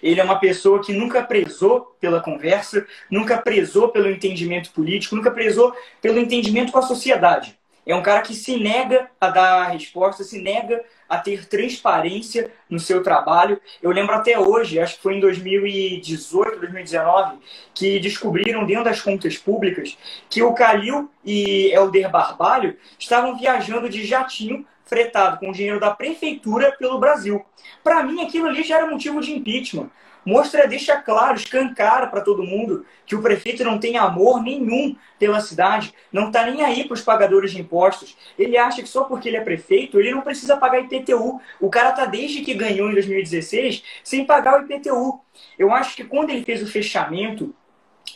Ele 0.00 0.20
é 0.20 0.22
uma 0.22 0.38
pessoa 0.38 0.80
que 0.80 0.92
nunca 0.92 1.20
prezou 1.24 1.96
pela 2.00 2.20
conversa, 2.20 2.86
nunca 3.10 3.38
prezou 3.38 3.88
pelo 3.88 4.08
entendimento 4.08 4.70
político, 4.70 5.16
nunca 5.16 5.32
prezou 5.32 5.74
pelo 6.00 6.20
entendimento 6.20 6.70
com 6.70 6.78
a 6.78 6.82
sociedade. 6.82 7.58
É 7.86 7.94
um 7.94 8.02
cara 8.02 8.22
que 8.22 8.34
se 8.34 8.56
nega 8.56 9.10
a 9.20 9.30
dar 9.30 9.62
a 9.62 9.68
resposta, 9.68 10.22
se 10.22 10.40
nega 10.40 10.84
a 11.08 11.18
ter 11.18 11.46
transparência 11.46 12.52
no 12.68 12.78
seu 12.78 13.02
trabalho. 13.02 13.60
Eu 13.82 13.90
lembro 13.90 14.14
até 14.14 14.38
hoje, 14.38 14.78
acho 14.78 14.96
que 14.96 15.02
foi 15.02 15.16
em 15.16 15.20
2018, 15.20 16.60
2019, 16.60 17.38
que 17.74 17.98
descobriram 17.98 18.64
dentro 18.64 18.84
das 18.84 19.00
contas 19.00 19.36
públicas 19.36 19.96
que 20.28 20.42
o 20.42 20.54
Calil 20.54 21.10
e 21.24 21.72
Helder 21.72 22.10
Barbalho 22.10 22.76
estavam 22.98 23.36
viajando 23.36 23.88
de 23.88 24.06
jatinho 24.06 24.64
fretado 24.84 25.38
com 25.38 25.52
dinheiro 25.52 25.78
da 25.78 25.90
prefeitura 25.90 26.72
pelo 26.72 26.98
Brasil. 26.98 27.44
Para 27.82 28.02
mim, 28.02 28.22
aquilo 28.22 28.48
ali 28.48 28.62
já 28.62 28.78
era 28.78 28.90
motivo 28.90 29.20
de 29.20 29.32
impeachment 29.32 29.88
mostra, 30.24 30.66
deixa 30.66 30.96
claro, 30.96 31.36
escancara 31.36 32.06
para 32.06 32.20
todo 32.20 32.42
mundo 32.42 32.84
que 33.06 33.14
o 33.14 33.22
prefeito 33.22 33.64
não 33.64 33.78
tem 33.78 33.96
amor 33.96 34.42
nenhum 34.42 34.96
pela 35.18 35.40
cidade, 35.40 35.92
não 36.12 36.28
está 36.28 36.46
nem 36.46 36.62
aí 36.62 36.84
para 36.84 36.94
os 36.94 37.02
pagadores 37.02 37.52
de 37.52 37.60
impostos. 37.60 38.16
Ele 38.38 38.56
acha 38.56 38.82
que 38.82 38.88
só 38.88 39.04
porque 39.04 39.28
ele 39.28 39.36
é 39.36 39.42
prefeito, 39.42 39.98
ele 39.98 40.12
não 40.12 40.22
precisa 40.22 40.56
pagar 40.56 40.80
IPTU. 40.80 41.40
O 41.60 41.70
cara 41.70 41.90
está 41.90 42.04
desde 42.06 42.42
que 42.42 42.54
ganhou 42.54 42.90
em 42.90 42.94
2016 42.94 43.82
sem 44.04 44.24
pagar 44.24 44.60
o 44.60 44.64
IPTU. 44.64 45.20
Eu 45.58 45.72
acho 45.72 45.96
que 45.96 46.04
quando 46.04 46.30
ele 46.30 46.44
fez 46.44 46.62
o 46.62 46.66
fechamento 46.66 47.54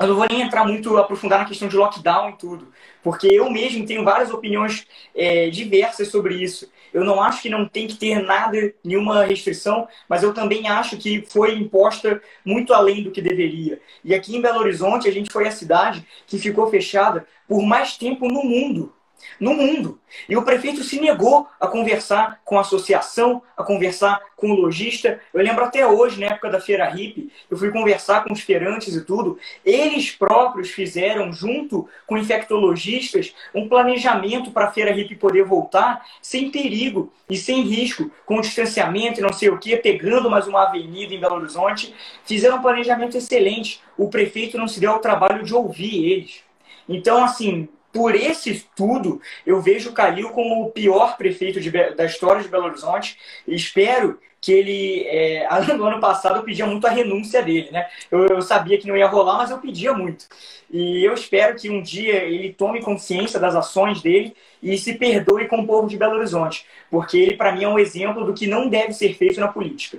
eu 0.01 0.09
não 0.09 0.17
vou 0.17 0.27
nem 0.29 0.43
entrar 0.43 0.65
muito, 0.65 0.97
aprofundar 0.97 1.39
na 1.39 1.45
questão 1.45 1.69
de 1.69 1.77
lockdown 1.77 2.31
e 2.31 2.33
tudo, 2.37 2.73
porque 3.03 3.29
eu 3.29 3.49
mesmo 3.49 3.87
tenho 3.87 4.03
várias 4.03 4.31
opiniões 4.31 4.87
é, 5.15 5.49
diversas 5.51 6.09
sobre 6.09 6.35
isso. 6.35 6.69
Eu 6.95 7.05
não 7.05 7.20
acho 7.20 7.42
que 7.42 7.51
não 7.51 7.66
tem 7.68 7.88
que 7.88 7.97
ter 7.97 8.22
nada, 8.22 8.72
nenhuma 8.84 9.24
restrição, 9.24 9.88
mas 10.09 10.22
eu 10.22 10.32
também 10.32 10.68
acho 10.68 10.97
que 10.97 11.26
foi 11.28 11.57
imposta 11.57 12.22
muito 12.45 12.72
além 12.72 13.03
do 13.03 13.11
que 13.11 13.20
deveria. 13.20 13.80
E 14.05 14.14
aqui 14.14 14.36
em 14.36 14.40
Belo 14.40 14.61
Horizonte, 14.61 15.09
a 15.09 15.12
gente 15.12 15.32
foi 15.32 15.49
a 15.49 15.51
cidade 15.51 16.07
que 16.24 16.38
ficou 16.38 16.70
fechada 16.70 17.26
por 17.49 17.62
mais 17.62 17.97
tempo 17.97 18.28
no 18.28 18.45
mundo 18.45 18.95
no 19.39 19.55
mundo. 19.55 19.99
E 20.29 20.37
o 20.37 20.43
prefeito 20.43 20.83
se 20.83 21.01
negou 21.01 21.49
a 21.61 21.66
conversar 21.66 22.41
com 22.45 22.57
a 22.57 22.61
associação, 22.61 23.43
a 23.57 23.64
conversar 23.64 24.20
com 24.37 24.51
o 24.51 24.55
lojista. 24.55 25.20
Eu 25.33 25.43
lembro 25.43 25.64
até 25.64 25.87
hoje, 25.87 26.20
na 26.20 26.27
época 26.27 26.51
da 26.51 26.61
Feira 26.61 26.89
Hip, 26.95 27.31
eu 27.51 27.57
fui 27.57 27.70
conversar 27.70 28.25
com 28.25 28.33
os 28.33 28.41
feirantes 28.41 28.95
e 28.95 29.05
tudo. 29.05 29.39
Eles 29.64 30.11
próprios 30.11 30.70
fizeram, 30.70 31.33
junto 31.33 31.89
com 32.07 32.18
infectologistas, 32.18 33.35
um 33.55 33.68
planejamento 33.68 34.51
para 34.51 34.66
a 34.66 34.72
Feira 34.72 34.91
Hip 34.91 35.14
poder 35.16 35.45
voltar 35.45 36.05
sem 36.20 36.51
perigo 36.51 37.12
e 37.29 37.37
sem 37.37 37.62
risco, 37.62 38.11
com 38.27 38.41
distanciamento 38.41 39.20
e 39.20 39.22
não 39.22 39.33
sei 39.33 39.49
o 39.49 39.59
que, 39.59 39.77
pegando 39.77 40.31
mais 40.31 40.47
uma 40.47 40.64
avenida 40.64 41.14
em 41.14 41.20
Belo 41.20 41.37
Horizonte. 41.37 41.95
Fizeram 42.25 42.59
um 42.59 42.62
planejamento 42.62 43.16
excelente. 43.16 43.81
O 43.97 44.09
prefeito 44.09 44.59
não 44.59 44.68
se 44.68 44.79
deu 44.79 44.93
ao 44.93 44.99
trabalho 44.99 45.43
de 45.43 45.55
ouvir 45.55 46.12
eles. 46.12 46.45
Então, 46.89 47.25
assim, 47.25 47.68
por 47.95 48.12
esse 48.16 48.51
estudo, 48.51 49.22
eu 49.47 49.61
vejo 49.61 49.90
o 49.90 49.92
Calil 49.92 50.30
como 50.30 50.64
o 50.66 50.72
pior 50.72 51.16
prefeito 51.16 51.61
de, 51.61 51.70
da 51.70 52.05
história 52.05 52.42
de 52.42 52.49
Belo 52.49 52.64
Horizonte. 52.64 53.16
Espero 53.47 54.18
que 54.40 54.53
ele. 54.53 55.07
É, 55.07 55.49
no 55.78 55.84
ano 55.84 56.01
passado 56.01 56.36
eu 56.36 56.42
pedia 56.42 56.66
muito 56.66 56.88
a 56.88 56.90
renúncia 56.90 57.40
dele, 57.40 57.70
né? 57.70 57.88
Eu, 58.11 58.26
eu, 58.26 58.42
sabia 58.42 58.78
que 58.78 58.88
não 58.88 58.97
ia 58.97 59.07
rolar, 59.07 59.38
mas 59.38 59.53
eu 59.53 59.59
pedia 59.59 59.92
muito. 59.92 60.26
E 60.68 61.05
eu 61.05 61.14
espero 61.14 61.57
que 61.57 61.70
um 61.70 61.80
dia 61.80 62.24
ele 62.24 62.53
tome 62.53 62.82
consciência 62.82 63.38
das 63.38 63.55
ações 63.55 64.03
dele 64.03 64.34
e 64.61 64.76
se 64.76 64.95
perdoe 64.95 65.47
com 65.47 65.61
o 65.61 65.66
povo 65.66 65.86
de 65.86 65.97
Belo 65.97 66.16
Horizonte. 66.16 66.66
Porque 66.90 67.16
ele, 67.16 67.36
para 67.36 67.53
mim, 67.53 67.62
é 67.62 67.68
um 67.68 67.78
exemplo 67.78 68.24
do 68.24 68.34
que 68.34 68.49
não 68.49 68.68
deve 68.68 68.92
ser 68.92 69.14
feito 69.14 69.38
na 69.38 69.47
política. 69.47 69.99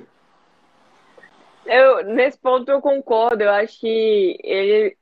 Eu, 1.66 2.04
nesse 2.04 2.38
ponto 2.38 2.70
eu 2.70 2.82
concordo. 2.82 3.42
Eu 3.42 3.52
acho 3.52 3.80
que 3.80 4.38
ele 4.44 4.98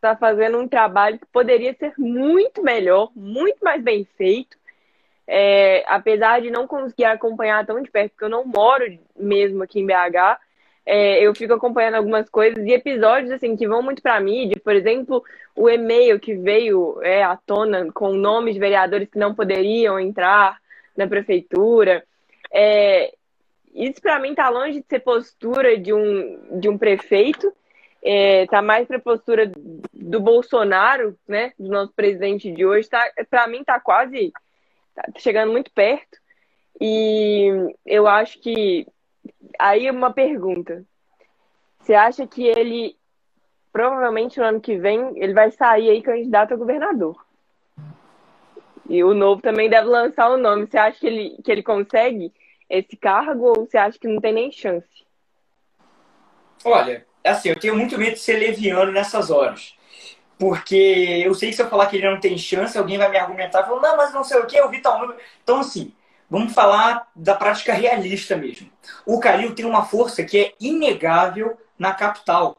está 0.00 0.16
fazendo 0.16 0.58
um 0.58 0.66
trabalho 0.66 1.18
que 1.18 1.26
poderia 1.26 1.74
ser 1.74 1.92
muito 1.98 2.62
melhor, 2.62 3.10
muito 3.14 3.58
mais 3.62 3.82
bem 3.82 4.06
feito. 4.16 4.58
É, 5.26 5.84
apesar 5.86 6.40
de 6.40 6.50
não 6.50 6.66
conseguir 6.66 7.04
acompanhar 7.04 7.64
tão 7.64 7.80
de 7.80 7.88
perto, 7.88 8.10
porque 8.12 8.24
eu 8.24 8.28
não 8.28 8.44
moro 8.44 8.84
mesmo 9.16 9.62
aqui 9.62 9.78
em 9.78 9.86
BH, 9.86 10.40
é, 10.84 11.24
eu 11.24 11.32
fico 11.34 11.52
acompanhando 11.52 11.94
algumas 11.94 12.28
coisas 12.28 12.66
e 12.66 12.72
episódios 12.72 13.30
assim 13.30 13.54
que 13.56 13.68
vão 13.68 13.80
muito 13.80 14.02
para 14.02 14.18
mídia, 14.18 14.60
por 14.64 14.74
exemplo, 14.74 15.22
o 15.54 15.68
e-mail 15.68 16.18
que 16.18 16.34
veio 16.34 17.00
é, 17.02 17.22
à 17.22 17.36
tona 17.36 17.92
com 17.92 18.12
nomes 18.12 18.54
de 18.54 18.60
vereadores 18.60 19.08
que 19.08 19.18
não 19.18 19.34
poderiam 19.34 20.00
entrar 20.00 20.58
na 20.96 21.06
prefeitura. 21.06 22.02
É, 22.52 23.14
isso 23.72 24.00
para 24.02 24.18
mim 24.18 24.30
está 24.30 24.48
longe 24.48 24.80
de 24.80 24.86
ser 24.88 25.00
postura 25.00 25.78
de 25.78 25.92
um, 25.92 26.58
de 26.58 26.68
um 26.68 26.76
prefeito, 26.76 27.52
é, 28.02 28.46
mais 28.62 28.86
para 28.86 28.96
a 28.96 29.00
postura 29.00 29.50
do 29.92 30.20
Bolsonaro, 30.20 31.16
né, 31.28 31.52
do 31.58 31.68
nosso 31.68 31.92
presidente 31.92 32.50
de 32.50 32.64
hoje. 32.64 32.88
Tá, 32.88 33.10
para 33.28 33.46
mim 33.46 33.60
está 33.60 33.78
quase 33.78 34.32
tá 34.94 35.04
chegando 35.18 35.52
muito 35.52 35.70
perto. 35.72 36.18
E 36.80 37.74
eu 37.84 38.06
acho 38.06 38.40
que 38.40 38.86
aí 39.58 39.90
uma 39.90 40.12
pergunta. 40.12 40.84
Você 41.80 41.94
acha 41.94 42.26
que 42.26 42.46
ele 42.46 42.96
provavelmente 43.72 44.38
no 44.38 44.44
ano 44.44 44.60
que 44.60 44.76
vem 44.76 45.12
ele 45.16 45.32
vai 45.32 45.50
sair 45.50 45.90
aí 45.90 46.02
candidato 46.02 46.54
a 46.54 46.56
governador? 46.56 47.16
E 48.88 49.04
o 49.04 49.14
novo 49.14 49.40
também 49.40 49.70
deve 49.70 49.86
lançar 49.86 50.30
o 50.30 50.36
nome. 50.36 50.66
Você 50.66 50.76
acha 50.76 50.98
que 50.98 51.06
ele, 51.06 51.38
que 51.44 51.52
ele 51.52 51.62
consegue 51.62 52.32
esse 52.68 52.96
cargo 52.96 53.48
ou 53.48 53.66
você 53.66 53.78
acha 53.78 53.98
que 53.98 54.08
não 54.08 54.20
tem 54.20 54.32
nem 54.32 54.50
chance? 54.50 55.06
Olha, 56.64 57.06
assim, 57.24 57.50
eu 57.50 57.58
tenho 57.58 57.76
muito 57.76 57.98
medo 57.98 58.14
de 58.14 58.20
ser 58.20 58.34
leviano 58.38 58.92
nessas 58.92 59.30
horas. 59.30 59.74
Porque 60.38 61.22
eu 61.24 61.34
sei 61.34 61.50
que 61.50 61.56
se 61.56 61.62
eu 61.62 61.68
falar 61.68 61.86
que 61.86 61.96
ele 61.96 62.10
não 62.10 62.18
tem 62.18 62.38
chance, 62.38 62.76
alguém 62.78 62.96
vai 62.98 63.10
me 63.10 63.18
argumentar, 63.18 63.64
falando, 63.64 63.82
não, 63.82 63.96
mas 63.96 64.12
não 64.14 64.24
sei 64.24 64.38
o 64.38 64.46
que, 64.46 64.56
eu 64.56 64.70
vi 64.70 64.80
tal 64.80 64.98
número. 64.98 65.18
Então, 65.42 65.60
assim, 65.60 65.92
Vamos 66.30 66.52
falar 66.52 67.08
da 67.14 67.34
prática 67.34 67.72
realista 67.74 68.36
mesmo. 68.36 68.70
O 69.04 69.18
Calil 69.18 69.52
tem 69.52 69.66
uma 69.66 69.84
força 69.84 70.22
que 70.22 70.38
é 70.38 70.54
inegável 70.60 71.58
na 71.76 71.92
capital. 71.92 72.56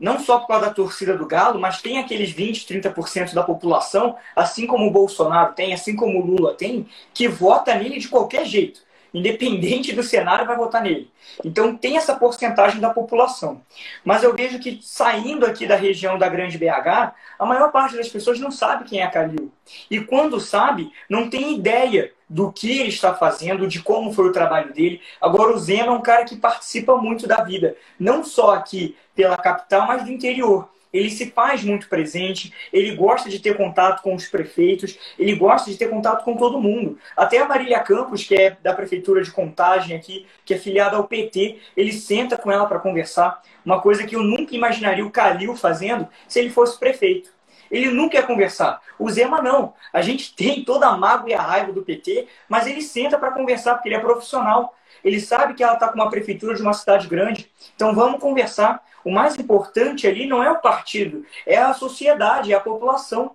Não 0.00 0.18
só 0.18 0.38
por 0.38 0.48
causa 0.48 0.66
da 0.66 0.72
torcida 0.72 1.14
do 1.14 1.26
Galo, 1.26 1.60
mas 1.60 1.82
tem 1.82 1.98
aqueles 1.98 2.30
20, 2.30 2.66
30% 2.66 3.34
da 3.34 3.42
população, 3.42 4.16
assim 4.34 4.66
como 4.66 4.86
o 4.86 4.90
Bolsonaro 4.90 5.52
tem, 5.52 5.74
assim 5.74 5.94
como 5.94 6.20
o 6.20 6.26
Lula 6.26 6.54
tem, 6.54 6.88
que 7.12 7.28
vota 7.28 7.74
nele 7.74 8.00
de 8.00 8.08
qualquer 8.08 8.46
jeito 8.46 8.80
independente 9.12 9.92
do 9.92 10.02
cenário, 10.02 10.46
vai 10.46 10.56
votar 10.56 10.82
nele. 10.82 11.10
Então 11.44 11.76
tem 11.76 11.96
essa 11.96 12.14
porcentagem 12.14 12.80
da 12.80 12.90
população. 12.90 13.60
Mas 14.04 14.22
eu 14.22 14.34
vejo 14.34 14.58
que 14.58 14.80
saindo 14.82 15.44
aqui 15.44 15.66
da 15.66 15.76
região 15.76 16.18
da 16.18 16.28
Grande 16.28 16.58
BH, 16.58 17.12
a 17.38 17.46
maior 17.46 17.70
parte 17.70 17.96
das 17.96 18.08
pessoas 18.08 18.38
não 18.38 18.50
sabe 18.50 18.84
quem 18.84 19.00
é 19.00 19.06
Calil. 19.06 19.52
E 19.90 20.00
quando 20.00 20.40
sabe, 20.40 20.90
não 21.08 21.28
tem 21.28 21.54
ideia 21.54 22.12
do 22.28 22.50
que 22.50 22.80
ele 22.80 22.88
está 22.88 23.14
fazendo, 23.14 23.68
de 23.68 23.82
como 23.82 24.12
foi 24.12 24.26
o 24.26 24.32
trabalho 24.32 24.72
dele. 24.72 25.00
Agora 25.20 25.54
o 25.54 25.58
Zema 25.58 25.88
é 25.88 25.90
um 25.90 26.00
cara 26.00 26.24
que 26.24 26.36
participa 26.36 26.96
muito 26.96 27.26
da 27.26 27.44
vida, 27.44 27.76
não 28.00 28.24
só 28.24 28.54
aqui 28.54 28.96
pela 29.14 29.36
capital, 29.36 29.86
mas 29.86 30.04
do 30.04 30.10
interior 30.10 30.68
ele 30.92 31.10
se 31.10 31.30
faz 31.30 31.64
muito 31.64 31.88
presente, 31.88 32.52
ele 32.72 32.94
gosta 32.94 33.28
de 33.28 33.38
ter 33.38 33.56
contato 33.56 34.02
com 34.02 34.14
os 34.14 34.26
prefeitos, 34.26 34.98
ele 35.18 35.34
gosta 35.34 35.70
de 35.70 35.76
ter 35.76 35.88
contato 35.88 36.24
com 36.24 36.36
todo 36.36 36.60
mundo. 36.60 36.98
Até 37.16 37.38
a 37.38 37.48
Marília 37.48 37.80
Campos, 37.80 38.24
que 38.24 38.34
é 38.34 38.56
da 38.62 38.74
prefeitura 38.74 39.22
de 39.22 39.30
Contagem 39.30 39.96
aqui, 39.96 40.26
que 40.44 40.54
é 40.54 40.58
filiada 40.58 40.96
ao 40.96 41.04
PT, 41.04 41.58
ele 41.76 41.92
senta 41.92 42.36
com 42.36 42.50
ela 42.50 42.66
para 42.66 42.78
conversar, 42.78 43.42
uma 43.64 43.80
coisa 43.80 44.06
que 44.06 44.16
eu 44.16 44.22
nunca 44.22 44.54
imaginaria 44.54 45.04
o 45.04 45.10
Calil 45.10 45.56
fazendo 45.56 46.08
se 46.28 46.38
ele 46.38 46.50
fosse 46.50 46.78
prefeito. 46.78 47.30
Ele 47.70 47.90
nunca 47.90 48.16
ia 48.16 48.22
conversar. 48.22 48.82
O 48.98 49.08
Zema 49.08 49.40
não. 49.40 49.72
A 49.92 50.02
gente 50.02 50.34
tem 50.34 50.62
toda 50.62 50.86
a 50.86 50.96
mágoa 50.96 51.30
e 51.30 51.34
a 51.34 51.40
raiva 51.40 51.72
do 51.72 51.82
PT, 51.82 52.28
mas 52.46 52.66
ele 52.66 52.82
senta 52.82 53.18
para 53.18 53.30
conversar 53.30 53.74
porque 53.74 53.88
ele 53.88 53.96
é 53.96 53.98
profissional. 54.00 54.74
Ele 55.04 55.20
sabe 55.20 55.54
que 55.54 55.62
ela 55.62 55.74
está 55.74 55.88
com 55.88 55.94
uma 55.94 56.10
prefeitura 56.10 56.54
de 56.54 56.62
uma 56.62 56.72
cidade 56.72 57.06
grande. 57.08 57.50
Então 57.74 57.94
vamos 57.94 58.20
conversar. 58.20 58.82
O 59.04 59.10
mais 59.10 59.36
importante 59.36 60.06
ali 60.06 60.26
não 60.26 60.42
é 60.42 60.50
o 60.50 60.60
partido, 60.60 61.24
é 61.46 61.58
a 61.58 61.74
sociedade, 61.74 62.52
é 62.52 62.56
a 62.56 62.60
população. 62.60 63.34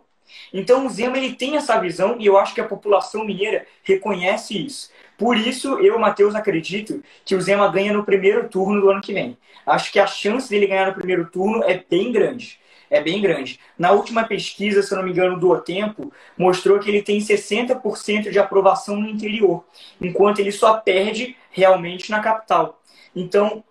Então 0.54 0.86
o 0.86 0.90
Zema 0.90 1.18
ele 1.18 1.36
tem 1.36 1.56
essa 1.56 1.80
visão 1.80 2.16
e 2.20 2.26
eu 2.26 2.38
acho 2.38 2.54
que 2.54 2.62
a 2.62 2.68
população 2.68 3.26
mineira 3.26 3.66
reconhece 3.84 4.66
isso. 4.66 4.90
Por 5.18 5.36
isso, 5.36 5.80
eu, 5.80 5.98
Matheus, 5.98 6.36
acredito 6.36 7.04
que 7.26 7.36
o 7.36 7.42
Zema 7.42 7.68
ganha 7.72 7.92
no 7.92 8.06
primeiro 8.06 8.48
turno 8.48 8.80
do 8.80 8.90
ano 8.90 9.02
que 9.02 9.14
vem. 9.14 9.38
Acho 9.66 9.92
que 9.92 10.00
a 10.00 10.06
chance 10.06 10.50
dele 10.50 10.68
ganhar 10.68 10.88
no 10.88 10.94
primeiro 10.94 11.26
turno 11.30 11.64
é 11.64 11.84
bem 11.90 12.12
grande. 12.12 12.60
É 12.90 13.02
bem 13.02 13.22
grande. 13.22 13.60
Na 13.78 13.92
última 13.92 14.24
pesquisa, 14.24 14.82
se 14.82 14.94
eu 14.94 14.98
não 14.98 15.06
me 15.06 15.12
engano, 15.12 15.40
do 15.40 15.50
O 15.50 15.60
Tempo, 15.60 16.12
mostrou 16.38 16.80
que 16.80 16.90
ele 16.90 17.02
tem 17.02 17.20
60% 17.20 18.30
de 18.30 18.40
aprovação 18.40 18.96
no 18.96 19.10
interior, 19.10 19.66
enquanto 20.02 20.40
ele 20.40 20.52
só 20.52 20.78
perde 20.78 21.36
realmente 21.52 22.10
na 22.10 22.20
capital. 22.22 22.82
Então, 23.16 23.64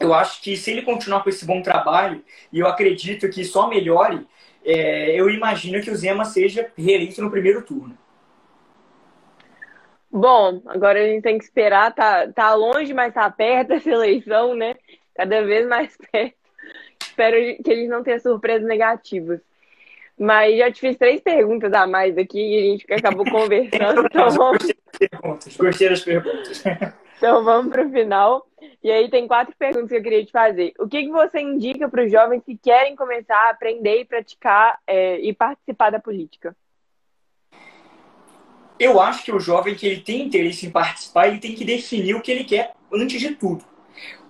eu 0.00 0.14
acho 0.14 0.40
que 0.42 0.56
se 0.56 0.70
ele 0.70 0.82
continuar 0.82 1.22
com 1.22 1.28
esse 1.28 1.44
bom 1.44 1.62
trabalho, 1.62 2.22
e 2.52 2.58
eu 2.58 2.66
acredito 2.66 3.28
que 3.28 3.44
só 3.44 3.68
melhore, 3.68 4.26
é, 4.64 5.18
eu 5.18 5.30
imagino 5.30 5.80
que 5.80 5.90
o 5.90 5.96
Zema 5.96 6.24
seja 6.24 6.70
reeleito 6.76 7.22
no 7.22 7.30
primeiro 7.30 7.62
turno. 7.62 7.96
Bom, 10.10 10.62
agora 10.66 11.02
a 11.02 11.06
gente 11.06 11.22
tem 11.22 11.36
que 11.36 11.44
esperar, 11.44 11.94
tá, 11.94 12.32
tá 12.32 12.54
longe, 12.54 12.94
mas 12.94 13.12
tá 13.12 13.30
perto 13.30 13.74
essa 13.74 13.90
eleição, 13.90 14.54
né? 14.54 14.74
Cada 15.14 15.42
vez 15.44 15.66
mais 15.68 15.96
perto. 16.10 16.37
Espero 17.18 17.36
que 17.64 17.70
eles 17.72 17.88
não 17.88 18.04
tenham 18.04 18.20
surpresas 18.20 18.66
negativas. 18.66 19.40
Mas 20.16 20.56
já 20.56 20.70
te 20.70 20.80
fiz 20.80 20.96
três 20.96 21.20
perguntas 21.20 21.72
a 21.72 21.84
mais 21.84 22.16
aqui 22.16 22.38
e 22.38 22.58
a 22.58 22.62
gente 22.62 22.92
acabou 22.92 23.24
conversando. 23.28 24.06
então 24.06 24.30
vamos... 24.30 24.72
Perguntas. 24.96 25.56
Gostei 25.56 25.88
das 25.88 26.00
perguntas. 26.02 26.62
Então 27.18 27.42
vamos 27.42 27.72
para 27.72 27.84
o 27.84 27.90
final. 27.90 28.46
E 28.80 28.92
aí 28.92 29.10
tem 29.10 29.26
quatro 29.26 29.52
perguntas 29.58 29.88
que 29.88 29.96
eu 29.96 30.02
queria 30.04 30.24
te 30.24 30.30
fazer. 30.30 30.72
O 30.78 30.86
que, 30.86 31.02
que 31.02 31.10
você 31.10 31.40
indica 31.40 31.88
para 31.88 32.04
os 32.04 32.12
jovens 32.12 32.44
que 32.46 32.56
querem 32.56 32.94
começar 32.94 33.34
a 33.34 33.50
aprender 33.50 34.02
e 34.02 34.04
praticar 34.04 34.78
é, 34.86 35.18
e 35.18 35.32
participar 35.32 35.90
da 35.90 35.98
política? 35.98 36.54
Eu 38.78 39.00
acho 39.00 39.24
que 39.24 39.32
o 39.32 39.40
jovem 39.40 39.74
que 39.74 39.84
ele 39.84 40.00
tem 40.00 40.26
interesse 40.26 40.64
em 40.64 40.70
participar, 40.70 41.26
ele 41.26 41.40
tem 41.40 41.56
que 41.56 41.64
definir 41.64 42.14
o 42.14 42.22
que 42.22 42.30
ele 42.30 42.44
quer 42.44 42.72
antes 42.92 43.20
de 43.20 43.34
tudo. 43.34 43.64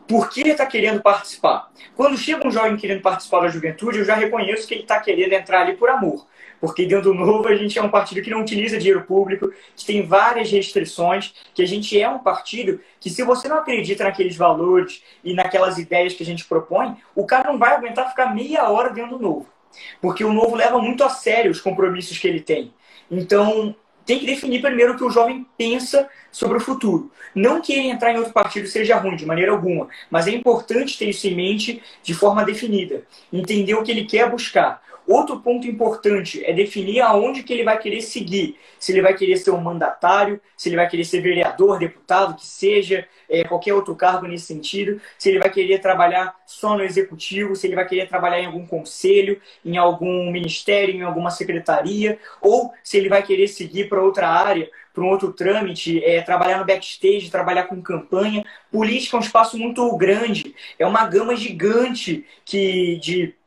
Por 0.08 0.30
que 0.30 0.40
ele 0.40 0.50
está 0.50 0.66
querendo 0.66 1.02
participar? 1.02 1.70
Quando 1.94 2.16
chega 2.16 2.46
um 2.46 2.50
jovem 2.50 2.76
querendo 2.76 3.02
participar 3.02 3.40
da 3.40 3.48
juventude, 3.48 3.98
eu 3.98 4.04
já 4.04 4.14
reconheço 4.14 4.66
que 4.66 4.74
ele 4.74 4.82
está 4.82 4.98
querendo 4.98 5.32
entrar 5.32 5.60
ali 5.60 5.76
por 5.76 5.88
amor 5.90 6.26
porque 6.60 6.86
dentro 6.86 7.12
do 7.12 7.14
Novo 7.14 7.48
a 7.48 7.54
gente 7.54 7.78
é 7.78 7.82
um 7.82 7.90
partido 7.90 8.22
que 8.22 8.30
não 8.30 8.40
utiliza 8.40 8.78
dinheiro 8.78 9.04
público, 9.04 9.52
que 9.76 9.84
tem 9.84 10.06
várias 10.06 10.50
restrições, 10.50 11.32
que 11.54 11.62
a 11.62 11.66
gente 11.66 12.00
é 12.00 12.08
um 12.08 12.18
partido 12.18 12.80
que 13.00 13.10
se 13.10 13.22
você 13.22 13.48
não 13.48 13.58
acredita 13.58 14.04
naqueles 14.04 14.36
valores 14.36 15.02
e 15.22 15.34
naquelas 15.34 15.78
ideias 15.78 16.14
que 16.14 16.22
a 16.22 16.26
gente 16.26 16.44
propõe, 16.44 16.96
o 17.14 17.24
cara 17.24 17.50
não 17.50 17.58
vai 17.58 17.74
aguentar 17.74 18.08
ficar 18.10 18.34
meia 18.34 18.68
hora 18.68 18.90
dentro 18.90 19.18
do 19.18 19.22
Novo. 19.22 19.46
Porque 20.00 20.24
o 20.24 20.32
Novo 20.32 20.56
leva 20.56 20.80
muito 20.80 21.04
a 21.04 21.10
sério 21.10 21.50
os 21.50 21.60
compromissos 21.60 22.18
que 22.18 22.26
ele 22.26 22.40
tem. 22.40 22.72
Então, 23.10 23.74
tem 24.08 24.18
que 24.18 24.24
definir 24.24 24.62
primeiro 24.62 24.94
o 24.94 24.96
que 24.96 25.04
o 25.04 25.10
jovem 25.10 25.46
pensa 25.58 26.08
sobre 26.32 26.56
o 26.56 26.60
futuro. 26.60 27.12
Não 27.34 27.60
que 27.60 27.74
ele 27.74 27.88
entrar 27.88 28.10
em 28.10 28.16
outro 28.16 28.32
partido 28.32 28.66
seja 28.66 28.96
ruim, 28.96 29.16
de 29.16 29.26
maneira 29.26 29.52
alguma, 29.52 29.86
mas 30.10 30.26
é 30.26 30.30
importante 30.30 30.98
ter 30.98 31.10
isso 31.10 31.26
em 31.26 31.34
mente 31.34 31.82
de 32.02 32.14
forma 32.14 32.42
definida. 32.42 33.02
Entender 33.30 33.74
o 33.74 33.82
que 33.82 33.90
ele 33.90 34.06
quer 34.06 34.30
buscar. 34.30 34.82
Outro 35.08 35.40
ponto 35.40 35.66
importante 35.66 36.44
é 36.44 36.52
definir 36.52 37.00
aonde 37.00 37.42
que 37.42 37.50
ele 37.50 37.64
vai 37.64 37.78
querer 37.78 38.02
seguir. 38.02 38.58
Se 38.78 38.92
ele 38.92 39.00
vai 39.00 39.14
querer 39.14 39.38
ser 39.38 39.52
um 39.52 39.60
mandatário, 39.60 40.38
se 40.54 40.68
ele 40.68 40.76
vai 40.76 40.86
querer 40.86 41.04
ser 41.04 41.22
vereador, 41.22 41.78
deputado, 41.78 42.36
que 42.36 42.44
seja, 42.44 43.08
é, 43.26 43.42
qualquer 43.42 43.72
outro 43.72 43.96
cargo 43.96 44.26
nesse 44.26 44.44
sentido. 44.44 45.00
Se 45.16 45.30
ele 45.30 45.38
vai 45.38 45.48
querer 45.48 45.78
trabalhar 45.78 46.36
só 46.44 46.76
no 46.76 46.82
executivo, 46.82 47.56
se 47.56 47.66
ele 47.66 47.74
vai 47.74 47.88
querer 47.88 48.06
trabalhar 48.06 48.40
em 48.40 48.46
algum 48.46 48.66
conselho, 48.66 49.40
em 49.64 49.78
algum 49.78 50.30
ministério, 50.30 50.94
em 50.94 51.02
alguma 51.02 51.30
secretaria, 51.30 52.18
ou 52.42 52.70
se 52.84 52.98
ele 52.98 53.08
vai 53.08 53.22
querer 53.22 53.48
seguir 53.48 53.88
para 53.88 54.02
outra 54.02 54.28
área, 54.28 54.70
para 54.92 55.02
um 55.02 55.08
outro 55.08 55.32
trâmite, 55.32 56.04
é, 56.04 56.20
trabalhar 56.20 56.58
no 56.58 56.66
backstage, 56.66 57.30
trabalhar 57.30 57.64
com 57.64 57.80
campanha. 57.80 58.44
Política 58.70 59.16
é 59.16 59.20
um 59.20 59.22
espaço 59.22 59.56
muito 59.56 59.96
grande, 59.96 60.54
é 60.78 60.84
uma 60.84 61.06
gama 61.06 61.34
gigante 61.34 62.26
que, 62.44 62.96
de 62.96 63.37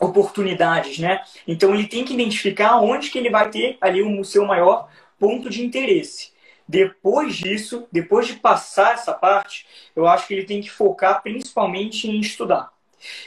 oportunidades, 0.00 0.98
né? 0.98 1.22
Então 1.46 1.74
ele 1.74 1.86
tem 1.86 2.04
que 2.04 2.14
identificar 2.14 2.80
onde 2.80 3.10
que 3.10 3.18
ele 3.18 3.30
vai 3.30 3.50
ter 3.50 3.76
ali 3.80 4.02
o 4.02 4.24
seu 4.24 4.44
maior 4.44 4.88
ponto 5.18 5.50
de 5.50 5.64
interesse. 5.64 6.32
Depois 6.66 7.36
disso, 7.36 7.88
depois 7.90 8.26
de 8.26 8.34
passar 8.34 8.92
essa 8.92 9.14
parte, 9.14 9.66
eu 9.96 10.06
acho 10.06 10.26
que 10.26 10.34
ele 10.34 10.44
tem 10.44 10.60
que 10.60 10.70
focar 10.70 11.22
principalmente 11.22 12.08
em 12.08 12.20
estudar. 12.20 12.70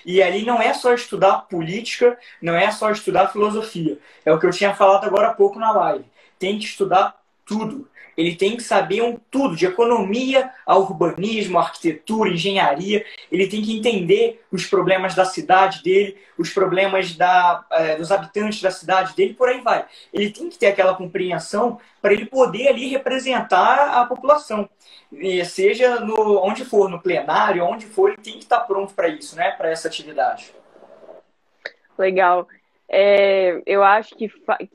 E 0.05 0.21
ali 0.21 0.45
não 0.45 0.61
é 0.61 0.73
só 0.73 0.93
estudar 0.93 1.47
política, 1.49 2.17
não 2.41 2.55
é 2.55 2.69
só 2.71 2.91
estudar 2.91 3.29
filosofia. 3.29 3.97
É 4.25 4.31
o 4.31 4.39
que 4.39 4.45
eu 4.45 4.51
tinha 4.51 4.75
falado 4.75 5.05
agora 5.05 5.29
há 5.29 5.33
pouco 5.33 5.57
na 5.57 5.71
live. 5.71 6.05
Tem 6.37 6.59
que 6.59 6.65
estudar 6.65 7.19
tudo. 7.45 7.89
Ele 8.17 8.35
tem 8.35 8.55
que 8.55 8.63
saber 8.63 9.01
um 9.01 9.17
tudo, 9.29 9.55
de 9.55 9.65
economia 9.65 10.51
a 10.65 10.77
urbanismo, 10.77 11.57
arquitetura, 11.57 12.29
engenharia. 12.29 13.05
Ele 13.31 13.47
tem 13.47 13.61
que 13.61 13.77
entender 13.77 14.41
os 14.51 14.65
problemas 14.65 15.15
da 15.15 15.25
cidade 15.25 15.81
dele, 15.83 16.17
os 16.37 16.49
problemas 16.49 17.15
da, 17.15 17.65
é, 17.71 17.95
dos 17.95 18.11
habitantes 18.11 18.61
da 18.61 18.71
cidade 18.71 19.15
dele, 19.15 19.33
por 19.33 19.49
aí 19.49 19.61
vai. 19.61 19.85
Ele 20.13 20.31
tem 20.31 20.49
que 20.49 20.57
ter 20.57 20.67
aquela 20.67 20.95
compreensão 20.95 21.79
para 22.01 22.13
ele 22.13 22.25
poder 22.25 22.67
ali 22.67 22.87
representar 22.87 23.99
a 23.99 24.05
população. 24.05 24.69
E 25.11 25.43
seja 25.45 25.99
no, 25.99 26.41
onde 26.43 26.63
for, 26.63 26.89
no 26.89 27.01
plenário, 27.01 27.63
onde 27.63 27.85
for, 27.85 28.09
ele 28.09 28.21
tem 28.21 28.33
que 28.33 28.43
estar 28.43 28.61
pronto 28.61 28.93
para 28.93 29.07
isso, 29.07 29.35
né? 29.35 29.51
Para 29.51 29.69
essa 29.69 29.87
atividade. 29.87 30.53
Legal. 31.97 32.47
É, 32.93 33.61
eu 33.65 33.83
acho 33.83 34.15
que 34.15 34.29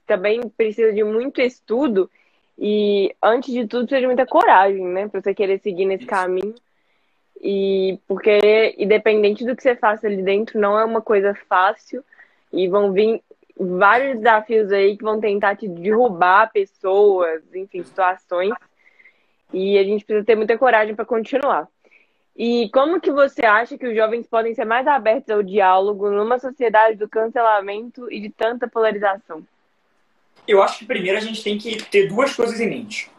também 0.06 0.40
precisa 0.48 0.92
de 0.92 1.04
muito 1.04 1.40
estudo 1.40 2.10
e, 2.58 3.14
antes 3.22 3.52
de 3.52 3.66
tudo, 3.66 3.86
precisa 3.86 4.00
de 4.00 4.06
muita 4.06 4.26
coragem, 4.26 4.84
né? 4.86 5.08
Pra 5.08 5.20
você 5.20 5.34
querer 5.34 5.58
seguir 5.58 5.84
nesse 5.84 6.04
Isso. 6.04 6.10
caminho. 6.10 6.54
E 7.40 7.98
porque, 8.08 8.74
independente 8.78 9.44
do 9.44 9.54
que 9.54 9.62
você 9.62 9.76
faça 9.76 10.06
ali 10.06 10.22
dentro, 10.22 10.58
não 10.58 10.78
é 10.78 10.84
uma 10.84 11.02
coisa 11.02 11.34
fácil. 11.48 12.02
E 12.52 12.66
vão 12.68 12.92
vir 12.92 13.22
vários 13.58 14.18
desafios 14.18 14.72
aí 14.72 14.96
que 14.96 15.04
vão 15.04 15.20
tentar 15.20 15.56
te 15.56 15.68
derrubar 15.68 16.50
pessoas, 16.50 17.42
enfim, 17.54 17.82
situações. 17.82 18.54
E 19.52 19.78
a 19.78 19.84
gente 19.84 20.04
precisa 20.04 20.24
ter 20.24 20.34
muita 20.34 20.56
coragem 20.56 20.94
para 20.94 21.04
continuar. 21.04 21.68
E 22.34 22.68
como 22.70 23.00
que 23.00 23.10
você 23.10 23.44
acha 23.46 23.78
que 23.78 23.86
os 23.86 23.94
jovens 23.94 24.26
podem 24.26 24.54
ser 24.54 24.64
mais 24.64 24.86
abertos 24.86 25.30
ao 25.30 25.42
diálogo 25.42 26.10
numa 26.10 26.38
sociedade 26.38 26.96
do 26.96 27.08
cancelamento 27.08 28.10
e 28.12 28.20
de 28.20 28.30
tanta 28.30 28.68
polarização? 28.68 29.42
Eu 30.46 30.62
acho 30.62 30.78
que 30.78 30.84
primeiro 30.84 31.18
a 31.18 31.20
gente 31.20 31.42
tem 31.42 31.58
que 31.58 31.82
ter 31.84 32.08
duas 32.08 32.34
coisas 32.34 32.60
em 32.60 32.68
mente. 32.68 33.10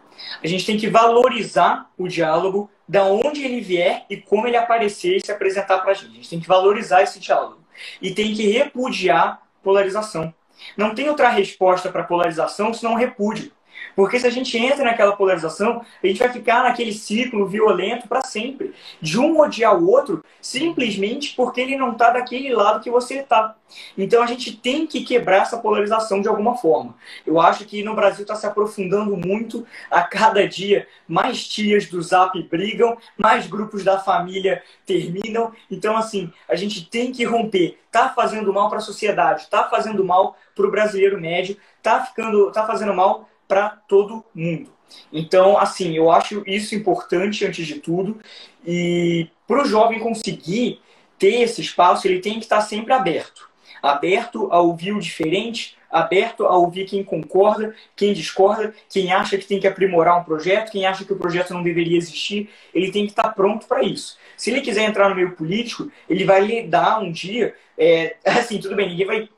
A 0.43 0.47
gente 0.47 0.65
tem 0.65 0.77
que 0.77 0.87
valorizar 0.87 1.89
o 1.97 2.07
diálogo, 2.07 2.69
da 2.87 3.03
onde 3.03 3.43
ele 3.43 3.59
vier 3.59 4.05
e 4.09 4.17
como 4.17 4.47
ele 4.47 4.55
aparecer 4.55 5.17
e 5.17 5.25
se 5.25 5.31
apresentar 5.31 5.79
para 5.79 5.91
a 5.91 5.93
gente. 5.93 6.11
A 6.11 6.15
gente 6.15 6.29
tem 6.29 6.39
que 6.39 6.47
valorizar 6.47 7.01
esse 7.01 7.19
diálogo. 7.19 7.59
E 8.01 8.13
tem 8.13 8.33
que 8.33 8.47
repudiar 8.47 9.41
polarização. 9.61 10.33
Não 10.75 10.95
tem 10.95 11.09
outra 11.09 11.29
resposta 11.29 11.91
para 11.91 12.03
polarização 12.03 12.73
senão 12.73 12.95
repúdio. 12.95 13.51
Porque 13.97 14.19
se 14.19 14.27
a 14.27 14.29
gente 14.29 14.55
entra 14.55 14.85
naquela 14.85 15.15
polarização, 15.15 15.81
a 16.03 16.05
gente 16.05 16.19
vai 16.19 16.31
ficar 16.31 16.61
naquele 16.61 16.93
ciclo 16.93 17.47
violento 17.47 18.07
para 18.07 18.21
sempre. 18.21 18.75
De 19.01 19.19
um 19.19 19.39
odiar 19.39 19.75
o 19.75 19.89
outro, 19.89 20.23
simplesmente 20.39 21.33
porque 21.35 21.61
ele 21.61 21.75
não 21.75 21.93
está 21.93 22.11
daquele 22.11 22.53
lado 22.53 22.79
que 22.79 22.91
você 22.91 23.21
está. 23.21 23.55
Então 23.97 24.21
a 24.21 24.27
gente 24.27 24.55
tem 24.55 24.85
que 24.85 25.03
quebrar 25.03 25.41
essa 25.41 25.57
polarização 25.57 26.21
de 26.21 26.27
alguma 26.27 26.55
forma. 26.55 26.93
Eu 27.25 27.41
acho 27.41 27.65
que 27.65 27.81
no 27.81 27.95
Brasil 27.95 28.21
está 28.21 28.35
se 28.35 28.45
aprofundando 28.45 29.17
muito 29.17 29.65
a 29.89 30.03
cada 30.03 30.47
dia. 30.47 30.87
Mais 31.07 31.47
tias 31.47 31.87
do 31.87 31.99
Zap 31.99 32.39
brigam, 32.43 32.99
mais 33.17 33.47
grupos 33.47 33.83
da 33.83 33.97
família 33.97 34.61
terminam. 34.85 35.51
Então, 35.71 35.97
assim, 35.97 36.31
a 36.47 36.55
gente 36.55 36.87
tem 36.87 37.11
que 37.11 37.23
romper. 37.23 37.79
Tá 37.91 38.09
fazendo 38.09 38.53
mal 38.53 38.69
para 38.69 38.77
a 38.77 38.81
sociedade, 38.81 39.49
tá 39.49 39.63
fazendo 39.63 40.05
mal 40.05 40.37
para 40.55 40.67
o 40.67 40.71
brasileiro 40.71 41.19
médio, 41.19 41.57
tá 41.81 42.05
ficando, 42.05 42.51
tá 42.51 42.63
fazendo 42.63 42.93
mal 42.93 43.27
para 43.47 43.69
todo 43.69 44.23
mundo. 44.33 44.69
Então, 45.11 45.57
assim, 45.57 45.95
eu 45.95 46.11
acho 46.11 46.43
isso 46.45 46.75
importante 46.75 47.45
antes 47.45 47.65
de 47.67 47.75
tudo. 47.79 48.19
E 48.65 49.27
para 49.45 49.61
o 49.61 49.65
jovem 49.65 49.99
conseguir 49.99 50.79
ter 51.19 51.41
esse 51.41 51.61
espaço, 51.61 52.07
ele 52.07 52.19
tem 52.19 52.33
que 52.33 52.45
estar 52.45 52.61
sempre 52.61 52.93
aberto 52.93 53.47
aberto 53.81 54.49
a 54.51 54.59
ouvir 54.59 54.93
o 54.93 54.99
diferente, 54.99 55.76
aberto 55.91 56.45
a 56.45 56.55
ouvir 56.57 56.85
quem 56.85 57.03
concorda, 57.03 57.73
quem 57.95 58.13
discorda, 58.13 58.73
quem 58.89 59.11
acha 59.11 59.37
que 59.37 59.45
tem 59.45 59.59
que 59.59 59.67
aprimorar 59.67 60.19
um 60.19 60.23
projeto, 60.23 60.71
quem 60.71 60.85
acha 60.85 61.05
que 61.05 61.13
o 61.13 61.17
projeto 61.17 61.53
não 61.53 61.63
deveria 61.63 61.97
existir, 61.97 62.49
ele 62.73 62.91
tem 62.91 63.05
que 63.05 63.11
estar 63.11 63.29
pronto 63.29 63.67
para 63.67 63.83
isso. 63.83 64.17
Se 64.35 64.51
ele 64.51 64.61
quiser 64.61 64.83
entrar 64.83 65.09
no 65.09 65.15
meio 65.15 65.31
político, 65.31 65.91
ele 66.09 66.23
vai 66.23 66.41
lidar 66.41 66.99
um 66.99 67.11
dia 67.11 67.55
é, 67.77 68.15
assim, 68.25 68.59
tudo 68.59 68.75
bem, 68.75 68.89
ninguém 68.89 69.05
vai, 69.05 69.29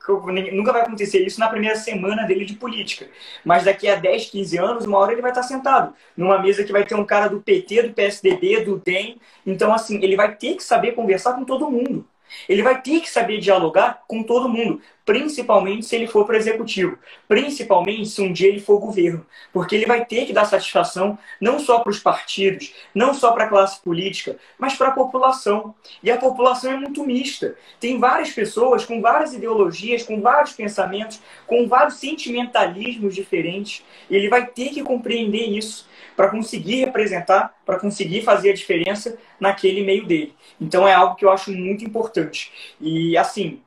nunca 0.53 0.71
vai 0.71 0.83
acontecer 0.83 1.19
isso 1.25 1.39
na 1.39 1.49
primeira 1.49 1.75
semana 1.75 2.23
dele 2.23 2.45
de 2.45 2.55
política. 2.55 3.07
Mas 3.43 3.65
daqui 3.65 3.87
a 3.87 3.95
10, 3.95 4.29
15 4.29 4.57
anos, 4.57 4.85
uma 4.85 4.97
hora 4.97 5.11
ele 5.11 5.21
vai 5.21 5.31
estar 5.31 5.43
sentado 5.43 5.93
numa 6.15 6.39
mesa 6.39 6.63
que 6.63 6.71
vai 6.71 6.85
ter 6.85 6.95
um 6.95 7.05
cara 7.05 7.27
do 7.27 7.41
PT, 7.41 7.83
do 7.83 7.93
PSDB, 7.93 8.63
do 8.63 8.77
DEM. 8.77 9.19
Então, 9.45 9.73
assim, 9.73 10.01
ele 10.01 10.15
vai 10.15 10.33
ter 10.33 10.55
que 10.55 10.63
saber 10.63 10.93
conversar 10.93 11.33
com 11.33 11.43
todo 11.43 11.69
mundo. 11.69 12.05
Ele 12.47 12.61
vai 12.61 12.81
ter 12.81 13.01
que 13.01 13.09
saber 13.09 13.39
dialogar 13.39 14.03
com 14.07 14.23
todo 14.23 14.49
mundo, 14.49 14.81
principalmente 15.05 15.85
se 15.85 15.95
ele 15.95 16.05
for 16.05 16.25
para 16.25 16.35
o 16.35 16.37
executivo, 16.37 16.97
principalmente 17.27 18.05
se 18.05 18.21
um 18.21 18.31
dia 18.31 18.47
ele 18.47 18.59
for 18.59 18.79
governo, 18.79 19.25
porque 19.51 19.75
ele 19.75 19.87
vai 19.87 20.05
ter 20.05 20.25
que 20.25 20.33
dar 20.33 20.45
satisfação 20.45 21.17
não 21.41 21.57
só 21.57 21.79
para 21.79 21.89
os 21.89 21.99
partidos, 21.99 22.73
não 22.93 23.13
só 23.13 23.31
para 23.31 23.45
a 23.45 23.47
classe 23.47 23.81
política, 23.81 24.37
mas 24.57 24.75
para 24.75 24.89
a 24.89 24.91
população. 24.91 25.73
E 26.03 26.11
a 26.11 26.17
população 26.17 26.71
é 26.71 26.77
muito 26.77 27.03
mista. 27.03 27.55
Tem 27.79 27.97
várias 27.99 28.29
pessoas 28.29 28.85
com 28.85 29.01
várias 29.01 29.33
ideologias, 29.33 30.03
com 30.03 30.21
vários 30.21 30.53
pensamentos, 30.53 31.19
com 31.47 31.67
vários 31.67 31.95
sentimentalismos 31.95 33.15
diferentes, 33.15 33.83
e 34.09 34.15
ele 34.15 34.29
vai 34.29 34.45
ter 34.45 34.69
que 34.69 34.83
compreender 34.83 35.47
isso 35.49 35.88
para 36.19 36.27
conseguir 36.27 36.83
representar, 36.83 37.55
para 37.65 37.79
conseguir 37.79 38.23
fazer 38.23 38.49
a 38.49 38.53
diferença 38.53 39.17
naquele 39.39 39.85
meio 39.85 40.05
dele. 40.05 40.35
Então 40.59 40.85
é 40.85 40.93
algo 40.93 41.15
que 41.15 41.23
eu 41.23 41.31
acho 41.31 41.49
muito 41.49 41.85
importante. 41.85 42.51
E 42.81 43.17
assim, 43.17 43.61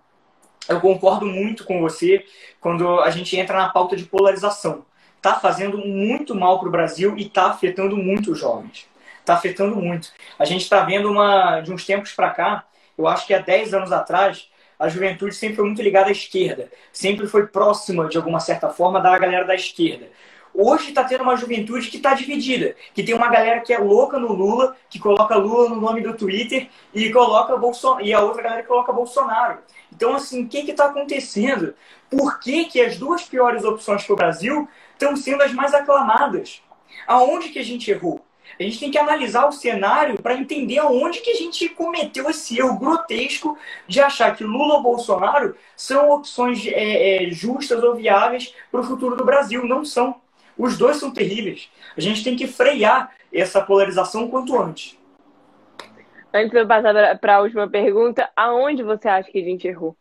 eu 0.68 0.78
concordo 0.78 1.24
muito 1.24 1.64
com 1.64 1.80
você 1.80 2.26
quando 2.60 3.00
a 3.00 3.08
gente 3.08 3.34
entra 3.38 3.56
na 3.56 3.70
pauta 3.70 3.96
de 3.96 4.04
polarização. 4.04 4.84
Está 5.16 5.40
fazendo 5.40 5.78
muito 5.78 6.34
mal 6.34 6.58
para 6.58 6.68
o 6.68 6.70
Brasil 6.70 7.16
e 7.16 7.22
está 7.22 7.46
afetando 7.46 7.96
muito 7.96 8.32
os 8.32 8.38
jovens. 8.38 8.86
Está 9.20 9.32
afetando 9.32 9.76
muito. 9.76 10.12
A 10.38 10.44
gente 10.44 10.60
está 10.60 10.84
vendo 10.84 11.10
uma 11.10 11.62
de 11.62 11.72
uns 11.72 11.86
tempos 11.86 12.12
para 12.12 12.28
cá, 12.32 12.66
eu 12.98 13.08
acho 13.08 13.26
que 13.26 13.32
há 13.32 13.38
10 13.38 13.72
anos 13.72 13.92
atrás, 13.92 14.46
a 14.78 14.90
juventude 14.90 15.34
sempre 15.34 15.56
foi 15.56 15.64
muito 15.64 15.80
ligada 15.80 16.10
à 16.10 16.12
esquerda, 16.12 16.70
sempre 16.92 17.26
foi 17.26 17.46
próxima, 17.46 18.10
de 18.10 18.18
alguma 18.18 18.40
certa 18.40 18.68
forma, 18.68 19.00
da 19.00 19.18
galera 19.18 19.46
da 19.46 19.54
esquerda. 19.54 20.10
Hoje 20.54 20.90
está 20.90 21.02
tendo 21.04 21.22
uma 21.22 21.36
juventude 21.36 21.88
que 21.88 21.96
está 21.96 22.12
dividida, 22.12 22.76
que 22.94 23.02
tem 23.02 23.14
uma 23.14 23.28
galera 23.28 23.60
que 23.60 23.72
é 23.72 23.78
louca 23.78 24.18
no 24.18 24.32
Lula, 24.32 24.76
que 24.90 24.98
coloca 24.98 25.34
Lula 25.36 25.70
no 25.70 25.80
nome 25.80 26.02
do 26.02 26.14
Twitter 26.14 26.68
e 26.94 27.10
coloca 27.10 27.56
Bolsonaro, 27.56 28.04
e 28.04 28.12
a 28.12 28.20
outra 28.20 28.42
galera 28.42 28.62
que 28.62 28.68
coloca 28.68 28.92
Bolsonaro. 28.92 29.58
Então, 29.90 30.14
assim, 30.14 30.44
o 30.44 30.48
que 30.48 30.58
está 30.70 30.86
acontecendo? 30.86 31.74
Por 32.10 32.38
que, 32.38 32.66
que 32.66 32.80
as 32.80 32.98
duas 32.98 33.22
piores 33.22 33.64
opções 33.64 34.04
para 34.04 34.12
o 34.12 34.16
Brasil 34.16 34.68
estão 34.92 35.16
sendo 35.16 35.42
as 35.42 35.52
mais 35.52 35.72
aclamadas? 35.72 36.62
Aonde 37.06 37.48
que 37.48 37.58
a 37.58 37.64
gente 37.64 37.90
errou? 37.90 38.22
A 38.58 38.62
gente 38.62 38.78
tem 38.78 38.90
que 38.90 38.98
analisar 38.98 39.46
o 39.46 39.52
cenário 39.52 40.20
para 40.20 40.34
entender 40.34 40.78
aonde 40.78 41.20
que 41.20 41.30
a 41.30 41.34
gente 41.34 41.68
cometeu 41.70 42.28
esse 42.28 42.58
erro 42.58 42.78
grotesco 42.78 43.56
de 43.88 44.00
achar 44.00 44.36
que 44.36 44.44
Lula 44.44 44.74
ou 44.74 44.82
Bolsonaro 44.82 45.56
são 45.76 46.10
opções 46.10 46.66
é, 46.66 47.24
é, 47.24 47.30
justas 47.30 47.82
ou 47.82 47.94
viáveis 47.94 48.54
para 48.70 48.80
o 48.80 48.84
futuro 48.84 49.16
do 49.16 49.24
Brasil. 49.24 49.66
Não 49.66 49.84
são. 49.84 50.20
Os 50.62 50.78
dois 50.78 50.98
são 50.98 51.10
terríveis. 51.10 51.68
A 51.96 52.00
gente 52.00 52.22
tem 52.22 52.36
que 52.36 52.46
frear 52.46 53.10
essa 53.32 53.60
polarização 53.60 54.28
quanto 54.28 54.56
antes. 54.56 54.96
Antes 56.32 56.52
de 56.52 56.58
eu 56.58 56.68
passar 56.68 57.18
para 57.18 57.34
a 57.34 57.40
última 57.40 57.68
pergunta, 57.68 58.30
aonde 58.36 58.84
você 58.84 59.08
acha 59.08 59.28
que 59.28 59.40
a 59.40 59.44
gente 59.44 59.66
errou? 59.66 59.96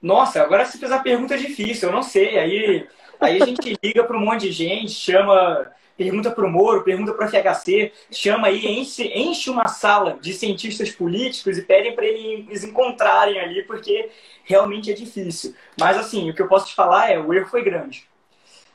Nossa, 0.00 0.40
agora 0.40 0.64
você 0.64 0.78
fez 0.78 0.90
a 0.90 1.00
pergunta 1.00 1.36
difícil, 1.36 1.90
eu 1.90 1.94
não 1.94 2.02
sei. 2.02 2.38
Aí, 2.38 2.88
aí 3.20 3.42
a 3.42 3.44
gente 3.44 3.76
liga 3.84 4.02
para 4.02 4.16
um 4.16 4.24
monte 4.24 4.48
de 4.48 4.52
gente, 4.52 4.92
chama, 4.92 5.70
pergunta 5.94 6.30
para 6.30 6.46
o 6.46 6.50
Moro, 6.50 6.84
pergunta 6.84 7.12
para 7.12 7.26
o 7.26 7.28
FHC, 7.28 7.92
chama 8.10 8.46
aí, 8.46 8.66
enche, 8.66 9.12
enche 9.14 9.50
uma 9.50 9.68
sala 9.68 10.16
de 10.22 10.32
cientistas 10.32 10.90
políticos 10.90 11.58
e 11.58 11.62
pedem 11.62 11.94
para 11.94 12.06
eles 12.06 12.64
encontrarem 12.64 13.38
ali, 13.38 13.62
porque 13.64 14.08
realmente 14.42 14.90
é 14.90 14.94
difícil. 14.94 15.54
Mas 15.78 15.98
assim, 15.98 16.30
o 16.30 16.34
que 16.34 16.40
eu 16.40 16.48
posso 16.48 16.68
te 16.68 16.74
falar 16.74 17.10
é, 17.10 17.18
o 17.18 17.34
erro 17.34 17.50
foi 17.50 17.62
grande. 17.62 18.08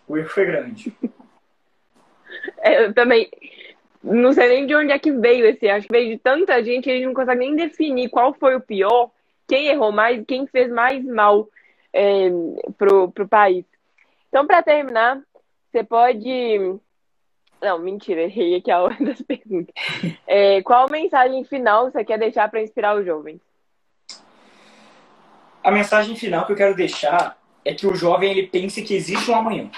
O 0.07 0.15
erro 0.15 0.29
foi 0.29 0.45
grande. 0.45 0.93
É, 2.59 2.85
eu 2.85 2.93
também 2.93 3.29
não 4.03 4.33
sei 4.33 4.49
nem 4.49 4.67
de 4.67 4.75
onde 4.75 4.91
é 4.91 4.99
que 4.99 5.11
veio 5.11 5.45
esse. 5.45 5.69
Acho 5.69 5.87
que 5.87 5.93
veio 5.93 6.09
de 6.09 6.17
tanta 6.17 6.61
gente, 6.63 6.89
a 6.89 6.93
gente 6.93 7.05
não 7.05 7.13
consegue 7.13 7.39
nem 7.39 7.55
definir 7.55 8.09
qual 8.09 8.33
foi 8.33 8.55
o 8.55 8.61
pior, 8.61 9.09
quem 9.47 9.67
errou 9.67 9.91
mais, 9.91 10.23
quem 10.27 10.45
fez 10.45 10.69
mais 10.69 11.03
mal 11.05 11.47
é, 11.93 12.29
pro, 12.77 13.09
pro 13.11 13.27
país. 13.27 13.65
Então, 14.27 14.45
para 14.45 14.61
terminar, 14.61 15.21
você 15.71 15.83
pode. 15.83 16.75
Não, 17.61 17.79
mentira, 17.79 18.23
errei 18.23 18.55
aqui 18.55 18.69
a 18.69 18.81
ordem 18.83 19.07
das 19.07 19.21
perguntas. 19.21 19.73
É, 20.27 20.61
qual 20.63 20.89
mensagem 20.89 21.45
final 21.45 21.89
você 21.89 22.03
quer 22.03 22.19
deixar 22.19 22.49
para 22.49 22.61
inspirar 22.61 22.97
os 22.97 23.05
jovens? 23.05 23.39
A 25.63 25.71
mensagem 25.71 26.13
final 26.17 26.45
que 26.45 26.51
eu 26.51 26.57
quero 26.57 26.75
deixar 26.75 27.37
é 27.63 27.73
que 27.73 27.87
o 27.87 27.95
jovem 27.95 28.31
ele 28.31 28.47
pense 28.47 28.81
que 28.81 28.93
existe 28.93 29.31
um 29.31 29.35
amanhã 29.35 29.71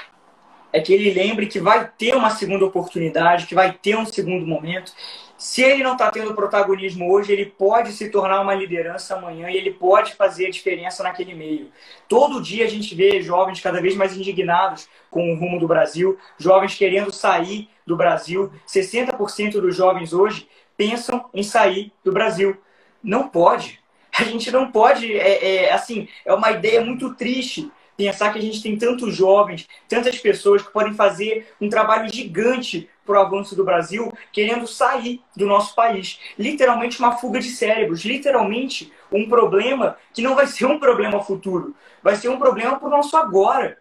é 0.75 0.81
que 0.81 0.93
ele 0.93 1.09
lembre 1.09 1.47
que 1.47 1.57
vai 1.57 1.89
ter 1.97 2.13
uma 2.13 2.29
segunda 2.29 2.65
oportunidade, 2.65 3.47
que 3.47 3.55
vai 3.55 3.71
ter 3.71 3.97
um 3.97 4.05
segundo 4.05 4.45
momento. 4.45 4.91
Se 5.37 5.61
ele 5.61 5.81
não 5.81 5.93
está 5.93 6.11
tendo 6.11 6.35
protagonismo 6.35 7.09
hoje, 7.09 7.31
ele 7.31 7.45
pode 7.45 7.93
se 7.93 8.09
tornar 8.09 8.41
uma 8.41 8.53
liderança 8.53 9.15
amanhã 9.15 9.49
e 9.49 9.55
ele 9.55 9.71
pode 9.71 10.15
fazer 10.15 10.47
a 10.47 10.51
diferença 10.51 11.01
naquele 11.01 11.33
meio. 11.33 11.71
Todo 12.09 12.41
dia 12.41 12.65
a 12.65 12.67
gente 12.67 12.93
vê 12.93 13.21
jovens 13.21 13.61
cada 13.61 13.81
vez 13.81 13.95
mais 13.95 14.17
indignados 14.17 14.89
com 15.09 15.31
o 15.31 15.39
rumo 15.39 15.61
do 15.61 15.67
Brasil, 15.67 16.17
jovens 16.37 16.75
querendo 16.75 17.09
sair 17.09 17.69
do 17.87 17.95
Brasil. 17.95 18.51
60% 18.67 19.61
dos 19.61 19.73
jovens 19.77 20.11
hoje 20.11 20.45
pensam 20.75 21.29
em 21.33 21.41
sair 21.41 21.93
do 22.03 22.11
Brasil. 22.11 22.57
Não 23.01 23.29
pode. 23.29 23.79
A 24.19 24.23
gente 24.25 24.51
não 24.51 24.69
pode, 24.69 25.13
é, 25.17 25.67
é 25.67 25.73
assim, 25.73 26.09
é 26.25 26.33
uma 26.33 26.51
ideia 26.51 26.81
muito 26.81 27.13
triste 27.13 27.71
pensar 27.97 28.31
que 28.31 28.39
a 28.39 28.41
gente 28.41 28.61
tem 28.61 28.77
tantos 28.77 29.15
jovens, 29.15 29.67
tantas 29.87 30.17
pessoas 30.17 30.61
que 30.61 30.71
podem 30.71 30.93
fazer 30.93 31.47
um 31.59 31.69
trabalho 31.69 32.11
gigante 32.11 32.89
para 33.05 33.19
o 33.19 33.21
avanço 33.21 33.55
do 33.55 33.63
Brasil, 33.63 34.11
querendo 34.31 34.67
sair 34.67 35.21
do 35.35 35.45
nosso 35.45 35.75
país. 35.75 36.19
Literalmente 36.37 36.99
uma 36.99 37.17
fuga 37.17 37.39
de 37.39 37.49
cérebros, 37.49 38.03
literalmente 38.03 38.91
um 39.11 39.29
problema 39.29 39.97
que 40.13 40.21
não 40.21 40.35
vai 40.35 40.47
ser 40.47 40.65
um 40.65 40.79
problema 40.79 41.23
futuro, 41.23 41.75
vai 42.01 42.15
ser 42.15 42.29
um 42.29 42.39
problema 42.39 42.79
para 42.79 42.87
o 42.87 42.91
nosso 42.91 43.15
agora 43.15 43.77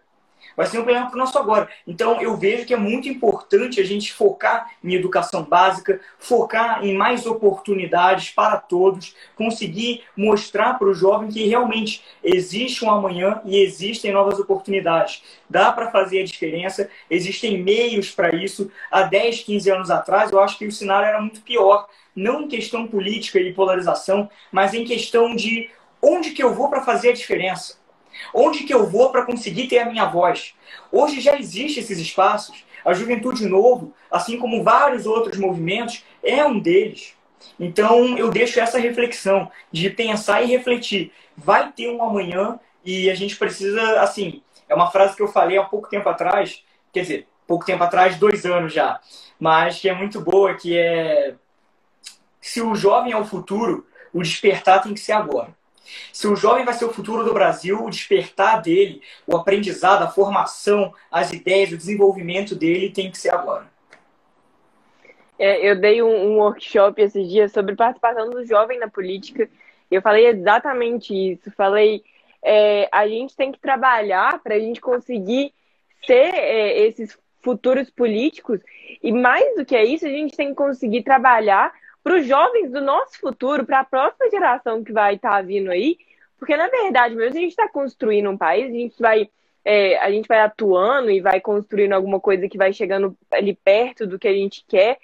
vai 0.55 0.65
ser 0.65 0.79
um 0.79 0.83
problema 0.83 1.07
para 1.07 1.15
o 1.15 1.19
nosso 1.19 1.37
agora. 1.37 1.67
Então, 1.87 2.21
eu 2.21 2.35
vejo 2.37 2.65
que 2.65 2.73
é 2.73 2.77
muito 2.77 3.09
importante 3.09 3.79
a 3.79 3.83
gente 3.83 4.13
focar 4.13 4.71
em 4.83 4.93
educação 4.93 5.43
básica, 5.43 5.99
focar 6.17 6.83
em 6.83 6.95
mais 6.95 7.25
oportunidades 7.25 8.29
para 8.29 8.57
todos, 8.57 9.15
conseguir 9.35 10.03
mostrar 10.15 10.75
para 10.75 10.87
o 10.87 10.93
jovem 10.93 11.29
que 11.29 11.45
realmente 11.47 12.03
existe 12.23 12.83
um 12.83 12.91
amanhã 12.91 13.41
e 13.45 13.59
existem 13.59 14.11
novas 14.11 14.39
oportunidades. 14.39 15.21
Dá 15.49 15.71
para 15.71 15.91
fazer 15.91 16.21
a 16.21 16.25
diferença, 16.25 16.89
existem 17.09 17.61
meios 17.61 18.11
para 18.11 18.35
isso. 18.35 18.71
Há 18.89 19.03
10, 19.03 19.41
15 19.41 19.71
anos 19.71 19.91
atrás, 19.91 20.31
eu 20.31 20.39
acho 20.39 20.57
que 20.57 20.67
o 20.67 20.71
cenário 20.71 21.07
era 21.07 21.21
muito 21.21 21.41
pior. 21.41 21.87
Não 22.15 22.43
em 22.43 22.47
questão 22.47 22.87
política 22.87 23.39
e 23.39 23.53
polarização, 23.53 24.29
mas 24.51 24.73
em 24.73 24.85
questão 24.85 25.35
de 25.35 25.69
onde 26.01 26.31
que 26.31 26.41
eu 26.41 26.53
vou 26.53 26.69
para 26.69 26.81
fazer 26.81 27.09
a 27.09 27.13
diferença 27.13 27.84
Onde 28.33 28.63
que 28.63 28.73
eu 28.73 28.85
vou 28.85 29.11
para 29.11 29.25
conseguir 29.25 29.67
ter 29.67 29.79
a 29.79 29.89
minha 29.89 30.05
voz? 30.05 30.53
Hoje 30.91 31.21
já 31.21 31.37
existem 31.37 31.83
esses 31.83 31.99
espaços. 31.99 32.63
A 32.83 32.93
Juventude 32.93 33.47
Novo, 33.47 33.93
assim 34.11 34.37
como 34.37 34.63
vários 34.63 35.05
outros 35.05 35.37
movimentos, 35.37 36.03
é 36.23 36.45
um 36.45 36.59
deles. 36.59 37.15
Então 37.59 38.17
eu 38.17 38.29
deixo 38.29 38.59
essa 38.59 38.79
reflexão 38.79 39.51
de 39.71 39.89
pensar 39.89 40.43
e 40.43 40.47
refletir. 40.47 41.11
Vai 41.35 41.71
ter 41.71 41.89
um 41.89 42.03
amanhã 42.03 42.59
e 42.83 43.09
a 43.09 43.15
gente 43.15 43.35
precisa, 43.35 44.01
assim, 44.01 44.41
é 44.69 44.75
uma 44.75 44.91
frase 44.91 45.15
que 45.15 45.21
eu 45.21 45.27
falei 45.27 45.57
há 45.57 45.63
pouco 45.63 45.89
tempo 45.89 46.07
atrás, 46.07 46.63
quer 46.93 47.01
dizer, 47.01 47.27
pouco 47.47 47.65
tempo 47.65 47.83
atrás, 47.83 48.17
dois 48.17 48.45
anos 48.45 48.73
já, 48.73 48.99
mas 49.39 49.79
que 49.79 49.89
é 49.89 49.93
muito 49.93 50.21
boa, 50.21 50.53
que 50.53 50.77
é 50.77 51.35
se 52.41 52.61
o 52.61 52.75
jovem 52.75 53.11
é 53.11 53.17
o 53.17 53.25
futuro, 53.25 53.87
o 54.13 54.21
despertar 54.21 54.81
tem 54.81 54.93
que 54.93 54.99
ser 54.99 55.13
agora. 55.13 55.49
Se 56.11 56.27
o 56.27 56.35
jovem 56.35 56.65
vai 56.65 56.73
ser 56.73 56.85
o 56.85 56.93
futuro 56.93 57.23
do 57.23 57.33
Brasil, 57.33 57.83
o 57.83 57.89
despertar 57.89 58.61
dele, 58.61 59.01
o 59.25 59.35
aprendizado, 59.35 60.03
a 60.03 60.09
formação, 60.09 60.93
as 61.11 61.31
ideias, 61.31 61.71
o 61.71 61.77
desenvolvimento 61.77 62.55
dele 62.55 62.91
tem 62.91 63.11
que 63.11 63.17
ser 63.17 63.29
agora. 63.29 63.73
É, 65.37 65.69
eu 65.69 65.75
dei 65.75 66.01
um, 66.01 66.07
um, 66.07 66.37
workshop 66.37 67.01
esses 67.01 67.27
dias 67.29 67.51
sobre 67.51 67.75
participação 67.75 68.29
do 68.29 68.45
jovem 68.45 68.79
na 68.79 68.89
política. 68.89 69.49
Eu 69.91 70.01
falei 70.01 70.27
exatamente 70.27 71.13
isso. 71.13 71.51
Falei, 71.51 72.03
é, 72.41 72.87
a 72.91 73.07
gente 73.07 73.35
tem 73.35 73.51
que 73.51 73.59
trabalhar 73.59 74.41
para 74.41 74.55
a 74.55 74.59
gente 74.59 74.79
conseguir 74.79 75.53
ser 76.05 76.33
é, 76.33 76.79
esses 76.87 77.17
futuros 77.41 77.89
políticos. 77.89 78.59
E 79.03 79.11
mais 79.11 79.55
do 79.55 79.65
que 79.65 79.79
isso, 79.81 80.05
a 80.05 80.09
gente 80.09 80.35
tem 80.35 80.49
que 80.49 80.55
conseguir 80.55 81.03
trabalhar 81.03 81.71
para 82.05 82.17
os 82.17 82.27
jovens 82.27 82.71
do 82.71 82.81
nosso 82.81 83.19
futuro, 83.19 83.65
para 83.65 83.79
a 83.79 83.83
próxima 83.83 84.29
geração 84.29 84.83
que 84.83 84.93
vai 84.93 85.15
estar 85.15 85.31
tá 85.31 85.41
vindo 85.41 85.71
aí, 85.71 85.97
porque 86.37 86.55
na 86.55 86.67
verdade, 86.67 87.15
mesmo 87.15 87.35
a 87.35 87.41
gente 87.41 87.49
está 87.49 87.67
construindo 87.67 88.29
um 88.29 88.37
país, 88.37 88.69
a 88.69 88.77
gente 88.77 89.01
vai 89.01 89.27
é, 89.65 89.97
a 89.97 90.11
gente 90.11 90.27
vai 90.27 90.39
atuando 90.41 91.09
e 91.09 91.19
vai 91.19 91.41
construindo 91.41 91.93
alguma 91.93 92.19
coisa 92.19 92.47
que 92.47 92.59
vai 92.59 92.71
chegando 92.71 93.17
ali 93.31 93.55
perto 93.55 94.05
do 94.05 94.19
que 94.19 94.27
a 94.27 94.33
gente 94.33 94.63
quer. 94.67 94.99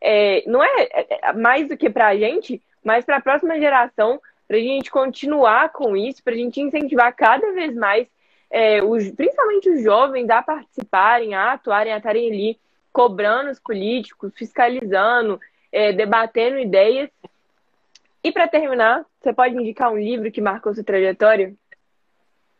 É, 0.00 0.44
não 0.46 0.62
é, 0.62 0.82
é, 0.92 1.18
é 1.22 1.32
mais 1.32 1.68
do 1.68 1.76
que 1.76 1.90
para 1.90 2.06
a 2.06 2.16
gente, 2.16 2.62
mas 2.84 3.04
para 3.04 3.16
a 3.16 3.20
próxima 3.20 3.58
geração, 3.58 4.20
para 4.46 4.56
a 4.56 4.60
gente 4.60 4.92
continuar 4.92 5.72
com 5.72 5.96
isso, 5.96 6.22
para 6.22 6.34
a 6.34 6.36
gente 6.36 6.60
incentivar 6.60 7.16
cada 7.16 7.52
vez 7.52 7.74
mais, 7.74 8.06
é, 8.48 8.80
os, 8.80 9.10
principalmente 9.10 9.70
os 9.70 9.82
jovens, 9.82 10.30
a 10.30 10.40
participarem, 10.40 11.34
a 11.34 11.54
atuarem, 11.54 11.92
a 11.92 11.96
estarem 11.96 12.30
ali 12.30 12.60
cobrando 12.92 13.50
os 13.50 13.58
políticos, 13.58 14.32
fiscalizando, 14.36 15.40
é, 15.74 15.92
debatendo 15.92 16.56
ideias. 16.56 17.10
E 18.22 18.30
para 18.30 18.46
terminar, 18.46 19.04
você 19.20 19.32
pode 19.34 19.56
indicar 19.56 19.92
um 19.92 19.98
livro 19.98 20.30
que 20.30 20.40
marcou 20.40 20.72
sua 20.72 20.84
trajetória? 20.84 21.52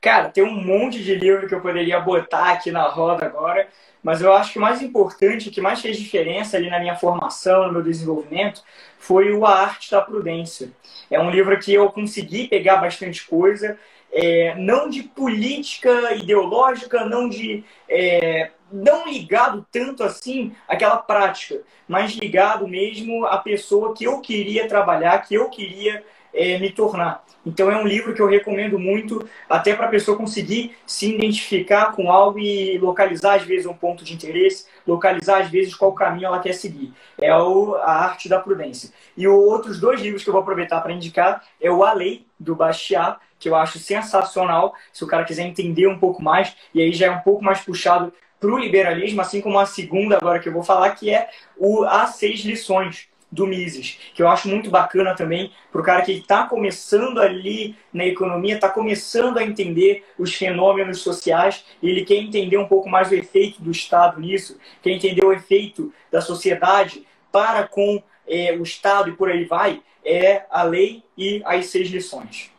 Cara, 0.01 0.29
tem 0.29 0.45
um 0.45 0.63
monte 0.63 1.03
de 1.03 1.15
livro 1.15 1.47
que 1.47 1.55
eu 1.55 1.61
poderia 1.61 1.99
botar 2.01 2.53
aqui 2.53 2.71
na 2.71 2.87
roda 2.89 3.25
agora, 3.25 3.69
mas 4.03 4.21
eu 4.21 4.33
acho 4.35 4.53
que 4.53 4.59
o 4.59 4.61
mais 4.61 4.83
importante, 4.83 5.49
o 5.49 5.53
que 5.53 5.63
mais 5.63 5.81
fez 5.81 5.97
diferença 5.97 6.59
ali 6.59 6.69
na 6.69 6.81
minha 6.81 6.97
formação, 6.97 7.69
no 7.69 7.73
meu 7.73 7.83
desenvolvimento, 7.83 8.63
foi 8.99 9.33
o 9.33 9.47
A 9.47 9.61
Arte 9.61 9.93
da 9.93 10.03
Prudência. 10.03 10.69
É 11.11 11.19
um 11.19 11.31
livro 11.31 11.59
que 11.59 11.73
eu 11.73 11.91
consegui 11.91 12.49
pegar 12.49 12.77
bastante 12.77 13.27
coisa, 13.27 13.79
é, 14.13 14.55
não 14.57 14.91
de 14.91 15.05
política 15.05 16.15
ideológica, 16.15 17.05
não 17.07 17.29
de 17.29 17.65
é, 17.89 18.51
não 18.75 19.07
ligado 19.07 19.65
tanto 19.71 20.03
assim 20.03 20.53
àquela 20.67 20.97
prática, 20.97 21.63
mas 21.87 22.13
ligado 22.13 22.67
mesmo 22.67 23.25
à 23.27 23.39
pessoa 23.39 23.95
que 23.95 24.05
eu 24.05 24.21
queria 24.21 24.67
trabalhar, 24.67 25.19
que 25.21 25.35
eu 25.35 25.49
queria 25.49 26.03
é, 26.33 26.59
me 26.59 26.71
tornar. 26.71 27.25
Então 27.47 27.71
é 27.71 27.77
um 27.77 27.87
livro 27.87 28.15
que 28.15 28.21
eu 28.21 28.27
recomendo 28.27 28.79
muito, 28.79 29.29
até 29.49 29.75
para 29.75 29.87
a 29.87 29.91
pessoa 29.91 30.17
conseguir 30.17 30.75
se 30.87 31.15
identificar 31.15 31.93
com 31.93 32.11
algo 32.11 32.39
e 32.39 32.79
localizar 32.79 33.35
às 33.35 33.43
vezes 33.43 33.67
um 33.67 33.75
ponto 33.75 34.03
de 34.03 34.15
interesse, 34.15 34.67
localizar 34.87 35.43
às 35.43 35.51
vezes 35.51 35.75
qual 35.75 35.93
caminho 35.93 36.27
ela 36.27 36.41
quer 36.41 36.55
seguir. 36.55 36.93
É 37.19 37.35
o, 37.37 37.77
a 37.77 37.93
arte 37.93 38.29
da 38.29 38.41
prudência. 38.41 38.91
E 39.17 39.29
os 39.29 39.35
outros 39.35 39.79
dois 39.79 40.01
livros 40.01 40.25
que 40.25 40.31
eu 40.31 40.33
vou 40.33 40.43
aproveitar 40.43 40.81
para 40.81 40.93
indicar 40.93 41.45
é 41.61 41.71
o 41.71 41.85
A 41.85 41.93
Lei 41.93 42.27
do 42.41 42.57
Bastiat, 42.57 43.19
que 43.39 43.49
eu 43.49 43.55
acho 43.55 43.79
sensacional, 43.79 44.75
se 44.91 45.05
o 45.05 45.07
cara 45.07 45.25
quiser 45.25 45.43
entender 45.43 45.87
um 45.87 45.99
pouco 45.99 46.23
mais, 46.23 46.57
e 46.75 46.81
aí 46.81 46.93
já 46.93 47.07
é 47.07 47.11
um 47.11 47.21
pouco 47.21 47.45
mais 47.45 47.61
puxado 47.61 48.13
para 48.45 48.53
o 48.53 48.59
liberalismo, 48.59 49.23
assim 49.23 49.41
como 49.41 49.59
a 49.59 49.65
segunda 49.65 50.19
agora 50.19 50.39
que 50.39 50.47
eu 50.47 50.53
vou 50.53 50.63
falar, 50.63 50.91
que 50.91 51.09
é 51.09 51.31
o 51.57 51.83
As 51.85 52.17
Seis 52.17 52.41
Lições 52.41 53.09
do 53.33 53.47
Mises, 53.47 53.99
que 54.13 54.23
eu 54.23 54.29
acho 54.29 54.49
muito 54.49 54.69
bacana 54.71 55.15
também 55.15 55.51
para 55.73 55.81
o 55.81 55.85
cara 55.85 56.03
que 56.03 56.13
está 56.13 56.47
começando 56.47 57.23
ali 57.23 57.75
na 57.91 58.05
economia, 58.05 58.57
está 58.57 58.69
começando 58.69 59.39
a 59.39 59.43
entender 59.43 60.05
os 60.19 60.35
fenômenos 60.35 61.01
sociais 61.01 61.65
e 61.83 61.89
ele 61.89 62.05
quer 62.05 62.17
entender 62.17 62.59
um 62.59 62.69
pouco 62.69 62.87
mais 62.87 63.11
o 63.11 63.15
efeito 63.15 63.63
do 63.63 63.71
Estado 63.71 64.21
nisso, 64.21 64.59
quer 64.83 64.91
entender 64.91 65.25
o 65.25 65.33
efeito 65.33 65.91
da 66.13 66.21
sociedade 66.21 67.03
para 67.33 67.67
com 67.67 68.03
é, 68.29 68.53
o 68.53 68.63
Estado 68.63 69.09
e 69.09 69.17
por 69.17 69.31
aí 69.31 69.47
vai, 69.47 69.81
é 70.05 70.45
a 70.51 70.63
lei 70.65 71.03
e 71.17 71.43
as 71.47 71.65
seis 71.67 71.89
lições. 71.89 72.53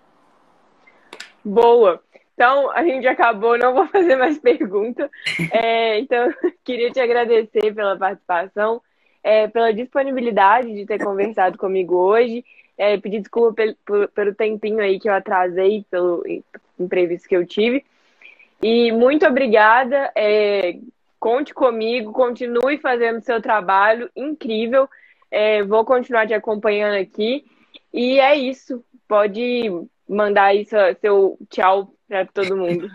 Boa! 1.43 2.01
Então, 2.35 2.69
a 2.71 2.83
gente 2.83 3.07
acabou, 3.07 3.57
não 3.57 3.73
vou 3.73 3.87
fazer 3.87 4.17
mais 4.17 4.37
pergunta. 4.37 5.09
É, 5.51 5.99
então, 5.99 6.27
queria 6.63 6.91
te 6.91 6.99
agradecer 6.99 7.73
pela 7.73 7.97
participação, 7.97 8.81
é, 9.23 9.47
pela 9.47 9.73
disponibilidade 9.73 10.71
de 10.73 10.85
ter 10.85 11.01
conversado 11.03 11.57
comigo 11.57 11.95
hoje. 11.95 12.43
É, 12.77 12.97
pedir 12.97 13.21
desculpa 13.21 13.53
pelo, 13.85 14.07
pelo 14.09 14.35
tempinho 14.35 14.81
aí 14.81 14.99
que 14.99 15.07
eu 15.07 15.13
atrasei, 15.13 15.85
pelo 15.89 16.21
imprevisto 16.77 17.29
que 17.29 17.37
eu 17.37 17.47
tive. 17.47 17.85
E 18.61 18.91
muito 18.91 19.25
obrigada. 19.25 20.11
É, 20.13 20.77
conte 21.17 21.53
comigo, 21.53 22.11
continue 22.11 22.77
fazendo 22.79 23.21
seu 23.21 23.41
trabalho 23.41 24.09
incrível. 24.13 24.89
É, 25.31 25.63
vou 25.63 25.85
continuar 25.85 26.27
te 26.27 26.33
acompanhando 26.33 26.99
aqui. 26.99 27.45
E 27.93 28.19
é 28.19 28.35
isso. 28.35 28.83
Pode 29.07 29.71
mandar 30.07 30.45
aí 30.45 30.65
seu, 30.65 30.95
seu 30.99 31.37
tchau 31.49 31.94
para 32.07 32.25
todo 32.25 32.55
mundo. 32.55 32.89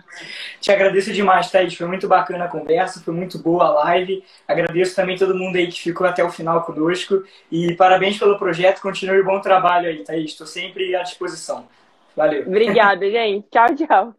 Te 0.59 0.71
agradeço 0.71 1.11
demais, 1.11 1.51
Thaís. 1.51 1.75
Foi 1.75 1.87
muito 1.87 2.07
bacana 2.07 2.45
a 2.45 2.47
conversa, 2.47 3.01
foi 3.01 3.13
muito 3.13 3.37
boa 3.39 3.65
a 3.65 3.69
live. 3.85 4.23
Agradeço 4.47 4.95
também 4.95 5.17
todo 5.17 5.35
mundo 5.35 5.55
aí 5.55 5.67
que 5.67 5.81
ficou 5.81 6.07
até 6.07 6.23
o 6.23 6.31
final 6.31 6.63
conosco. 6.63 7.23
E 7.51 7.75
parabéns 7.75 8.17
pelo 8.17 8.37
projeto. 8.37 8.81
Continue 8.81 9.23
bom 9.23 9.39
trabalho 9.39 9.89
aí, 9.89 10.03
Thaís. 10.03 10.31
Estou 10.31 10.47
sempre 10.47 10.95
à 10.95 11.03
disposição. 11.03 11.67
Valeu. 12.15 12.47
Obrigada, 12.47 13.09
gente. 13.09 13.47
Tchau, 13.49 13.75
tchau. 13.75 14.15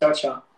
Tchau, 0.00 0.12
tchau. 0.12 0.53